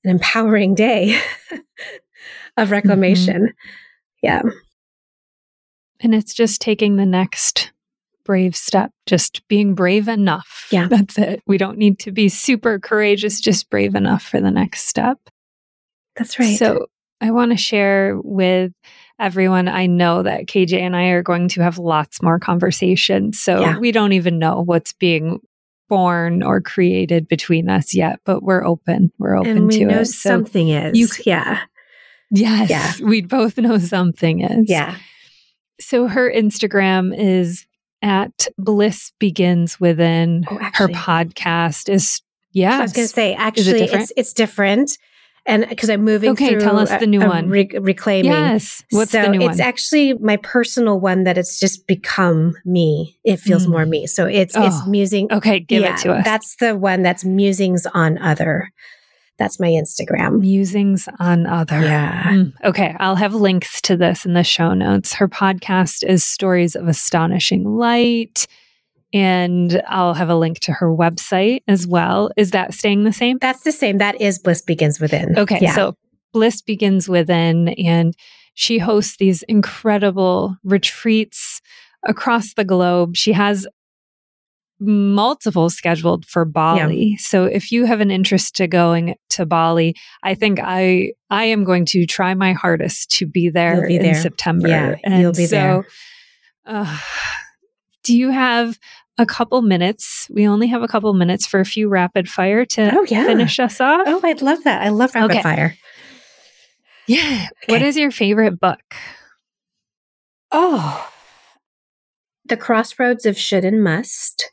an 0.03 0.11
empowering 0.11 0.75
day 0.75 1.19
of 1.51 1.61
mm-hmm. 2.65 2.71
reclamation. 2.71 3.53
Yeah. 4.21 4.41
and 5.99 6.13
it's 6.13 6.33
just 6.33 6.61
taking 6.61 6.95
the 6.95 7.05
next 7.07 7.71
brave 8.23 8.55
step 8.55 8.91
just 9.07 9.47
being 9.47 9.73
brave 9.73 10.07
enough 10.07 10.67
Yeah. 10.71 10.87
that's 10.89 11.17
it 11.17 11.41
we 11.47 11.57
don't 11.57 11.77
need 11.79 11.97
to 11.99 12.11
be 12.11 12.29
super 12.29 12.77
courageous 12.79 13.41
just 13.41 13.69
brave 13.71 13.95
enough 13.95 14.21
for 14.21 14.39
the 14.39 14.51
next 14.51 14.87
step 14.87 15.17
That's 16.15 16.37
right. 16.37 16.57
So 16.57 16.85
I 17.19 17.31
want 17.31 17.51
to 17.51 17.57
share 17.57 18.19
with 18.21 18.73
everyone. 19.19 19.67
I 19.67 19.85
know 19.85 20.23
that 20.23 20.45
KJ 20.47 20.79
and 20.79 20.95
I 20.95 21.07
are 21.09 21.23
going 21.23 21.47
to 21.49 21.61
have 21.61 21.77
lots 21.77 22.21
more 22.21 22.39
conversations. 22.39 23.39
So 23.39 23.59
Yeah. 23.61 23.77
we 23.79 23.91
don't 23.91 24.13
even 24.13 24.39
know 24.39 24.61
what's 24.61 24.93
being 24.93 25.39
born 25.89 26.41
or 26.43 26.61
created 26.61 27.27
between 27.27 27.69
us 27.69 27.93
yet, 27.93 28.19
but 28.25 28.43
we're 28.43 28.65
open. 28.65 29.11
We're 29.19 29.37
open 29.37 29.57
and 29.57 29.67
we 29.67 29.79
to 29.79 29.85
know 29.85 29.99
it. 29.99 30.05
So 30.05 30.29
something 30.29 30.69
is. 30.69 30.97
you- 30.97 31.07
yeah. 31.25 31.59
yes, 32.29 32.69
Yeah. 32.69 33.05
we 33.05 33.21
both 33.21 33.57
know 33.57 33.77
something 33.77 34.41
is. 34.41 34.69
Yeah. 34.69 34.95
So 35.79 36.07
her 36.07 36.31
Instagram 36.31 37.13
is 37.17 37.65
at 38.01 38.47
Bliss 38.57 39.11
Begins 39.19 39.79
Within. 39.79 40.45
Oh, 40.49 40.57
her 40.73 40.87
podcast 40.87 41.89
is 41.93 42.21
yeah. 42.53 42.77
I 42.79 42.81
was 42.81 42.93
going 42.93 43.07
to 43.07 43.13
say, 43.13 43.33
actually, 43.33 43.81
it's 43.83 44.11
it's 44.17 44.33
different, 44.33 44.97
and 45.45 45.67
because 45.67 45.89
I'm 45.89 46.03
moving 46.03 46.31
Okay, 46.31 46.55
tell 46.55 46.77
us 46.79 46.89
the 46.99 47.07
new 47.07 47.21
a 47.21 47.27
one. 47.27 47.49
re- 47.49 47.69
reclaiming. 47.79 48.31
Yes. 48.31 48.83
What's 48.91 49.11
so 49.11 49.21
the 49.23 49.29
new 49.29 49.41
it's 49.41 49.57
one? 49.59 49.67
actually 49.67 50.13
my 50.15 50.37
personal 50.37 50.99
one 50.99 51.23
that 51.23 51.37
it's 51.37 51.59
just 51.59 51.87
become 51.87 52.53
me. 52.65 53.17
It 53.23 53.37
feels 53.39 53.65
Mm. 53.65 53.71
more 53.71 53.85
me. 53.85 54.07
So 54.07 54.25
it's 54.25 54.55
it's 54.55 54.75
Oh, 54.81 54.89
musing. 54.89 55.31
okay, 55.31 55.59
give 55.59 55.81
yeah, 55.81 55.95
it 55.95 56.01
to 56.01 56.13
us. 56.13 56.25
That's 56.25 56.55
the 56.57 56.75
one 56.75 57.01
that's 57.01 57.25
musings 57.25 57.85
on 57.93 58.17
other. 58.19 58.69
That's 59.39 59.59
my 59.59 59.69
Instagram. 59.69 60.39
Musings 60.41 61.09
on 61.17 61.47
Other. 61.47 61.81
Yeah. 61.81 62.23
Mm, 62.25 62.53
okay, 62.63 62.95
I'll 62.99 63.15
have 63.15 63.33
links 63.33 63.81
to 63.81 63.97
this 63.97 64.23
in 64.23 64.33
the 64.33 64.43
show 64.43 64.75
notes. 64.75 65.13
Her 65.13 65.27
podcast 65.27 66.03
is 66.07 66.23
Stories 66.23 66.75
of 66.75 66.87
Astonishing 66.87 67.63
Light, 67.63 68.45
and 69.13 69.81
I'll 69.87 70.13
have 70.13 70.29
a 70.29 70.35
link 70.35 70.59
to 70.61 70.73
her 70.73 70.87
website 70.87 71.61
as 71.67 71.85
well. 71.87 72.31
Is 72.37 72.51
that 72.51 72.73
staying 72.73 73.03
the 73.03 73.13
same? 73.13 73.37
That's 73.39 73.63
the 73.63 73.71
same. 73.71 73.97
That 73.97 74.19
is 74.21 74.39
bliss 74.39 74.61
begins 74.61 74.99
within. 74.99 75.37
Okay, 75.37 75.59
Yeah. 75.61 75.75
so 75.75 75.95
Bliss 76.33 76.61
begins 76.61 77.09
within, 77.09 77.67
and 77.69 78.13
she 78.53 78.77
hosts 78.79 79.17
these 79.17 79.43
incredible 79.43 80.55
retreats 80.63 81.59
across 82.07 82.53
the 82.53 82.63
globe. 82.63 83.17
She 83.17 83.33
has 83.33 83.67
multiple 84.79 85.69
scheduled 85.69 86.25
for 86.25 86.43
Bali. 86.45 87.15
So 87.17 87.43
if 87.45 87.71
you 87.71 87.85
have 87.85 87.99
an 87.99 88.09
interest 88.09 88.55
to 88.55 88.67
going 88.67 89.15
to 89.31 89.45
Bali, 89.45 89.93
I 90.23 90.33
think 90.33 90.59
I 90.63 91.11
I 91.29 91.43
am 91.45 91.63
going 91.63 91.85
to 91.87 92.05
try 92.05 92.33
my 92.33 92.53
hardest 92.53 93.11
to 93.17 93.27
be 93.27 93.49
there, 93.49 93.85
be 93.87 93.97
in 93.97 94.01
there. 94.03 94.15
September. 94.15 94.67
Yeah, 94.67 95.19
you'll 95.19 95.33
be 95.33 95.45
there. 95.45 95.85
Uh, 96.65 96.97
do 98.03 98.17
you 98.17 98.29
have 98.31 98.77
a 99.17 99.25
couple 99.25 99.61
minutes? 99.61 100.27
We 100.33 100.47
only 100.47 100.67
have 100.67 100.81
a 100.83 100.87
couple 100.87 101.13
minutes 101.13 101.45
for 101.45 101.59
a 101.59 101.65
few 101.65 101.87
rapid 101.89 102.27
fire 102.29 102.65
to 102.65 102.91
Oh 102.97 103.05
yeah. 103.07 103.25
finish 103.25 103.59
us 103.59 103.79
off. 103.81 104.03
Oh, 104.07 104.21
I'd 104.23 104.41
love 104.41 104.63
that. 104.63 104.81
I 104.81 104.89
love 104.89 105.13
rapid 105.15 105.31
Okay. 105.31 105.41
fire. 105.43 105.75
Yeah. 107.07 107.47
What 107.67 107.77
Okay. 107.77 107.87
is 107.87 107.97
your 107.97 108.11
favorite 108.11 108.59
book? 108.59 108.79
Oh, 110.51 111.09
The 112.45 112.57
Crossroads 112.57 113.25
of 113.25 113.37
Should 113.37 113.63
and 113.65 113.83
Must 113.83 114.51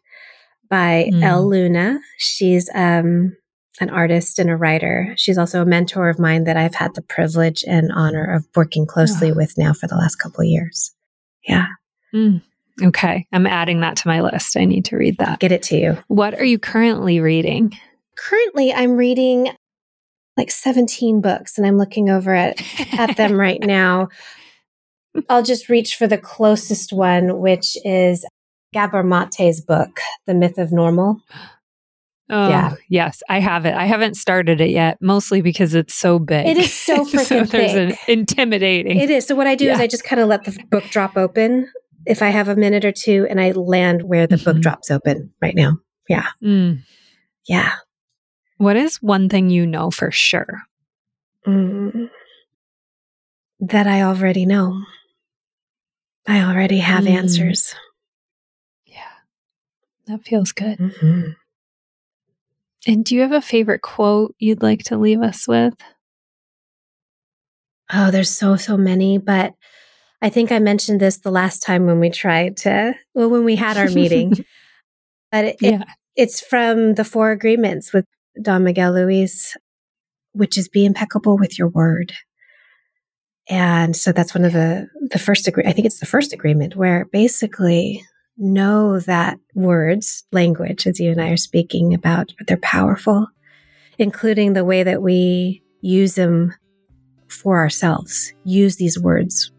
by 0.70 1.10
Mm. 1.12 1.22
Elle 1.22 1.48
Luna. 1.48 1.98
She's 2.18 2.68
um, 2.74 3.36
an 3.80 3.90
artist 3.90 4.38
and 4.38 4.50
a 4.50 4.56
writer. 4.56 5.14
She's 5.16 5.38
also 5.38 5.62
a 5.62 5.66
mentor 5.66 6.08
of 6.08 6.18
mine 6.18 6.44
that 6.44 6.56
I've 6.56 6.74
had 6.74 6.94
the 6.94 7.02
privilege 7.02 7.64
and 7.66 7.90
honor 7.92 8.24
of 8.34 8.46
working 8.54 8.86
closely 8.86 9.30
Oh. 9.30 9.34
with 9.34 9.56
now 9.56 9.72
for 9.72 9.86
the 9.86 9.96
last 9.96 10.16
couple 10.16 10.40
of 10.40 10.46
years. 10.46 10.92
Yeah, 11.46 11.66
Mm. 12.14 12.42
Okay. 12.82 13.26
I'm 13.32 13.46
adding 13.46 13.80
that 13.80 13.96
to 13.96 14.08
my 14.08 14.20
list. 14.20 14.56
I 14.56 14.64
need 14.64 14.84
to 14.86 14.96
read 14.96 15.18
that. 15.18 15.40
get 15.40 15.52
it 15.52 15.62
to 15.64 15.76
you. 15.76 15.98
What 16.08 16.34
are 16.34 16.44
you 16.44 16.58
currently 16.58 17.20
reading? 17.20 17.72
Currently, 18.16 18.72
I'm 18.72 18.96
reading 18.96 19.50
like 20.36 20.50
17 20.50 21.20
books 21.20 21.58
and 21.58 21.66
I'm 21.66 21.78
looking 21.78 22.10
over 22.10 22.32
at 22.34 22.62
at 22.96 23.16
them 23.16 23.32
right 23.40 23.60
now. 23.60 24.08
I'll 25.28 25.42
just 25.42 25.68
reach 25.68 25.96
for 25.96 26.06
the 26.06 26.18
closest 26.18 26.92
one, 26.92 27.40
which 27.40 27.76
is 27.84 28.24
Gabor 28.72 29.02
Mate's 29.02 29.60
book, 29.60 30.00
The 30.26 30.34
Myth 30.34 30.58
of 30.58 30.70
Normal. 30.72 31.20
Oh, 32.30 32.48
Yeah. 32.48 32.74
yes, 32.88 33.22
I 33.28 33.40
have 33.40 33.64
it. 33.64 33.74
I 33.74 33.86
haven't 33.86 34.16
started 34.16 34.60
it 34.60 34.68
yet, 34.70 34.98
mostly 35.00 35.40
because 35.40 35.74
it's 35.74 35.94
so 35.94 36.18
big. 36.18 36.46
It 36.46 36.58
is 36.58 36.72
so 36.72 37.04
freaking 37.06 37.48
there's 37.50 37.74
an 37.74 37.94
intimidating. 38.06 38.98
It 39.00 39.10
is. 39.10 39.26
So 39.26 39.34
what 39.34 39.46
I 39.46 39.54
do 39.54 39.70
is 39.70 39.80
I 39.80 39.86
just 39.86 40.04
kind 40.04 40.20
of 40.20 40.28
let 40.28 40.44
the 40.44 40.56
book 40.70 40.84
drop 40.84 41.16
open 41.16 41.70
if 42.08 42.22
I 42.22 42.30
have 42.30 42.48
a 42.48 42.56
minute 42.56 42.84
or 42.84 42.92
two 42.92 43.26
and 43.28 43.40
I 43.40 43.50
land 43.52 44.02
where 44.02 44.26
the 44.26 44.38
book 44.38 44.56
Mhm. 44.56 44.62
drops 44.62 44.90
open 44.90 45.32
right 45.42 45.54
now. 45.54 45.78
Mm. 46.42 46.82
Yeah. 47.46 47.74
What 48.56 48.76
is 48.76 48.96
one 49.02 49.28
thing 49.28 49.50
you 49.50 49.66
know 49.66 49.90
for 49.90 50.10
sure? 50.10 50.62
Mm. 51.46 52.08
That 53.60 53.86
I 53.86 54.02
already 54.02 54.46
know. 54.46 54.82
I 56.26 56.40
already 56.40 56.78
have 56.78 57.04
Mm. 57.04 57.10
answers. 57.10 57.74
Yeah, 58.86 59.12
that 60.06 60.24
feels 60.24 60.52
good. 60.52 60.78
Mhm. 60.78 61.36
And 62.86 63.04
do 63.04 63.14
you 63.14 63.20
have 63.22 63.32
a 63.32 63.42
favorite 63.42 63.82
quote 63.82 64.34
you'd 64.38 64.62
like 64.62 64.82
to 64.84 64.96
leave 64.96 65.20
us 65.20 65.46
with? 65.46 65.74
Oh, 67.92 68.10
there's 68.10 68.30
so, 68.30 68.56
so 68.56 68.76
many, 68.76 69.18
but 69.18 69.54
I 70.20 70.30
think 70.30 70.50
I 70.50 70.58
mentioned 70.58 71.00
this 71.00 71.18
the 71.18 71.30
last 71.30 71.62
time 71.62 71.86
when 71.86 72.00
we 72.00 72.10
tried 72.10 72.56
to, 72.58 72.94
well, 73.14 73.30
when 73.30 73.44
we 73.44 73.56
had 73.56 73.76
our 73.76 73.88
meeting. 73.88 74.30
but 75.32 75.44
it, 75.44 75.56
yeah. 75.60 75.82
it, 75.82 75.88
it's 76.16 76.40
from 76.40 76.94
the 76.94 77.04
Four 77.04 77.30
Agreements 77.30 77.92
with 77.92 78.04
Don 78.40 78.64
Miguel 78.64 78.92
Ruiz, 78.92 79.56
which 80.32 80.58
is 80.58 80.68
be 80.68 80.84
impeccable 80.84 81.38
with 81.38 81.58
your 81.58 81.68
word. 81.68 82.12
And 83.48 83.96
so 83.96 84.12
that's 84.12 84.34
one 84.34 84.44
of 84.44 84.52
the 84.52 84.88
the 85.10 85.18
first 85.18 85.48
agree. 85.48 85.64
I 85.64 85.72
think 85.72 85.86
it's 85.86 86.00
the 86.00 86.06
first 86.06 86.34
agreement 86.34 86.76
where 86.76 87.06
basically 87.06 88.04
know 88.36 89.00
that 89.00 89.38
words, 89.54 90.24
language, 90.32 90.86
as 90.86 91.00
you 91.00 91.10
and 91.10 91.20
I 91.20 91.30
are 91.30 91.38
speaking 91.38 91.94
about, 91.94 92.32
but 92.36 92.46
they're 92.46 92.58
powerful, 92.58 93.26
including 93.96 94.52
the 94.52 94.66
way 94.66 94.82
that 94.82 95.00
we 95.00 95.62
use 95.80 96.14
them 96.14 96.54
for 97.28 97.58
ourselves. 97.58 98.34
Use 98.44 98.76
these 98.76 98.98
words 98.98 99.50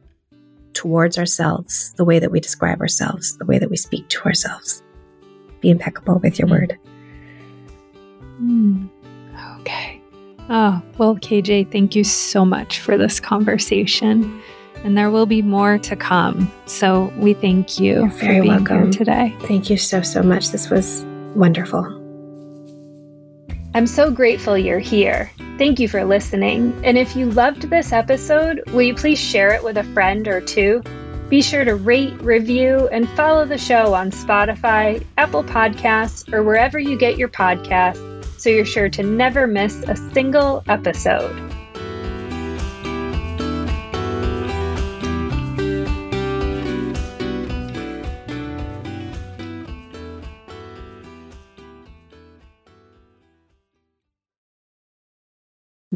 towards 0.79 1.17
ourselves, 1.17 1.91
the 1.97 2.05
way 2.05 2.19
that 2.19 2.31
we 2.31 2.39
describe 2.39 2.79
ourselves, 2.79 3.35
the 3.37 3.43
way 3.43 3.59
that 3.59 3.69
we 3.69 3.75
speak 3.75 4.07
to 4.07 4.23
ourselves. 4.23 4.81
Be 5.59 5.69
impeccable 5.69 6.19
with 6.19 6.39
your 6.39 6.47
mm. 6.47 6.51
word. 6.51 6.79
Mm. 8.41 8.89
Okay. 9.59 10.01
Oh, 10.49 10.81
well, 10.97 11.17
KJ, 11.17 11.69
thank 11.69 11.97
you 11.97 12.05
so 12.05 12.45
much 12.45 12.79
for 12.79 12.97
this 12.97 13.19
conversation. 13.19 14.41
And 14.85 14.97
there 14.97 15.11
will 15.11 15.25
be 15.25 15.41
more 15.41 15.77
to 15.79 15.97
come. 15.97 16.49
So 16.65 17.11
we 17.17 17.33
thank 17.33 17.77
you 17.77 17.95
You're 17.95 18.11
for 18.11 18.27
being 18.27 18.47
welcome. 18.47 18.83
here 18.83 18.91
today. 18.91 19.35
Thank 19.41 19.69
you 19.69 19.75
so, 19.75 20.01
so 20.01 20.23
much. 20.23 20.51
This 20.51 20.69
was 20.69 21.03
wonderful. 21.35 21.98
I'm 23.75 23.85
so 23.85 24.09
grateful 24.09 24.57
you're 24.57 24.79
here. 24.79 25.31
Thank 25.59 25.79
you 25.79 25.87
for 25.87 26.03
listening. 26.03 26.79
And 26.83 26.97
if 26.97 27.15
you 27.15 27.29
loved 27.29 27.69
this 27.69 27.91
episode, 27.91 28.63
will 28.71 28.81
you 28.81 28.95
please 28.95 29.19
share 29.19 29.53
it 29.53 29.63
with 29.63 29.77
a 29.77 29.83
friend 29.83 30.27
or 30.27 30.41
two? 30.41 30.81
Be 31.29 31.43
sure 31.43 31.63
to 31.63 31.75
rate, 31.75 32.19
review, 32.21 32.89
and 32.91 33.07
follow 33.09 33.45
the 33.45 33.59
show 33.59 33.93
on 33.93 34.09
Spotify, 34.09 35.05
Apple 35.19 35.43
Podcasts, 35.43 36.33
or 36.33 36.41
wherever 36.41 36.79
you 36.79 36.97
get 36.97 37.19
your 37.19 37.29
podcasts 37.29 38.25
so 38.39 38.49
you're 38.49 38.65
sure 38.65 38.89
to 38.89 39.03
never 39.03 39.45
miss 39.45 39.83
a 39.87 39.95
single 40.13 40.63
episode. 40.67 41.48